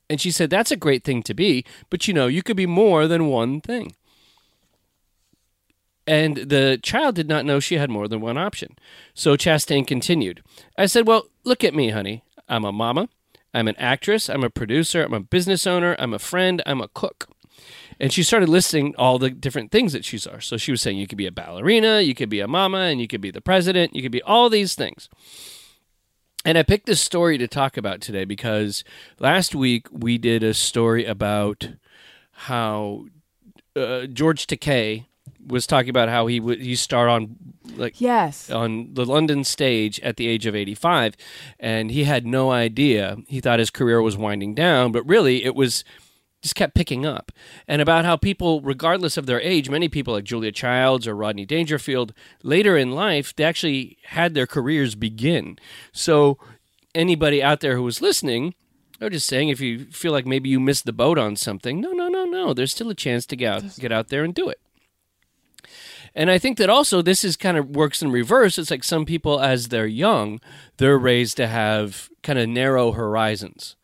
And 0.09 0.21
she 0.21 0.31
said, 0.31 0.49
"That's 0.49 0.71
a 0.71 0.75
great 0.75 1.03
thing 1.03 1.23
to 1.23 1.33
be, 1.33 1.65
but 1.89 2.07
you 2.07 2.13
know, 2.13 2.27
you 2.27 2.43
could 2.43 2.57
be 2.57 2.67
more 2.67 3.07
than 3.07 3.27
one 3.27 3.61
thing." 3.61 3.95
And 6.07 6.37
the 6.37 6.79
child 6.81 7.15
did 7.15 7.27
not 7.27 7.45
know 7.45 7.59
she 7.59 7.77
had 7.77 7.89
more 7.89 8.07
than 8.07 8.21
one 8.21 8.37
option. 8.37 8.77
So 9.13 9.35
Chastain 9.35 9.87
continued. 9.87 10.43
I 10.77 10.85
said, 10.85 11.07
Well, 11.07 11.29
look 11.43 11.63
at 11.63 11.73
me, 11.73 11.89
honey. 11.89 12.23
I'm 12.47 12.63
a 12.63 12.71
mama. 12.71 13.09
I'm 13.53 13.67
an 13.67 13.75
actress. 13.77 14.29
I'm 14.29 14.43
a 14.43 14.49
producer. 14.49 15.03
I'm 15.03 15.13
a 15.13 15.19
business 15.19 15.65
owner. 15.65 15.95
I'm 15.97 16.13
a 16.13 16.19
friend. 16.19 16.61
I'm 16.65 16.81
a 16.81 16.89
cook. 16.89 17.27
And 17.99 18.11
she 18.11 18.23
started 18.23 18.49
listing 18.49 18.93
all 18.97 19.17
the 19.17 19.29
different 19.29 19.71
things 19.71 19.93
that 19.93 20.05
she's 20.05 20.27
are. 20.27 20.41
So 20.41 20.57
she 20.57 20.71
was 20.71 20.81
saying 20.81 20.97
you 20.97 21.07
could 21.07 21.17
be 21.17 21.27
a 21.27 21.31
ballerina, 21.31 22.01
you 22.01 22.13
could 22.13 22.29
be 22.29 22.41
a 22.41 22.47
mama, 22.47 22.79
and 22.79 22.99
you 22.99 23.07
could 23.07 23.21
be 23.21 23.31
the 23.31 23.41
president, 23.41 23.95
you 23.95 24.01
could 24.01 24.11
be 24.11 24.21
all 24.23 24.49
these 24.49 24.75
things. 24.75 25.07
And 26.45 26.57
I 26.57 26.63
picked 26.63 26.85
this 26.85 27.01
story 27.01 27.37
to 27.39 27.47
talk 27.47 27.75
about 27.75 28.01
today 28.01 28.23
because 28.23 28.83
last 29.19 29.55
week 29.55 29.87
we 29.91 30.17
did 30.19 30.43
a 30.43 30.53
story 30.53 31.03
about 31.03 31.69
how 32.31 33.05
uh, 33.75 34.05
George 34.05 34.45
Takei 34.45 35.05
was 35.47 35.65
talking 35.67 35.89
about 35.89 36.09
how 36.09 36.27
he 36.27 36.39
would 36.39 36.61
he 36.61 36.75
starred 36.75 37.09
on 37.09 37.35
like 37.75 37.99
Yes. 37.99 38.49
on 38.49 38.93
the 38.93 39.05
London 39.05 39.43
stage 39.43 39.99
at 40.01 40.17
the 40.17 40.27
age 40.27 40.45
of 40.45 40.55
85 40.55 41.15
and 41.59 41.91
he 41.91 42.03
had 42.03 42.25
no 42.25 42.51
idea 42.51 43.17
he 43.27 43.41
thought 43.41 43.59
his 43.59 43.69
career 43.69 44.01
was 44.01 44.17
winding 44.17 44.55
down 44.55 44.91
but 44.91 45.05
really 45.07 45.43
it 45.43 45.55
was 45.55 45.83
just 46.45 46.55
kept 46.55 46.75
picking 46.75 47.07
up 47.07 47.31
and 47.67 47.81
about 47.81 48.05
how 48.05 48.15
people 48.15 48.61
regardless 48.61 49.17
of 49.17 49.25
their 49.25 49.41
age 49.41 49.67
many 49.67 49.89
people 49.89 50.13
like 50.13 50.23
Julia 50.23 50.51
Childs 50.51 51.07
or 51.07 51.15
Rodney 51.15 51.43
Dangerfield 51.43 52.13
later 52.43 52.77
in 52.77 52.91
life 52.91 53.35
they 53.35 53.43
actually 53.43 53.97
had 54.09 54.35
their 54.35 54.45
careers 54.45 54.93
begin 54.93 55.57
so 55.91 56.37
anybody 56.93 57.41
out 57.41 57.61
there 57.61 57.75
who 57.75 57.83
was 57.83 57.99
listening 57.99 58.53
I'm 59.01 59.11
just 59.11 59.27
saying, 59.27 59.49
if 59.49 59.59
you 59.59 59.85
feel 59.85 60.13
like 60.13 60.25
maybe 60.25 60.47
you 60.47 60.57
missed 60.57 60.85
the 60.85 60.93
boat 60.93 61.17
on 61.17 61.35
something, 61.35 61.81
no, 61.81 61.91
no, 61.91 62.07
no, 62.07 62.23
no. 62.23 62.53
There's 62.53 62.71
still 62.71 62.89
a 62.89 62.95
chance 62.95 63.25
to 63.25 63.35
get 63.35 63.51
out, 63.53 63.77
get 63.77 63.91
out 63.91 64.07
there 64.07 64.23
and 64.23 64.33
do 64.33 64.47
it. 64.47 64.61
And 66.15 66.31
I 66.31 66.37
think 66.37 66.57
that 66.57 66.69
also 66.69 67.01
this 67.01 67.25
is 67.25 67.35
kind 67.35 67.57
of 67.57 67.75
works 67.75 68.01
in 68.01 68.09
reverse. 68.09 68.57
It's 68.57 68.71
like 68.71 68.85
some 68.85 69.05
people, 69.05 69.41
as 69.41 69.67
they're 69.67 69.85
young, 69.85 70.39
they're 70.77 70.97
raised 70.97 71.35
to 71.37 71.47
have 71.47 72.09
kind 72.23 72.39
of 72.39 72.47
narrow 72.47 72.93
horizons. 72.93 73.75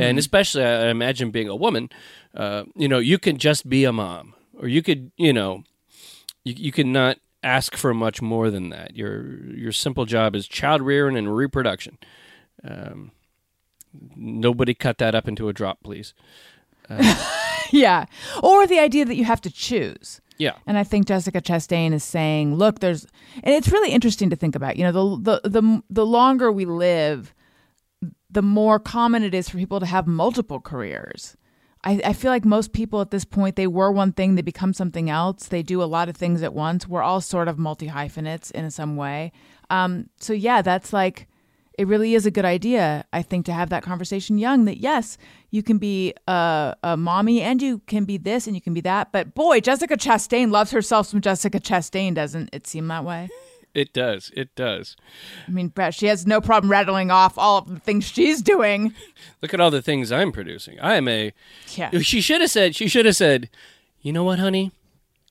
And 0.00 0.18
especially, 0.18 0.64
I 0.64 0.88
imagine 0.88 1.30
being 1.30 1.48
a 1.48 1.56
woman, 1.56 1.90
uh, 2.34 2.64
you 2.74 2.88
know, 2.88 2.98
you 2.98 3.18
can 3.18 3.38
just 3.38 3.68
be 3.68 3.84
a 3.84 3.92
mom, 3.92 4.34
or 4.58 4.68
you 4.68 4.82
could, 4.82 5.10
you 5.16 5.32
know, 5.32 5.64
you, 6.44 6.54
you 6.56 6.72
can 6.72 6.92
not 6.92 7.18
ask 7.42 7.76
for 7.76 7.92
much 7.92 8.22
more 8.22 8.50
than 8.50 8.70
that. 8.70 8.96
Your 8.96 9.44
your 9.54 9.72
simple 9.72 10.06
job 10.06 10.34
is 10.34 10.46
child 10.46 10.82
rearing 10.82 11.16
and 11.16 11.34
reproduction. 11.36 11.98
Um, 12.62 13.12
nobody 14.16 14.74
cut 14.74 14.98
that 14.98 15.14
up 15.14 15.28
into 15.28 15.48
a 15.48 15.52
drop, 15.52 15.82
please. 15.82 16.14
yeah. 17.70 18.06
Or 18.42 18.66
the 18.66 18.78
idea 18.78 19.04
that 19.04 19.16
you 19.16 19.24
have 19.24 19.40
to 19.42 19.50
choose. 19.50 20.20
Yeah. 20.36 20.54
And 20.66 20.76
I 20.76 20.84
think 20.84 21.06
Jessica 21.06 21.40
Chastain 21.40 21.92
is 21.92 22.02
saying, 22.02 22.56
look, 22.56 22.80
there's, 22.80 23.06
and 23.42 23.54
it's 23.54 23.70
really 23.70 23.92
interesting 23.92 24.30
to 24.30 24.36
think 24.36 24.56
about. 24.56 24.76
You 24.76 24.84
know, 24.84 25.16
the 25.16 25.40
the 25.42 25.48
the 25.48 25.82
the 25.90 26.06
longer 26.06 26.50
we 26.50 26.64
live, 26.64 27.34
the 28.34 28.42
more 28.42 28.78
common 28.78 29.22
it 29.22 29.34
is 29.34 29.48
for 29.48 29.56
people 29.56 29.80
to 29.80 29.86
have 29.86 30.06
multiple 30.06 30.60
careers. 30.60 31.36
I, 31.84 32.00
I 32.04 32.12
feel 32.12 32.30
like 32.30 32.44
most 32.44 32.72
people 32.72 33.00
at 33.00 33.10
this 33.10 33.24
point, 33.24 33.56
they 33.56 33.66
were 33.66 33.92
one 33.92 34.12
thing, 34.12 34.34
they 34.34 34.42
become 34.42 34.72
something 34.72 35.08
else. 35.08 35.48
They 35.48 35.62
do 35.62 35.82
a 35.82 35.84
lot 35.84 36.08
of 36.08 36.16
things 36.16 36.42
at 36.42 36.54
once. 36.54 36.88
We're 36.88 37.02
all 37.02 37.20
sort 37.20 37.48
of 37.48 37.58
multi 37.58 37.86
hyphenates 37.86 38.50
in 38.50 38.70
some 38.70 38.96
way. 38.96 39.32
Um, 39.70 40.08
so 40.18 40.32
yeah, 40.32 40.62
that's 40.62 40.92
like 40.92 41.28
it 41.78 41.86
really 41.86 42.14
is 42.14 42.24
a 42.24 42.30
good 42.30 42.44
idea, 42.44 43.04
I 43.12 43.22
think, 43.22 43.46
to 43.46 43.52
have 43.52 43.70
that 43.70 43.82
conversation 43.82 44.38
young 44.38 44.64
that 44.64 44.78
yes, 44.78 45.18
you 45.50 45.62
can 45.62 45.78
be 45.78 46.14
a, 46.26 46.74
a 46.82 46.96
mommy 46.96 47.42
and 47.42 47.60
you 47.60 47.80
can 47.86 48.04
be 48.04 48.16
this 48.16 48.46
and 48.46 48.54
you 48.54 48.62
can 48.62 48.74
be 48.74 48.80
that. 48.82 49.12
But 49.12 49.34
boy, 49.34 49.60
Jessica 49.60 49.96
Chastain 49.96 50.50
loves 50.50 50.70
herself 50.70 51.06
some 51.08 51.20
Jessica 51.20 51.60
Chastain, 51.60 52.14
doesn't 52.14 52.50
it 52.52 52.66
seem 52.66 52.88
that 52.88 53.04
way? 53.04 53.28
It 53.74 53.92
does. 53.92 54.30
It 54.36 54.54
does. 54.54 54.96
I 55.48 55.50
mean, 55.50 55.68
Brett, 55.68 55.94
she 55.94 56.06
has 56.06 56.26
no 56.26 56.40
problem 56.40 56.70
rattling 56.70 57.10
off 57.10 57.36
all 57.36 57.58
of 57.58 57.68
the 57.68 57.80
things 57.80 58.04
she's 58.04 58.40
doing. 58.40 58.94
Look 59.42 59.52
at 59.52 59.60
all 59.60 59.72
the 59.72 59.82
things 59.82 60.12
I'm 60.12 60.30
producing. 60.30 60.78
I 60.80 60.94
am 60.94 61.08
a. 61.08 61.32
Yeah. 61.74 61.90
She 62.02 62.20
should 62.20 62.40
have 62.40 62.50
said. 62.50 62.76
She 62.76 62.86
should 62.86 63.06
have 63.06 63.16
said. 63.16 63.50
You 64.00 64.12
know 64.12 64.22
what, 64.22 64.38
honey? 64.38 64.70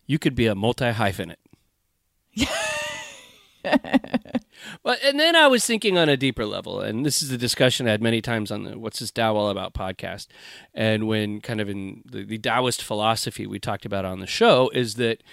You 0.05 0.19
could 0.19 0.35
be 0.35 0.47
a 0.47 0.55
multi 0.55 0.91
hyphenate. 0.91 1.35
well, 4.83 4.97
and 5.03 5.19
then 5.19 5.35
I 5.35 5.47
was 5.47 5.65
thinking 5.65 5.97
on 5.97 6.09
a 6.09 6.17
deeper 6.17 6.45
level, 6.45 6.81
and 6.81 7.05
this 7.05 7.21
is 7.21 7.31
a 7.31 7.37
discussion 7.37 7.87
I 7.87 7.91
had 7.91 8.01
many 8.01 8.21
times 8.21 8.51
on 8.51 8.63
the 8.63 8.77
"What's 8.77 8.99
This 8.99 9.11
Tao 9.11 9.35
All 9.35 9.49
About" 9.49 9.73
podcast, 9.73 10.27
and 10.73 11.07
when 11.07 11.39
kind 11.39 11.61
of 11.61 11.69
in 11.69 12.01
the, 12.05 12.23
the 12.25 12.37
Taoist 12.37 12.83
philosophy 12.83 13.47
we 13.47 13.59
talked 13.59 13.85
about 13.85 14.03
on 14.03 14.19
the 14.19 14.27
show 14.27 14.69
is 14.73 14.95
that 14.95 15.23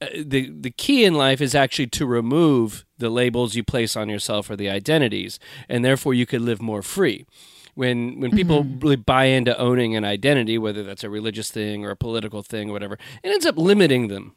the 0.00 0.50
the 0.50 0.70
key 0.70 1.04
in 1.04 1.14
life 1.14 1.40
is 1.40 1.54
actually 1.54 1.86
to 1.88 2.06
remove 2.06 2.84
the 2.98 3.10
labels 3.10 3.54
you 3.54 3.64
place 3.64 3.96
on 3.96 4.08
yourself 4.08 4.50
or 4.50 4.56
the 4.56 4.70
identities, 4.70 5.38
and 5.68 5.84
therefore 5.84 6.14
you 6.14 6.26
could 6.26 6.42
live 6.42 6.60
more 6.60 6.82
free. 6.82 7.26
When 7.74 8.20
when 8.20 8.30
people 8.30 8.64
really 8.64 8.96
buy 8.96 9.24
into 9.24 9.56
owning 9.58 9.94
an 9.96 10.04
identity, 10.04 10.58
whether 10.58 10.82
that's 10.82 11.04
a 11.04 11.10
religious 11.10 11.50
thing 11.50 11.84
or 11.84 11.90
a 11.90 11.96
political 11.96 12.42
thing 12.42 12.70
or 12.70 12.72
whatever, 12.72 12.94
it 13.22 13.28
ends 13.28 13.46
up 13.46 13.56
limiting 13.56 14.08
them. 14.08 14.34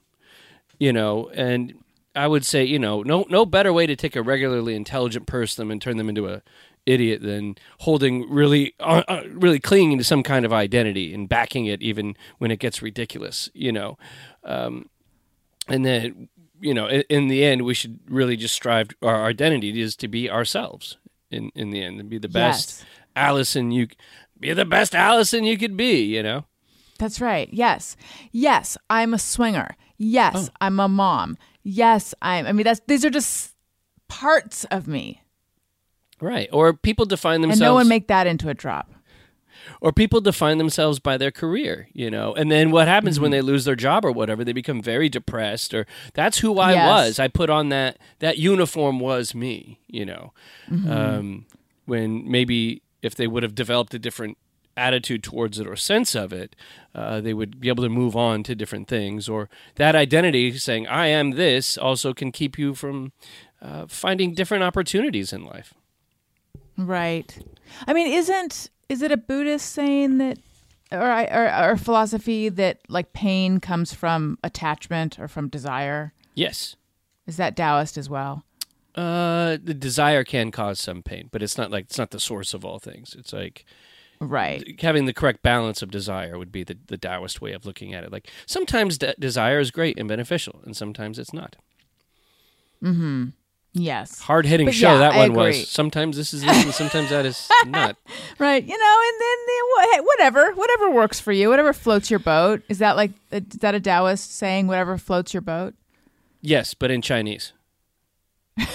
You 0.78 0.94
know, 0.94 1.30
and 1.34 1.74
I 2.16 2.28
would 2.28 2.46
say, 2.46 2.64
you 2.64 2.80
know, 2.80 3.02
no 3.02 3.26
no 3.30 3.46
better 3.46 3.74
way 3.74 3.86
to 3.86 3.96
take 3.96 4.16
a 4.16 4.22
regularly 4.22 4.76
intelligent 4.76 5.26
person 5.26 5.72
and 5.72 5.82
turn 5.82 5.98
them 5.98 6.10
into 6.10 6.28
a 6.28 6.42
idiot 6.86 7.22
than 7.22 7.56
holding 7.80 8.30
really 8.30 8.74
uh, 8.80 9.04
uh, 9.08 9.24
really 9.30 9.60
clinging 9.60 9.98
to 9.98 10.04
some 10.04 10.24
kind 10.24 10.46
of 10.46 10.54
identity 10.54 11.14
and 11.14 11.30
backing 11.30 11.66
it 11.66 11.82
even 11.82 12.16
when 12.38 12.52
it 12.52 12.60
gets 12.60 12.82
ridiculous. 12.82 13.50
You 13.54 13.72
know. 13.74 13.98
Um, 14.44 14.90
and 15.70 15.86
then 15.86 16.30
you 16.62 16.74
know 16.74 16.88
in, 16.88 17.04
in 17.10 17.28
the 17.28 17.44
end 17.44 17.64
we 17.64 17.74
should 17.74 18.00
really 18.10 18.36
just 18.36 18.54
strive 18.56 18.90
our 19.02 19.26
identity 19.26 19.80
is 19.82 19.96
to 19.96 20.08
be 20.08 20.30
ourselves 20.30 20.98
in 21.32 21.52
in 21.56 21.70
the 21.72 21.82
end 21.82 22.00
and 22.00 22.10
be 22.10 22.18
the 22.18 22.28
best 22.30 22.80
Yes. 22.80 22.86
alison 23.16 23.72
you 23.72 23.88
be 24.40 24.54
the 24.54 24.66
best 24.66 24.94
alison 24.96 25.44
you 25.44 25.58
could 25.58 25.76
be 25.78 26.04
you 26.04 26.22
know 26.24 26.46
That's 26.98 27.22
right. 27.22 27.48
yes. 27.52 27.96
Yes, 28.32 28.78
I'm 28.90 29.14
a 29.14 29.20
swinger. 29.20 29.76
Yes, 29.98 30.34
oh. 30.36 30.50
I'm 30.60 30.80
a 30.80 30.88
mom. 30.90 31.38
Yes, 31.64 32.14
I'm 32.22 32.46
I 32.46 32.52
mean 32.52 32.64
that's 32.66 32.82
these 32.88 33.06
are 33.06 33.10
just 33.10 33.54
parts 34.10 34.66
of 34.66 34.88
me. 34.88 35.22
right 36.22 36.50
or 36.52 36.74
people 36.74 37.06
define 37.06 37.42
themselves 37.42 37.62
And 37.62 37.68
no 37.70 37.74
one 37.74 37.88
make 37.88 38.08
that 38.08 38.28
into 38.28 38.50
a 38.50 38.54
drop. 38.54 38.92
Or 39.82 39.92
people 39.92 40.22
define 40.22 40.58
themselves 40.58 41.00
by 41.00 41.18
their 41.18 41.32
career 41.32 41.88
you 41.94 42.10
know 42.10 42.34
and 42.36 42.52
then 42.52 42.72
what 42.72 42.88
happens 42.88 43.16
Mm-hmm. 43.16 43.22
when 43.24 43.32
they 43.32 43.42
lose 43.42 43.66
their 43.66 43.76
job 43.76 44.06
or 44.06 44.12
whatever 44.12 44.44
they 44.44 44.54
become 44.54 44.82
very 44.82 45.10
depressed 45.10 45.74
or 45.74 45.86
that's 46.14 46.40
who 46.40 46.60
i 46.60 46.74
Yes. 46.74 46.88
was 46.88 47.20
i 47.20 47.28
put 47.28 47.50
on 47.50 47.70
that 47.70 47.98
that 48.20 48.38
uniform 48.38 49.00
was 49.00 49.34
me 49.36 49.80
you 49.88 50.06
know 50.06 50.34
Mm-hmm. 50.70 50.92
um, 50.92 51.46
when 51.86 52.30
maybe 52.30 52.82
if 53.02 53.16
they 53.16 53.26
would 53.28 53.42
have 53.44 53.56
developed 53.56 53.94
a 53.94 54.00
different 54.00 54.38
attitude 54.78 55.24
towards 55.24 55.60
it 55.60 55.68
or 55.68 55.76
sense 55.76 56.16
of 56.16 56.32
it 56.32 56.56
uh, 56.96 57.20
they 57.20 57.34
would 57.34 57.60
be 57.60 57.68
able 57.68 57.84
to 57.84 57.90
move 57.90 58.16
on 58.16 58.44
to 58.44 58.56
different 58.56 58.88
things 58.88 59.28
or 59.28 59.50
that 59.76 59.96
identity 59.96 60.58
saying 60.58 60.88
i 60.88 61.08
am 61.08 61.32
this 61.32 61.78
also 61.78 62.14
can 62.14 62.32
keep 62.32 62.58
you 62.58 62.74
from 62.76 63.12
uh, 63.62 63.86
finding 63.88 64.34
different 64.34 64.64
opportunities 64.64 65.34
in 65.34 65.44
life 65.44 65.74
Right. 66.78 67.38
I 67.88 67.94
mean, 67.94 68.08
isn't 68.14 68.70
is 68.90 69.02
it 69.02 69.12
a 69.12 69.18
Buddhist 69.18 69.72
saying 69.72 70.18
that 70.18 70.38
or, 70.92 71.00
or 71.02 71.72
or 71.72 71.78
philosophy 71.78 72.50
that 72.50 72.80
like 72.90 73.14
pain 73.14 73.60
comes 73.60 73.94
from 73.94 74.38
attachment 74.44 75.20
or 75.20 75.28
from 75.28 75.48
desire? 75.48 76.14
Yes. 76.36 76.76
Is 77.28 77.38
that 77.38 77.56
Taoist 77.56 77.98
as 77.98 78.10
well? 78.10 78.44
Uh, 78.96 79.58
the 79.64 79.76
desire 79.76 80.24
can 80.24 80.50
cause 80.52 80.80
some 80.80 81.04
pain, 81.04 81.30
but 81.32 81.44
it's 81.44 81.58
not 81.58 81.70
like 81.72 81.86
it's 81.86 81.98
not 82.00 82.10
the 82.10 82.20
source 82.20 82.54
of 82.56 82.66
all 82.66 82.80
things. 82.80 83.16
It's 83.18 83.32
like 83.32 83.66
Right. 84.20 84.78
having 84.82 85.06
the 85.06 85.14
correct 85.14 85.42
balance 85.44 85.82
of 85.82 85.92
desire 85.92 86.38
would 86.38 86.52
be 86.52 86.64
the, 86.66 86.78
the 86.88 86.98
Taoist 86.98 87.40
way 87.40 87.54
of 87.54 87.66
looking 87.66 87.94
at 87.94 88.04
it. 88.04 88.12
Like 88.12 88.28
sometimes 88.48 88.98
de- 88.98 89.14
desire 89.20 89.60
is 89.60 89.72
great 89.72 89.98
and 90.00 90.10
beneficial, 90.10 90.60
and 90.66 90.76
sometimes 90.76 91.18
it's 91.20 91.32
not. 91.32 91.56
Yes. 93.74 94.20
Hard 94.20 94.46
hitting 94.48 94.72
show 94.72 94.94
yeah, 94.94 94.98
that 94.98 95.14
I 95.14 95.18
one 95.20 95.32
agree. 95.32 95.60
was. 95.60 95.68
Sometimes 95.70 96.18
this 96.18 96.34
is 96.34 96.42
this, 96.42 96.64
and 96.66 96.74
sometimes 96.74 97.10
that 97.12 97.26
is 97.26 97.48
not. 97.68 97.96
Right. 98.40 98.64
You 98.64 98.78
know, 98.78 98.98
and 99.08 99.22
then 99.22 99.38
the, 99.46 99.90
hey, 99.94 100.00
whatever, 100.02 100.52
whatever 100.54 100.90
works 100.92 101.20
for 101.20 101.32
you, 101.32 101.50
whatever 101.50 101.72
floats 101.74 102.10
your 102.10 102.20
boat. 102.20 102.64
Is 102.68 102.80
that 102.80 102.96
like 102.96 103.12
is 103.32 103.44
that 103.62 103.76
a 103.76 103.80
Taoist 103.80 104.34
saying? 104.36 104.68
Whatever 104.68 104.98
floats 104.98 105.34
your 105.34 105.42
boat. 105.42 105.76
Yes, 106.42 106.74
but 106.74 106.90
in 106.92 107.02
Chinese. 107.02 107.54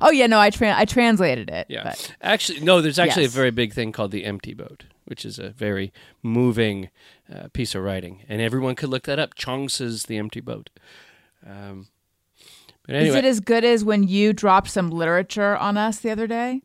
Oh 0.00 0.12
yeah, 0.12 0.28
no, 0.28 0.38
I 0.38 0.50
tra- 0.50 0.76
I 0.78 0.84
translated 0.84 1.50
it. 1.50 1.66
Yeah. 1.68 1.82
But 1.82 2.14
Actually, 2.22 2.60
no. 2.60 2.80
There's 2.80 3.00
actually 3.00 3.24
Yes. 3.24 3.32
a 3.32 3.36
very 3.36 3.50
big 3.50 3.72
thing 3.72 3.90
called 3.90 4.12
the 4.12 4.24
empty 4.26 4.54
boat, 4.54 4.84
which 5.06 5.24
is 5.24 5.40
a 5.40 5.50
very 5.50 5.92
moving 6.22 6.90
uh, 7.28 7.48
piece 7.52 7.74
of 7.74 7.82
writing, 7.82 8.22
and 8.28 8.40
everyone 8.40 8.76
could 8.76 8.90
look 8.90 9.02
that 9.06 9.18
up. 9.18 9.34
Chuang 9.34 9.66
Tzu's 9.66 10.04
The 10.04 10.16
Empty 10.16 10.38
Boat. 10.40 10.70
Um, 11.44 11.88
but 12.88 12.96
is 12.96 13.14
it 13.14 13.24
as 13.24 13.40
good 13.40 13.64
as 13.64 13.84
when 13.84 14.02
you 14.08 14.32
dropped 14.32 14.70
some 14.70 14.90
literature 14.90 15.56
on 15.56 15.76
us 15.76 15.98
the 16.00 16.10
other 16.10 16.26
day? 16.26 16.62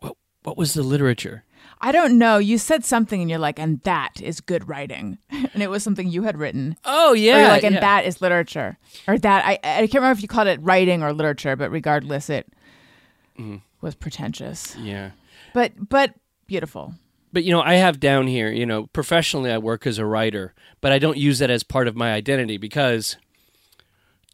what, 0.00 0.16
what 0.42 0.56
was 0.56 0.74
the 0.74 0.82
literature? 0.82 1.44
I 1.80 1.92
don't 1.92 2.16
know. 2.18 2.38
You 2.38 2.56
said 2.58 2.84
something, 2.84 3.20
and 3.20 3.28
you're 3.28 3.38
like, 3.38 3.58
and 3.58 3.80
that 3.82 4.20
is 4.22 4.40
good 4.40 4.66
writing, 4.68 5.18
and 5.30 5.62
it 5.62 5.68
was 5.68 5.82
something 5.82 6.08
you 6.08 6.22
had 6.22 6.38
written. 6.38 6.76
Oh 6.84 7.12
yeah, 7.12 7.48
like, 7.48 7.64
and 7.64 7.74
yeah. 7.74 7.80
that 7.80 8.06
is 8.06 8.20
literature, 8.22 8.78
or 9.06 9.18
that 9.18 9.44
I 9.44 9.52
I 9.62 9.80
can't 9.86 9.94
remember 9.96 10.12
if 10.16 10.22
you 10.22 10.28
called 10.28 10.48
it 10.48 10.58
writing 10.62 11.02
or 11.02 11.12
literature, 11.12 11.54
but 11.56 11.70
regardless, 11.70 12.30
it 12.30 12.46
Mm-hmm. 13.38 13.56
was 13.82 13.94
pretentious, 13.94 14.74
yeah. 14.76 15.10
but 15.52 15.72
but 15.90 16.14
beautiful. 16.46 16.94
But 17.32 17.44
you 17.44 17.52
know, 17.52 17.60
I 17.60 17.74
have 17.74 18.00
down 18.00 18.26
here, 18.26 18.50
you 18.50 18.64
know, 18.64 18.86
professionally 18.86 19.50
I 19.52 19.58
work 19.58 19.86
as 19.86 19.98
a 19.98 20.06
writer, 20.06 20.54
but 20.80 20.90
I 20.92 20.98
don't 20.98 21.18
use 21.18 21.40
that 21.40 21.50
as 21.50 21.62
part 21.62 21.86
of 21.86 21.94
my 21.94 22.14
identity 22.14 22.56
because 22.56 23.18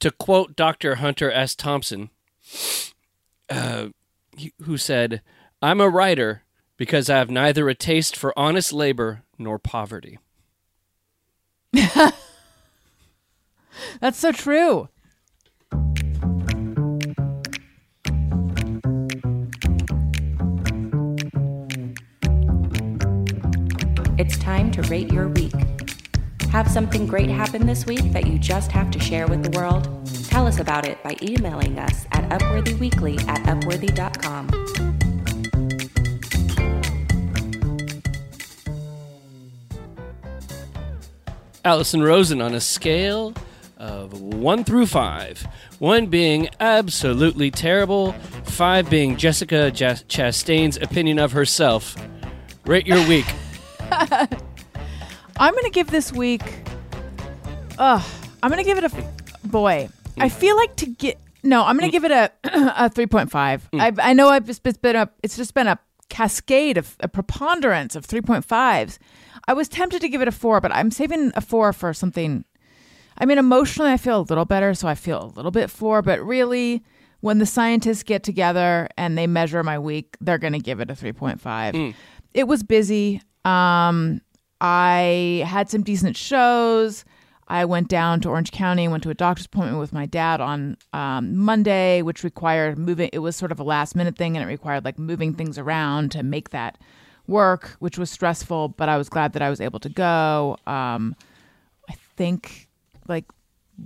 to 0.03 0.11
quote 0.11 0.55
Dr. 0.57 0.97
Hunter 0.97 1.31
S. 1.31 1.55
Thompson, 1.55 2.11
uh, 3.49 3.91
who 4.63 4.77
said, 4.77 5.23
"I'm 5.63 5.81
a 5.81 5.89
writer 5.89 6.43
because 6.77 7.09
I 7.09 7.19
have 7.19 7.31
neither 7.31 7.69
a 7.69 7.75
taste 7.77 8.17
for 8.17 8.37
honest 8.37 8.73
labor 8.73 9.23
nor 9.39 9.61
poverty." 9.61 10.19
That's 11.73 12.17
so 14.19 14.33
true. 14.33 14.89
It's 24.19 24.37
time 24.39 24.73
to 24.73 24.83
rate 24.83 25.13
your 25.13 25.29
week. 25.29 25.53
Have 26.53 26.71
something 26.71 27.07
great 27.07 27.31
happen 27.31 27.65
this 27.65 27.87
week 27.87 28.13
that 28.13 28.27
you 28.27 28.39
just 28.39 28.71
have 28.73 28.91
to 28.91 29.01
share 29.01 29.27
with 29.27 29.43
the 29.43 29.59
world? 29.59 29.89
Tell 30.29 30.47
us 30.47 30.61
about 30.61 30.87
it 30.87 31.03
by 31.03 31.17
emailing 31.23 31.79
us 31.79 32.05
at 32.13 32.29
upworthyweekly 32.29 33.27
at 33.27 33.41
upworthy.com. 33.45 34.51
Alison 41.65 42.03
Rosen 42.03 42.43
on 42.43 42.53
a 42.53 42.61
scale 42.61 43.33
of 43.79 44.21
one 44.21 44.63
through 44.63 44.89
five. 44.89 45.47
One 45.79 46.09
being 46.09 46.51
absolutely 46.61 47.51
terrible, 47.51 48.13
five 48.45 48.91
being 48.91 49.17
Jessica 49.17 49.71
Jas- 49.71 50.03
Chastain's 50.03 50.77
opinion 50.77 51.19
of 51.19 51.33
herself. 51.33 51.97
Rate 52.67 52.87
your 52.87 53.09
week. 53.09 53.33
I'm 55.39 55.55
gonna 55.55 55.71
give 55.71 55.91
this 55.91 56.13
week. 56.13 56.43
Ugh, 57.79 58.03
I'm 58.43 58.51
gonna 58.51 58.65
give 58.65 58.79
it 58.79 58.85
a. 58.85 59.05
boy. 59.45 59.89
I 60.19 60.29
mm. 60.29 60.33
feel 60.33 60.57
like 60.57 60.77
to 60.77 60.87
get 60.87 61.19
no. 61.43 61.65
I'm 61.65 61.77
gonna 61.77 61.89
mm. 61.89 61.93
give 61.93 62.05
it 62.05 62.11
a 62.11 62.31
a 62.45 62.91
3.5. 62.91 63.31
Mm. 63.31 63.81
I 63.81 64.11
I 64.11 64.13
know 64.13 64.29
I've 64.29 64.47
just 64.47 64.67
it's 64.67 64.79
been 64.79 64.97
a 64.97 65.11
it's 65.23 65.37
just 65.37 65.55
been 65.55 65.67
a 65.67 65.79
cascade 66.09 66.77
of 66.77 66.97
a 67.01 67.09
preponderance 67.09 67.97
of 67.97 68.07
3.5s. 68.07 68.99
I 69.49 69.55
was 69.55 69.69
tempted 69.69 70.01
to 70.03 70.09
give 70.09 70.21
it 70.21 70.29
a 70.29 70.33
four, 70.33 70.61
but 70.61 70.71
I'm 70.73 70.91
saving 70.91 71.33
a 71.35 71.41
four 71.41 71.73
for 71.73 71.93
something. 71.95 72.45
I 73.19 73.27
mean, 73.27 73.39
emotionally, 73.39 73.91
I 73.91 73.97
feel 73.97 74.21
a 74.21 74.23
little 74.23 74.45
better, 74.45 74.75
so 74.75 74.89
I 74.89 74.95
feel 74.95 75.23
a 75.23 75.31
little 75.35 75.51
bit 75.51 75.71
four. 75.71 76.03
But 76.03 76.25
really, 76.25 76.85
when 77.21 77.39
the 77.39 77.47
scientists 77.47 78.03
get 78.03 78.23
together 78.23 78.89
and 78.97 79.17
they 79.17 79.27
measure 79.27 79.63
my 79.63 79.79
week, 79.79 80.17
they're 80.21 80.39
going 80.39 80.53
to 80.53 80.59
give 80.59 80.81
it 80.81 80.91
a 80.91 80.95
3.5. 80.95 81.41
It 82.35 82.45
was 82.45 82.63
busy. 82.63 83.21
Um, 83.45 84.21
I 84.63 85.45
had 85.45 85.69
some 85.69 85.83
decent 85.83 86.17
shows. 86.17 87.05
I 87.49 87.65
went 87.65 87.89
down 87.89 88.21
to 88.21 88.29
Orange 88.29 88.53
County, 88.53 88.87
went 88.87 89.03
to 89.03 89.11
a 89.11 89.15
doctor's 89.15 89.47
appointment 89.47 89.81
with 89.81 89.93
my 89.93 90.07
dad 90.07 90.41
on 90.41 90.77
um, 90.93 91.37
Monday, 91.37 92.01
which 92.01 92.23
required 92.23 92.79
moving. 92.79 93.11
It 93.13 93.19
was 93.19 93.35
sort 93.35 93.51
of 93.51 93.59
a 93.59 93.65
last 93.65 93.97
minute 93.97 94.17
thing, 94.17 94.37
and 94.37 94.45
it 94.45 94.47
required 94.47 94.85
like 94.85 95.01
moving 95.01 95.35
things 95.35 95.59
around 95.59 96.13
to 96.13 96.23
make 96.23 96.51
that 96.51 96.79
work, 97.27 97.77
which 97.81 97.99
was 97.99 98.09
stressful. 98.09 98.69
But 98.69 98.89
I 98.89 98.97
was 98.97 99.09
glad 99.09 99.33
that 99.33 99.43
I 99.43 99.51
was 99.51 99.61
able 99.61 99.81
to 99.81 99.89
go. 99.89 100.57
Um, 100.65 101.17
I 101.91 101.95
think 102.17 102.69
like 103.09 103.25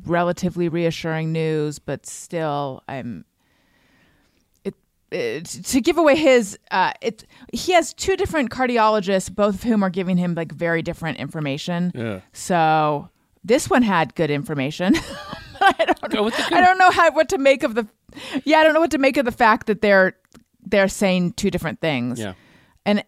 relatively 0.05 0.68
reassuring 0.68 1.33
news, 1.33 1.79
but 1.79 2.05
still, 2.07 2.83
I'm. 2.87 3.24
It 5.11 5.44
to 5.44 5.80
give 5.80 5.98
away 5.98 6.16
his. 6.16 6.59
Uh, 6.70 6.92
it 7.00 7.24
he 7.52 7.72
has 7.72 7.94
two 7.94 8.16
different 8.16 8.50
cardiologists, 8.50 9.32
both 9.32 9.57
of 9.57 9.62
whom 9.62 9.82
are 9.84 9.90
giving 9.90 10.16
him 10.16 10.34
like 10.34 10.52
very 10.52 10.82
different 10.82 11.18
information. 11.18 11.92
Yeah. 11.94 12.20
So 12.32 13.09
this 13.44 13.70
one 13.70 13.82
had 13.82 14.14
good 14.16 14.30
information. 14.30 14.96
I 15.61 15.84
don't 15.84 16.12
Go 16.12 16.30
I 16.54 16.61
don't 16.61 16.78
know 16.78 16.90
how 16.90 17.11
what 17.12 17.28
to 17.30 17.38
make 17.38 17.62
of 17.62 17.74
the 17.74 17.86
Yeah, 18.44 18.59
I 18.59 18.64
don't 18.64 18.74
know 18.74 18.80
what 18.80 18.90
to 18.92 18.98
make 18.98 19.16
of 19.16 19.24
the 19.24 19.32
fact 19.32 19.66
that 19.68 19.80
they're 19.80 20.16
they're 20.64 20.88
saying 20.88 21.34
two 21.34 21.50
different 21.50 21.80
things. 21.80 22.18
Yeah. 22.18 22.34
And 22.84 23.04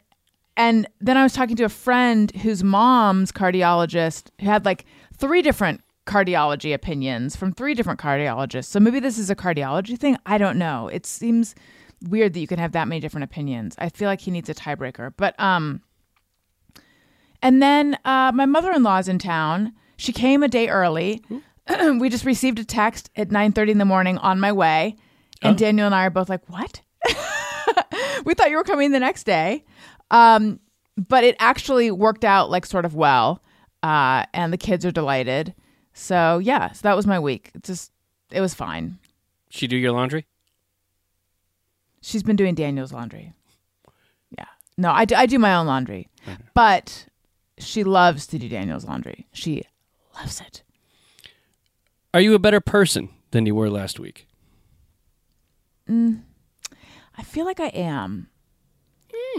and 0.56 0.88
then 1.00 1.16
I 1.16 1.22
was 1.22 1.32
talking 1.32 1.56
to 1.56 1.64
a 1.64 1.68
friend 1.68 2.30
whose 2.36 2.64
mom's 2.64 3.32
cardiologist 3.32 4.30
who 4.40 4.46
had 4.46 4.64
like 4.64 4.84
three 5.16 5.42
different 5.42 5.82
cardiology 6.06 6.72
opinions 6.72 7.36
from 7.36 7.52
three 7.52 7.74
different 7.74 8.00
cardiologists. 8.00 8.66
So 8.66 8.80
maybe 8.80 8.98
this 8.98 9.18
is 9.18 9.30
a 9.30 9.36
cardiology 9.36 9.98
thing. 9.98 10.16
I 10.24 10.38
don't 10.38 10.58
know. 10.58 10.88
It 10.88 11.04
seems 11.04 11.54
weird 12.02 12.32
that 12.34 12.40
you 12.40 12.46
can 12.46 12.58
have 12.58 12.72
that 12.72 12.88
many 12.88 13.00
different 13.00 13.24
opinions. 13.24 13.74
I 13.78 13.88
feel 13.88 14.08
like 14.08 14.20
he 14.20 14.30
needs 14.30 14.48
a 14.48 14.54
tiebreaker. 14.54 15.12
But 15.16 15.38
um 15.40 15.82
and 17.42 17.62
then 17.62 17.96
uh, 18.04 18.32
my 18.34 18.46
mother-in-law's 18.46 19.08
in 19.08 19.18
town. 19.18 19.72
She 19.96 20.12
came 20.12 20.42
a 20.42 20.48
day 20.48 20.68
early. 20.68 21.22
we 21.98 22.08
just 22.08 22.24
received 22.24 22.58
a 22.58 22.64
text 22.64 23.10
at 23.16 23.28
9:30 23.28 23.70
in 23.70 23.78
the 23.78 23.84
morning 23.84 24.18
on 24.18 24.40
my 24.40 24.52
way, 24.52 24.96
and 25.42 25.56
Daniel 25.56 25.86
and 25.86 25.94
I 25.94 26.06
are 26.06 26.10
both 26.10 26.28
like, 26.28 26.48
"What?" 26.48 26.82
we 28.24 28.34
thought 28.34 28.50
you 28.50 28.56
were 28.56 28.64
coming 28.64 28.90
the 28.90 29.00
next 29.00 29.24
day, 29.24 29.64
um, 30.10 30.60
but 30.96 31.24
it 31.24 31.36
actually 31.38 31.90
worked 31.90 32.24
out 32.24 32.50
like 32.50 32.66
sort 32.66 32.84
of 32.84 32.94
well, 32.94 33.42
uh, 33.82 34.24
and 34.32 34.52
the 34.52 34.58
kids 34.58 34.84
are 34.84 34.90
delighted. 34.90 35.54
So 35.92 36.38
yeah, 36.38 36.72
so 36.72 36.80
that 36.82 36.96
was 36.96 37.06
my 37.06 37.18
week. 37.18 37.50
It 37.54 37.64
just 37.64 37.92
it 38.30 38.40
was 38.40 38.54
fine. 38.54 38.98
She 39.50 39.66
do 39.66 39.76
your 39.76 39.92
laundry? 39.92 40.26
She's 42.00 42.22
been 42.22 42.36
doing 42.36 42.54
Daniel's 42.54 42.92
laundry. 42.92 43.32
Yeah. 44.36 44.44
No, 44.76 44.90
I 44.92 45.04
do, 45.04 45.14
I 45.14 45.26
do 45.26 45.38
my 45.38 45.54
own 45.54 45.66
laundry. 45.66 46.08
But 46.54 47.06
she 47.58 47.84
loves 47.84 48.26
to 48.28 48.38
do 48.38 48.48
Daniel's 48.48 48.84
laundry. 48.84 49.26
She 49.32 49.64
loves 50.14 50.40
it. 50.40 50.62
Are 52.14 52.20
you 52.20 52.34
a 52.34 52.38
better 52.38 52.60
person 52.60 53.10
than 53.30 53.46
you 53.46 53.54
were 53.54 53.70
last 53.70 53.98
week? 54.00 54.26
Mm, 55.88 56.22
I 57.16 57.22
feel 57.22 57.44
like 57.44 57.60
I 57.60 57.68
am. 57.68 58.28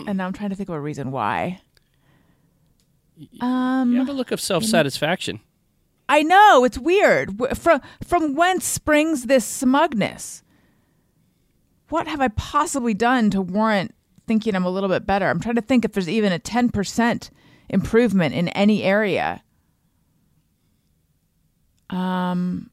And 0.07 0.18
now 0.18 0.26
I'm 0.28 0.34
trying 0.34 0.49
to 0.49 0.55
think 0.55 0.70
of 0.70 0.76
a 0.76 0.80
reason 0.80 1.12
why. 1.12 1.62
Um 3.41 3.91
You 3.91 3.99
have 3.99 4.10
a 4.10 4.14
look 4.14 4.32
of 4.32 4.39
self 4.39 4.64
satisfaction. 4.64 5.41
I 6.07 6.24
know, 6.24 6.64
it's 6.64 6.78
weird. 6.78 7.38
From 7.57 7.82
from 8.03 8.36
whence 8.36 8.66
springs 8.66 9.26
this 9.26 9.45
smugness? 9.45 10.41
What 11.90 12.08
have 12.08 12.22
I 12.22 12.28
possibly 12.30 12.94
done 12.94 13.30
to 13.32 13.42
warrant 13.42 13.94
thinking 14.28 14.56
I'm 14.56 14.66
a 14.66 14.70
little 14.70 14.90
bit 14.90 15.06
better? 15.06 15.28
I'm 15.28 15.40
trying 15.40 15.56
to 15.56 15.62
think 15.62 15.86
if 15.86 15.94
there's 15.94 16.10
even 16.10 16.32
a 16.32 16.40
10% 16.40 17.30
improvement 17.70 18.36
in 18.36 18.48
any 18.50 18.84
area. 18.84 19.44
Um 21.90 22.70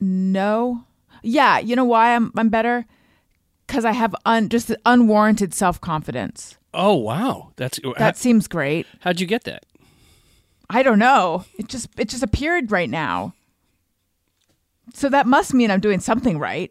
No. 0.00 0.84
Yeah, 1.22 1.58
you 1.58 1.76
know 1.76 1.84
why 1.84 2.14
I'm 2.14 2.32
I'm 2.36 2.48
better? 2.48 2.84
because 3.66 3.84
I 3.86 3.92
have 3.92 4.14
un- 4.26 4.50
just 4.50 4.74
unwarranted 4.84 5.54
self 5.54 5.80
confidence. 5.80 6.58
Oh 6.74 6.94
wow, 6.94 7.52
that's 7.56 7.80
That 7.96 8.18
seems 8.18 8.46
great. 8.46 8.84
how, 8.86 8.98
how'd 9.10 9.20
you 9.20 9.26
get 9.26 9.44
that? 9.44 9.64
I 10.68 10.82
don't 10.82 10.98
know. 10.98 11.44
It 11.58 11.68
just 11.68 11.88
it 11.96 12.08
just 12.10 12.22
appeared 12.22 12.70
right 12.70 12.90
now. 12.90 13.34
So 14.94 15.08
that 15.08 15.26
must 15.26 15.54
mean 15.54 15.70
I'm 15.70 15.80
doing 15.80 16.00
something 16.00 16.38
right. 16.38 16.70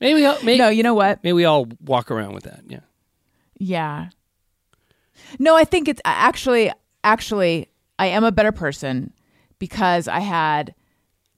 Maybe 0.00 0.26
I'll, 0.26 0.42
maybe, 0.44 0.58
No, 0.58 0.68
you 0.68 0.82
know 0.82 0.94
what? 0.94 1.22
maybe 1.24 1.32
we 1.32 1.44
all 1.46 1.68
walk 1.84 2.10
around 2.10 2.34
with 2.34 2.44
that. 2.44 2.60
Yeah. 2.66 2.80
Yeah. 3.58 4.08
No, 5.38 5.56
I 5.56 5.64
think 5.64 5.88
it's 5.88 6.02
actually 6.04 6.70
actually 7.02 7.68
I 7.98 8.06
am 8.08 8.22
a 8.24 8.30
better 8.32 8.52
person 8.52 9.12
because 9.58 10.06
I 10.06 10.20
had 10.20 10.74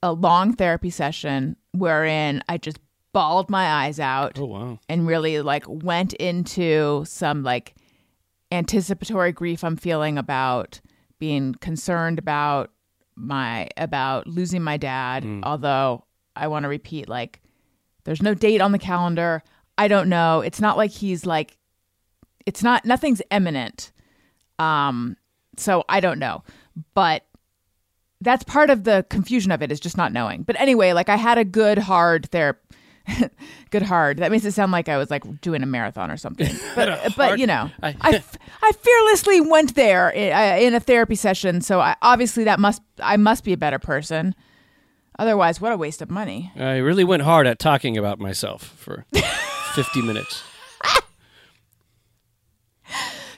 a 0.02 0.12
long 0.12 0.54
therapy 0.54 0.90
session 0.90 1.56
wherein 1.72 2.42
I 2.48 2.58
just 2.58 2.78
bawled 3.12 3.48
my 3.48 3.84
eyes 3.84 4.00
out 4.00 4.38
Oh 4.38 4.44
wow. 4.46 4.78
and 4.88 5.06
really 5.06 5.40
like 5.40 5.64
went 5.68 6.12
into 6.14 7.04
some 7.06 7.44
like 7.44 7.76
anticipatory 8.50 9.30
grief 9.32 9.62
I'm 9.62 9.76
feeling 9.76 10.18
about 10.18 10.80
being 11.18 11.54
concerned 11.54 12.18
about 12.18 12.70
my 13.16 13.68
about 13.76 14.26
losing 14.26 14.62
my 14.62 14.76
dad 14.76 15.24
although 15.42 16.04
I 16.36 16.46
want 16.48 16.62
to 16.64 16.68
repeat 16.68 17.08
like 17.08 17.40
there's 18.04 18.22
no 18.22 18.32
date 18.32 18.60
on 18.60 18.72
the 18.72 18.78
calendar. 18.78 19.42
I 19.76 19.88
don't 19.88 20.08
know. 20.08 20.40
It's 20.40 20.60
not 20.60 20.76
like 20.76 20.90
he's 20.92 21.26
like 21.26 21.58
it's 22.46 22.62
not 22.62 22.84
nothing's 22.84 23.20
imminent. 23.30 23.92
Um 24.58 25.16
so 25.56 25.84
I 25.88 26.00
don't 26.00 26.18
know. 26.18 26.44
But 26.94 27.24
that's 28.20 28.44
part 28.44 28.70
of 28.70 28.84
the 28.84 29.04
confusion 29.10 29.50
of 29.52 29.62
it 29.62 29.70
is 29.72 29.80
just 29.80 29.96
not 29.96 30.12
knowing. 30.12 30.42
But 30.44 30.60
anyway 30.60 30.92
like 30.92 31.08
I 31.08 31.16
had 31.16 31.38
a 31.38 31.44
good 31.44 31.78
hard 31.78 32.30
therapy 32.30 32.67
good 33.70 33.82
hard. 33.82 34.18
That 34.18 34.30
makes 34.30 34.44
it 34.44 34.52
sound 34.52 34.72
like 34.72 34.88
I 34.88 34.96
was 34.98 35.10
like 35.10 35.40
doing 35.40 35.62
a 35.62 35.66
marathon 35.66 36.10
or 36.10 36.16
something. 36.16 36.48
But 36.74 37.14
but 37.16 37.38
you 37.38 37.46
know, 37.46 37.70
I- 37.82 37.96
I, 38.00 38.10
f- 38.16 38.36
I 38.62 38.72
fearlessly 38.72 39.40
went 39.40 39.74
there 39.74 40.10
in, 40.10 40.32
in 40.62 40.74
a 40.74 40.80
therapy 40.80 41.14
session. 41.14 41.60
So 41.60 41.80
I, 41.80 41.96
obviously 42.02 42.44
that 42.44 42.60
must 42.60 42.82
I 43.02 43.16
must 43.16 43.44
be 43.44 43.52
a 43.52 43.56
better 43.56 43.78
person. 43.78 44.34
Otherwise, 45.18 45.60
what 45.60 45.72
a 45.72 45.76
waste 45.76 46.00
of 46.00 46.10
money. 46.10 46.52
I 46.56 46.76
really 46.76 47.02
went 47.04 47.22
hard 47.22 47.46
at 47.48 47.58
talking 47.58 47.96
about 47.98 48.20
myself 48.20 48.62
for 48.62 49.04
50 49.74 50.02
minutes. 50.02 50.42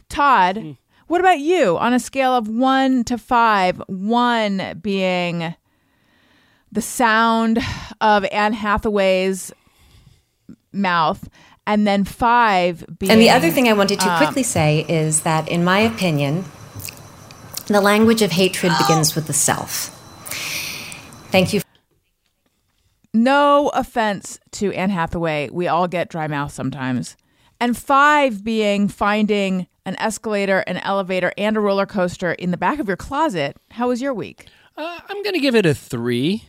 Tod, 0.08 0.56
Hmm. 0.58 0.70
what 1.06 1.20
about 1.20 1.38
you? 1.38 1.78
On 1.78 1.92
a 1.92 2.00
scale 2.00 2.32
of 2.34 2.48
one 2.48 3.04
to 3.04 3.16
five, 3.16 3.80
one 3.86 4.78
being 4.82 5.54
the 6.72 6.82
sound 6.82 7.58
of 8.00 8.24
Anne 8.32 8.52
Hathaway's 8.52 9.52
mouth, 10.72 11.28
and 11.66 11.86
then 11.86 12.04
five 12.04 12.84
being 12.98 13.12
And 13.12 13.20
the 13.20 13.30
other 13.30 13.50
thing 13.50 13.68
I 13.68 13.72
wanted 13.72 14.00
to 14.00 14.16
quickly 14.16 14.42
say 14.42 14.84
is 14.88 15.22
that, 15.22 15.48
in 15.48 15.64
my 15.64 15.80
opinion, 15.80 16.44
the 17.66 17.80
language 17.80 18.22
of 18.22 18.32
hatred 18.32 18.72
begins 18.78 19.14
with 19.14 19.26
the 19.26 19.32
self. 19.32 19.96
Thank 21.30 21.52
you. 21.52 21.60
no 23.14 23.68
offense 23.68 24.38
to 24.52 24.72
Anne 24.72 24.90
Hathaway, 24.90 25.48
we 25.52 25.68
all 25.68 25.86
get 25.86 26.08
dry 26.08 26.26
mouth 26.26 26.52
sometimes. 26.52 27.16
And 27.60 27.76
five 27.76 28.42
being 28.42 28.88
finding 28.88 29.66
an 29.84 29.94
escalator, 30.00 30.60
an 30.60 30.78
elevator, 30.78 31.32
and 31.36 31.56
a 31.56 31.60
roller 31.60 31.86
coaster 31.86 32.32
in 32.32 32.50
the 32.50 32.56
back 32.56 32.78
of 32.78 32.88
your 32.88 32.96
closet. 32.96 33.56
How 33.70 33.88
was 33.88 34.00
your 34.00 34.14
week? 34.14 34.46
Uh, 34.76 34.98
I'm 35.08 35.22
going 35.22 35.34
to 35.34 35.40
give 35.40 35.54
it 35.54 35.66
a 35.66 35.74
three. 35.74 36.44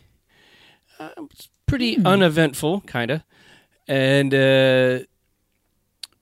Uh, 0.99 1.09
it's 1.31 1.49
pretty 1.65 1.97
uneventful, 2.03 2.81
kind 2.81 3.11
of. 3.11 3.23
And, 3.87 4.33
uh, 4.33 4.99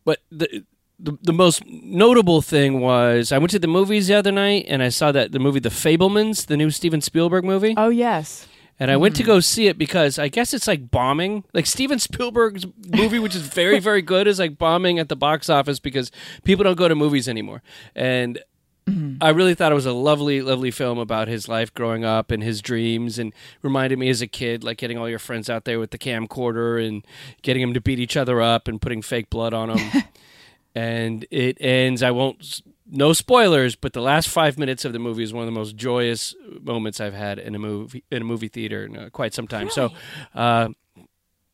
but 0.05 0.19
the, 0.31 0.63
the, 0.99 1.17
the 1.21 1.33
most 1.33 1.63
notable 1.65 2.41
thing 2.41 2.79
was 2.81 3.31
I 3.31 3.37
went 3.37 3.51
to 3.51 3.59
the 3.59 3.67
movies 3.67 4.07
the 4.07 4.15
other 4.15 4.31
night 4.31 4.65
and 4.67 4.83
I 4.83 4.89
saw 4.89 5.11
that 5.11 5.31
the 5.31 5.39
movie 5.39 5.59
The 5.59 5.69
Fabelmans, 5.69 6.47
the 6.47 6.57
new 6.57 6.71
Steven 6.71 7.01
Spielberg 7.01 7.43
movie. 7.43 7.73
Oh 7.77 7.89
yes. 7.89 8.47
And 8.81 8.89
I 8.89 8.95
went 8.95 9.17
to 9.17 9.23
go 9.23 9.41
see 9.41 9.67
it 9.67 9.77
because 9.77 10.17
I 10.17 10.29
guess 10.29 10.53
it's 10.53 10.65
like 10.65 10.89
bombing. 10.89 11.43
Like 11.53 11.65
Steven 11.65 11.99
Spielberg's 11.99 12.65
movie, 12.87 13.19
which 13.19 13.35
is 13.35 13.41
very, 13.41 13.79
very 13.89 14.01
good, 14.01 14.25
is 14.25 14.39
like 14.39 14.57
bombing 14.57 14.99
at 14.99 15.09
the 15.09 15.17
box 15.17 15.49
office 15.49 15.79
because 15.81 16.11
people 16.45 16.63
don't 16.63 16.77
go 16.77 16.87
to 16.87 16.95
movies 16.95 17.27
anymore. 17.27 17.61
And 17.93 18.39
I 19.21 19.29
really 19.29 19.55
thought 19.55 19.71
it 19.71 19.75
was 19.75 19.85
a 19.85 19.93
lovely, 19.93 20.41
lovely 20.41 20.71
film 20.71 20.97
about 20.97 21.27
his 21.27 21.47
life 21.47 21.73
growing 21.73 22.05
up 22.05 22.31
and 22.31 22.43
his 22.43 22.61
dreams 22.61 23.19
and 23.19 23.33
reminded 23.61 23.99
me 23.99 24.09
as 24.09 24.21
a 24.21 24.27
kid, 24.27 24.63
like 24.63 24.77
getting 24.77 24.97
all 24.97 25.09
your 25.09 25.19
friends 25.19 25.49
out 25.49 25.65
there 25.65 25.79
with 25.79 25.91
the 25.91 25.97
camcorder 25.97 26.85
and 26.85 27.05
getting 27.41 27.61
them 27.61 27.73
to 27.73 27.81
beat 27.81 27.99
each 27.99 28.17
other 28.17 28.41
up 28.41 28.67
and 28.67 28.81
putting 28.81 29.01
fake 29.01 29.29
blood 29.29 29.53
on 29.53 29.69
them. 29.69 30.03
and 30.75 31.25
it 31.31 31.57
ends, 31.59 32.03
I 32.03 32.11
won't, 32.11 32.61
no 32.89 33.13
spoilers, 33.13 33.75
but 33.75 33.93
the 33.93 34.01
last 34.01 34.29
five 34.29 34.57
minutes 34.57 34.85
of 34.85 34.93
the 34.93 34.99
movie 34.99 35.23
is 35.23 35.33
one 35.33 35.43
of 35.43 35.47
the 35.47 35.59
most 35.59 35.75
joyous 35.75 36.35
moments 36.61 36.99
I've 36.99 37.13
had 37.13 37.39
in 37.39 37.55
a 37.55 37.59
movie, 37.59 38.03
in 38.11 38.21
a 38.21 38.25
movie 38.25 38.47
theater 38.47 38.85
in 38.85 38.97
uh, 38.97 39.09
quite 39.11 39.33
some 39.33 39.47
time. 39.47 39.69
So, 39.69 39.91
uh, 40.33 40.69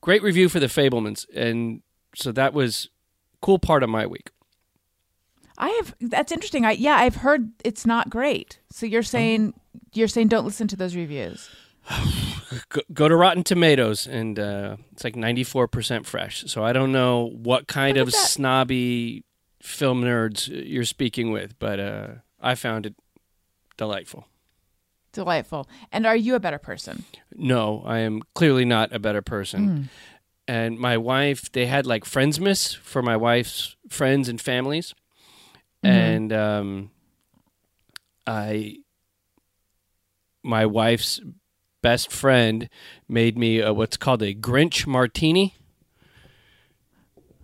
great 0.02 0.24
review 0.24 0.50
for 0.50 0.60
the 0.60 0.68
Fabelmans. 0.68 1.26
And 1.36 1.82
so 2.16 2.32
that 2.32 2.54
was 2.54 2.90
cool 3.42 3.60
part 3.60 3.84
of 3.84 3.90
my 3.90 4.06
week. 4.06 4.30
I 5.58 5.70
have 5.70 5.96
that's 6.02 6.32
interesting. 6.32 6.66
I 6.66 6.72
yeah, 6.72 6.96
I've 6.96 7.18
heard 7.18 7.52
it's 7.64 7.86
not 7.86 8.10
great. 8.10 8.60
So 8.72 8.86
you're 8.86 9.04
saying 9.04 9.54
you're 9.94 10.08
saying 10.08 10.28
don't 10.28 10.46
listen 10.46 10.68
to 10.70 10.76
those 10.76 10.96
reviews. 10.96 11.50
go, 12.70 12.82
go 12.94 13.08
to 13.08 13.16
Rotten 13.16 13.44
Tomatoes, 13.44 14.08
and 14.08 14.38
uh, 14.40 14.78
it's 14.92 15.04
like 15.04 15.16
ninety 15.16 15.44
four 15.44 15.68
percent 15.68 16.06
fresh. 16.06 16.44
So 16.48 16.64
I 16.64 16.74
don't 16.74 16.92
know 16.92 17.32
what 17.42 17.68
kind 17.68 17.98
Look 17.98 18.08
of 18.08 18.14
snobby 18.14 19.24
film 19.62 20.04
nerds 20.04 20.50
you're 20.50 20.86
speaking 20.86 21.32
with, 21.32 21.58
but 21.60 21.80
uh, 21.80 22.08
I 22.42 22.56
found 22.56 22.86
it 22.86 22.96
delightful. 23.78 24.28
Delightful. 25.12 25.68
And 25.92 26.06
are 26.06 26.16
you 26.16 26.36
a 26.36 26.40
better 26.40 26.60
person? 26.60 27.06
No, 27.34 27.84
I 27.86 28.00
am 28.00 28.22
clearly 28.34 28.66
not 28.66 28.94
a 28.94 29.00
better 29.00 29.22
person. 29.22 29.90
And 30.48 30.78
my 30.78 30.98
wife, 30.98 31.52
they 31.52 31.66
had 31.66 31.86
like 31.86 32.04
Friendsmas 32.04 32.76
for 32.76 33.02
my 33.02 33.16
wife's 33.18 33.76
friends 33.90 34.30
and 34.30 34.40
families, 34.40 34.94
Mm-hmm. 35.86 36.14
and 36.14 36.34
um, 36.34 36.92
I, 38.26 38.78
my 40.44 40.66
wife's 40.66 41.22
best 41.82 42.12
friend 42.12 42.70
made 43.08 43.38
me 43.38 43.60
a, 43.60 43.74
what's 43.74 43.98
called 43.98 44.24
a 44.24 44.34
Grinch 44.34 44.88
martini. 44.88 45.56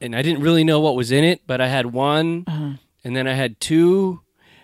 And 0.03 0.15
I 0.15 0.23
didn't 0.23 0.41
really 0.41 0.63
know 0.63 0.79
what 0.79 0.95
was 0.95 1.11
in 1.11 1.23
it, 1.23 1.41
but 1.45 1.61
I 1.61 1.67
had 1.67 1.85
one, 1.85 2.45
uh-huh. 2.47 2.71
and 3.03 3.15
then 3.15 3.27
I 3.27 3.33
had 3.33 3.59
two, 3.59 4.21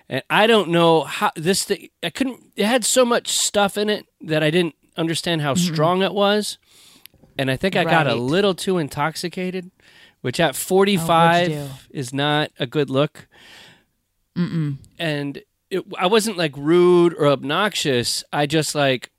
and 0.09 0.23
I 0.32 0.47
don't 0.47 0.69
know 0.69 1.03
how 1.03 1.32
this 1.36 1.63
thing. 1.63 1.89
I 2.01 2.09
couldn't. 2.09 2.41
It 2.55 2.65
had 2.65 2.84
so 2.84 3.05
much 3.05 3.28
stuff 3.28 3.78
in 3.78 3.88
it 3.88 4.07
that 4.21 4.41
I 4.41 4.49
didn't 4.49 4.73
understand 4.95 5.41
how 5.41 5.53
mm-hmm. 5.53 5.73
strong 5.75 6.01
it 6.01 6.15
was, 6.15 6.57
and 7.38 7.51
I 7.51 7.55
think 7.55 7.75
I 7.75 7.84
got 7.84 8.07
a 8.07 8.15
little 8.15 8.55
too 8.55 8.80
intoxicated, 8.80 9.69
which 10.21 10.39
at 10.39 10.49
oh, 10.49 10.51
do? 10.53 10.57
forty-five 10.57 11.88
is 11.91 12.11
not 12.15 12.49
a 12.57 12.65
good 12.65 12.89
look. 12.89 13.28
And 14.99 15.41
it, 15.69 15.83
I 15.97 16.07
wasn't 16.07 16.38
like 16.38 16.55
rude 16.55 17.13
or 17.13 17.27
obnoxious. 17.27 18.23
I 18.31 18.45
just 18.45 18.75
like 18.75 19.11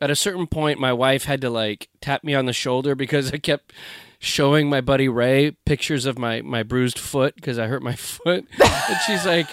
at 0.00 0.10
a 0.10 0.16
certain 0.16 0.46
point, 0.46 0.78
my 0.78 0.92
wife 0.92 1.24
had 1.24 1.40
to 1.42 1.50
like 1.50 1.88
tap 2.00 2.24
me 2.24 2.34
on 2.34 2.46
the 2.46 2.52
shoulder 2.52 2.94
because 2.94 3.32
I 3.32 3.38
kept 3.38 3.72
showing 4.18 4.68
my 4.68 4.80
buddy 4.80 5.08
Ray 5.08 5.52
pictures 5.64 6.06
of 6.06 6.18
my 6.18 6.42
my 6.42 6.62
bruised 6.62 6.98
foot 6.98 7.34
because 7.36 7.58
I 7.58 7.66
hurt 7.66 7.82
my 7.82 7.94
foot, 7.96 8.46
and 8.62 8.96
she's 9.06 9.24
like, 9.24 9.48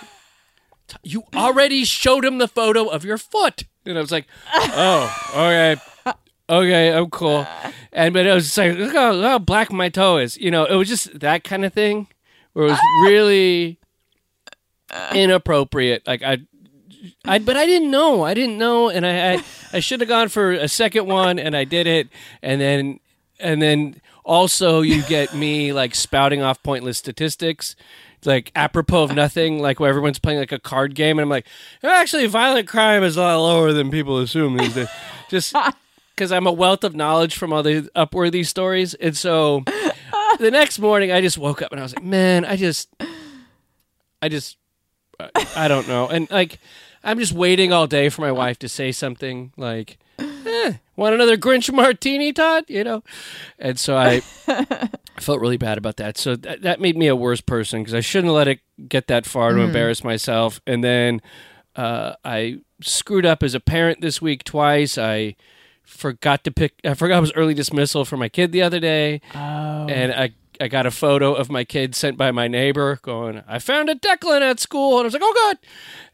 "You 1.03 1.23
already 1.35 1.85
showed 1.85 2.25
him 2.25 2.37
the 2.37 2.47
photo 2.47 2.87
of 2.87 3.05
your 3.05 3.17
foot," 3.17 3.63
and 3.85 3.97
I 3.97 4.01
was 4.01 4.11
like, 4.11 4.27
"Oh, 4.53 5.31
okay." 5.35 5.81
Okay, 6.49 6.91
I'm 6.91 7.09
cool, 7.09 7.47
and 7.93 8.13
but 8.13 8.25
it 8.25 8.33
was 8.33 8.43
just 8.43 8.57
like 8.57 8.77
look 8.77 8.93
how, 8.93 9.11
look 9.13 9.25
how 9.25 9.39
black 9.39 9.71
my 9.71 9.87
toe 9.87 10.17
is. 10.17 10.35
You 10.35 10.51
know, 10.51 10.65
it 10.65 10.75
was 10.75 10.89
just 10.89 11.17
that 11.21 11.45
kind 11.45 11.63
of 11.63 11.71
thing, 11.71 12.07
where 12.51 12.65
it 12.65 12.71
was 12.71 12.79
really 13.05 13.79
Uh. 14.91 15.13
inappropriate. 15.15 16.05
Like 16.05 16.21
I, 16.21 16.39
I, 17.25 17.39
but 17.39 17.55
I 17.55 17.65
didn't 17.65 17.91
know. 17.91 18.23
I 18.23 18.33
didn't 18.33 18.57
know, 18.57 18.89
and 18.89 19.05
I, 19.05 19.33
I, 19.33 19.43
I 19.73 19.79
should 19.79 20.01
have 20.01 20.09
gone 20.09 20.27
for 20.27 20.51
a 20.51 20.67
second 20.67 21.05
one, 21.07 21.39
and 21.39 21.55
I 21.55 21.63
did 21.63 21.87
it, 21.87 22.09
and 22.41 22.59
then, 22.59 22.99
and 23.39 23.61
then 23.61 24.01
also 24.25 24.81
you 24.81 25.01
get 25.03 25.33
me 25.33 25.71
like 25.73 25.95
spouting 25.95 26.41
off 26.41 26.61
pointless 26.61 26.97
statistics, 26.97 27.75
like 28.25 28.51
apropos 28.55 29.03
of 29.03 29.15
nothing, 29.15 29.59
like 29.59 29.79
where 29.79 29.89
everyone's 29.89 30.19
playing 30.19 30.39
like 30.39 30.51
a 30.51 30.59
card 30.59 30.93
game, 30.93 31.17
and 31.17 31.23
I'm 31.23 31.29
like, 31.29 31.47
actually, 31.83 32.27
violent 32.27 32.67
crime 32.67 33.03
is 33.03 33.17
a 33.17 33.21
lot 33.21 33.37
lower 33.37 33.71
than 33.71 33.89
people 33.91 34.17
assume 34.19 34.57
these 34.57 34.73
days, 34.73 34.89
just 35.29 35.55
because 36.15 36.31
I'm 36.31 36.47
a 36.47 36.51
wealth 36.51 36.83
of 36.83 36.95
knowledge 36.95 37.37
from 37.37 37.53
all 37.53 37.63
the 37.63 37.89
Upworthy 37.95 38.45
stories, 38.45 38.93
and 38.95 39.15
so. 39.15 39.63
The 40.39 40.49
next 40.49 40.79
morning, 40.79 41.11
I 41.11 41.19
just 41.19 41.37
woke 41.37 41.61
up 41.61 41.71
and 41.71 41.79
I 41.79 41.83
was 41.83 41.93
like, 41.93 42.05
"Man, 42.05 42.45
I 42.45 42.55
just, 42.55 42.89
I 44.21 44.29
just 44.29 44.57
I- 45.55 45.67
don't 45.67 45.87
know. 45.87 46.07
And 46.07 46.29
like, 46.31 46.59
I'm 47.03 47.19
just 47.19 47.33
waiting 47.33 47.73
all 47.73 47.87
day 47.87 48.09
for 48.09 48.21
my 48.21 48.31
wife 48.31 48.59
to 48.59 48.69
say 48.69 48.91
something 48.91 49.51
like, 49.57 49.97
eh, 50.19 50.73
want 50.95 51.15
another 51.15 51.37
Grinch 51.37 51.71
martini, 51.73 52.31
Tod? 52.31 52.65
You 52.67 52.83
know, 52.83 53.03
and 53.57 53.79
so 53.79 53.97
I, 53.97 54.21
felt 55.19 55.39
really 55.41 55.57
bad 55.57 55.77
about 55.77 55.97
that. 55.97 56.17
So 56.17 56.35
that, 56.35 56.61
that 56.61 56.79
made 56.81 56.97
me 56.97 57.07
a 57.07 57.15
worse 57.15 57.41
person 57.41 57.81
because 57.81 57.93
I 57.93 57.99
shouldn't 58.01 58.33
let 58.33 58.47
it 58.47 58.59
get 58.87 59.07
that 59.07 59.25
far 59.25 59.53
to 59.53 59.59
embarrass 59.61 60.03
myself. 60.03 60.61
And 60.67 60.83
then 60.83 61.21
uh, 61.75 62.13
I 62.25 62.59
screwed 62.81 63.25
up 63.25 63.43
as 63.43 63.53
a 63.55 63.59
parent 63.59 64.01
this 64.01 64.21
week 64.21 64.43
twice. 64.43 64.97
I 64.97 65.35
forgot 65.83 66.43
to 66.45 66.51
pick. 66.51 66.73
I 66.83 66.93
forgot 66.93 67.17
it 67.17 67.21
was 67.21 67.33
early 67.33 67.53
dismissal 67.53 68.05
for 68.05 68.17
my 68.17 68.29
kid 68.29 68.51
the 68.51 68.61
other 68.61 68.79
day, 68.79 69.21
and 69.33 70.11
I. 70.13 70.33
I 70.59 70.67
got 70.67 70.85
a 70.85 70.91
photo 70.91 71.33
of 71.33 71.49
my 71.49 71.63
kid 71.63 71.95
sent 71.95 72.17
by 72.19 72.29
my 72.29 72.47
neighbor 72.47 72.99
going, 73.01 73.41
I 73.47 73.57
found 73.57 73.89
a 73.89 73.95
Declan 73.95 74.41
at 74.41 74.59
school. 74.59 74.97
And 74.99 75.05
I 75.05 75.05
was 75.05 75.13
like, 75.13 75.23
oh, 75.25 75.33
God. 75.33 75.57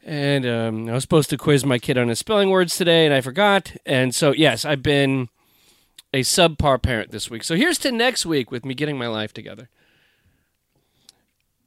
And 0.02 0.46
um, 0.46 0.88
I 0.88 0.94
was 0.94 1.02
supposed 1.02 1.28
to 1.30 1.36
quiz 1.36 1.66
my 1.66 1.78
kid 1.78 1.98
on 1.98 2.08
his 2.08 2.18
spelling 2.20 2.48
words 2.48 2.74
today, 2.74 3.04
and 3.04 3.12
I 3.12 3.20
forgot. 3.20 3.76
And 3.84 4.14
so, 4.14 4.32
yes, 4.32 4.64
I've 4.64 4.82
been 4.82 5.28
a 6.14 6.20
subpar 6.20 6.80
parent 6.80 7.10
this 7.10 7.28
week. 7.28 7.44
So 7.44 7.56
here's 7.56 7.76
to 7.80 7.92
next 7.92 8.24
week 8.24 8.50
with 8.50 8.64
me 8.64 8.72
getting 8.72 8.96
my 8.96 9.08
life 9.08 9.34
together. 9.34 9.68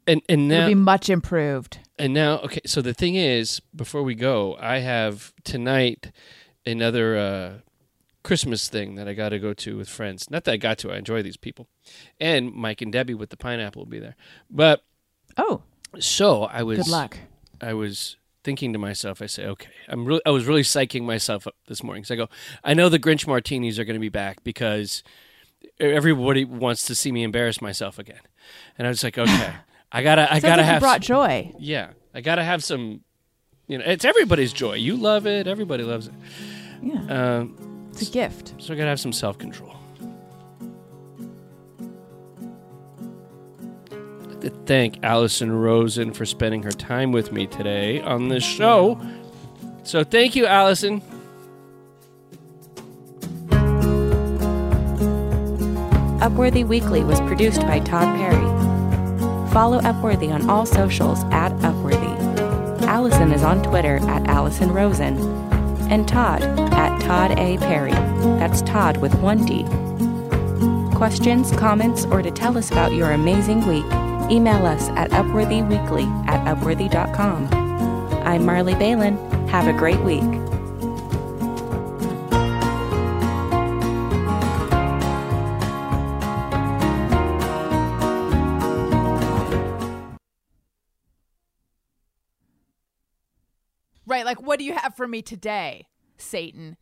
And 0.07 0.23
and 0.27 0.51
It'll 0.51 0.61
now 0.63 0.67
be 0.69 0.73
much 0.73 1.07
improved. 1.07 1.77
and 1.99 2.15
now 2.15 2.39
okay, 2.39 2.61
so 2.65 2.81
the 2.81 2.95
thing 2.95 3.13
is, 3.13 3.61
before 3.75 4.01
we 4.01 4.15
go, 4.15 4.57
I 4.59 4.79
have 4.79 5.33
tonight 5.43 6.11
another 6.65 7.15
uh 7.15 7.51
Christmas 8.23 8.69
thing 8.69 8.95
that 8.95 9.07
I 9.07 9.13
got 9.13 9.29
to 9.29 9.39
go 9.39 9.53
to 9.53 9.77
with 9.77 9.89
friends. 9.89 10.29
Not 10.29 10.43
that 10.45 10.51
I 10.53 10.57
got 10.57 10.77
to, 10.79 10.91
I 10.91 10.97
enjoy 10.97 11.21
these 11.23 11.37
people. 11.37 11.67
And 12.19 12.53
Mike 12.53 12.81
and 12.81 12.91
Debbie 12.91 13.13
with 13.15 13.29
the 13.29 13.37
pineapple 13.37 13.81
will 13.83 13.89
be 13.89 13.99
there. 13.99 14.15
But 14.49 14.83
Oh, 15.37 15.63
so 15.99 16.43
I 16.43 16.63
was 16.63 16.77
good 16.79 16.87
luck. 16.87 17.17
I 17.61 17.73
was 17.73 18.17
thinking 18.43 18.73
to 18.73 18.79
myself, 18.79 19.21
I 19.21 19.27
say, 19.27 19.45
okay, 19.45 19.69
I'm 19.87 20.03
really, 20.05 20.21
I 20.25 20.29
was 20.31 20.45
really 20.45 20.63
psyching 20.63 21.03
myself 21.03 21.45
up 21.47 21.55
this 21.67 21.83
morning. 21.83 22.03
So 22.03 22.13
I 22.15 22.17
go, 22.17 22.29
I 22.63 22.73
know 22.73 22.89
the 22.89 22.99
Grinch 22.99 23.27
martinis 23.27 23.77
are 23.79 23.85
going 23.85 23.95
to 23.95 23.99
be 23.99 24.09
back 24.09 24.43
because 24.43 25.03
everybody 25.79 26.43
wants 26.45 26.85
to 26.87 26.95
see 26.95 27.11
me 27.11 27.23
embarrass 27.23 27.61
myself 27.61 27.99
again. 27.99 28.19
And 28.77 28.87
I 28.87 28.89
was 28.89 29.03
like, 29.03 29.17
okay, 29.17 29.53
I 29.91 30.03
gotta, 30.03 30.23
I 30.23 30.35
Sounds 30.39 30.43
gotta 30.43 30.61
like 30.61 30.71
have, 30.71 30.81
brought 30.81 31.03
some- 31.03 31.15
joy. 31.15 31.51
yeah, 31.59 31.91
I 32.13 32.21
gotta 32.21 32.43
have 32.43 32.63
some, 32.63 33.01
you 33.67 33.77
know, 33.77 33.83
it's 33.85 34.05
everybody's 34.05 34.53
joy. 34.53 34.73
You 34.73 34.95
love 34.95 35.27
it, 35.27 35.47
everybody 35.47 35.83
loves 35.83 36.07
it. 36.07 36.13
Yeah, 36.81 37.37
Um, 37.39 37.70
it's 37.91 38.07
a 38.07 38.11
gift. 38.11 38.53
so 38.57 38.73
I 38.73 38.77
gotta 38.77 38.89
have 38.89 38.99
some 38.99 39.13
self 39.13 39.37
control. 39.37 39.75
To 44.41 44.49
thank 44.65 45.03
Alison 45.03 45.51
Rosen 45.51 46.13
for 46.13 46.25
spending 46.25 46.63
her 46.63 46.71
time 46.71 47.11
with 47.11 47.31
me 47.31 47.45
today 47.45 48.01
on 48.01 48.29
this 48.29 48.43
show. 48.43 48.99
So 49.83 50.03
thank 50.03 50.35
you, 50.35 50.47
Alison. 50.47 51.01
Upworthy 56.21 56.67
Weekly 56.67 57.03
was 57.03 57.19
produced 57.21 57.61
by 57.61 57.79
Tod 57.79 58.15
Perry. 58.15 58.71
Follow 59.51 59.79
Upworthy 59.81 60.31
on 60.31 60.49
all 60.49 60.65
socials 60.65 61.23
at 61.25 61.51
Upworthy. 61.57 62.81
Alison 62.83 63.31
is 63.31 63.43
on 63.43 63.61
Twitter 63.63 63.97
at 64.07 64.27
Alison 64.27 64.71
Rosen. 64.71 65.50
And 65.91 66.07
Tod 66.07 66.41
at 66.41 67.01
Tod 67.01 67.37
A. 67.37 67.57
Perry. 67.57 67.91
That's 67.91 68.61
Tod 68.61 68.97
with 68.97 69.13
one 69.15 69.45
D. 69.45 69.65
Questions, 70.95 71.51
comments, 71.51 72.05
or 72.05 72.21
to 72.21 72.31
tell 72.31 72.57
us 72.57 72.71
about 72.71 72.93
your 72.93 73.11
amazing 73.11 73.67
week, 73.67 73.83
email 74.31 74.65
us 74.65 74.87
at 74.91 75.11
upworthyweekly 75.11 76.29
at 76.29 76.55
upworthy.com. 76.55 77.47
I'm 78.25 78.45
Marley 78.45 78.75
Balin. 78.75 79.17
Have 79.49 79.67
a 79.67 79.77
great 79.77 79.99
week. 80.01 80.40
Like 94.31 94.41
what 94.41 94.59
do 94.59 94.65
you 94.65 94.73
have 94.73 94.95
for 94.95 95.07
me 95.07 95.21
today, 95.21 95.87
Satan? 96.17 96.77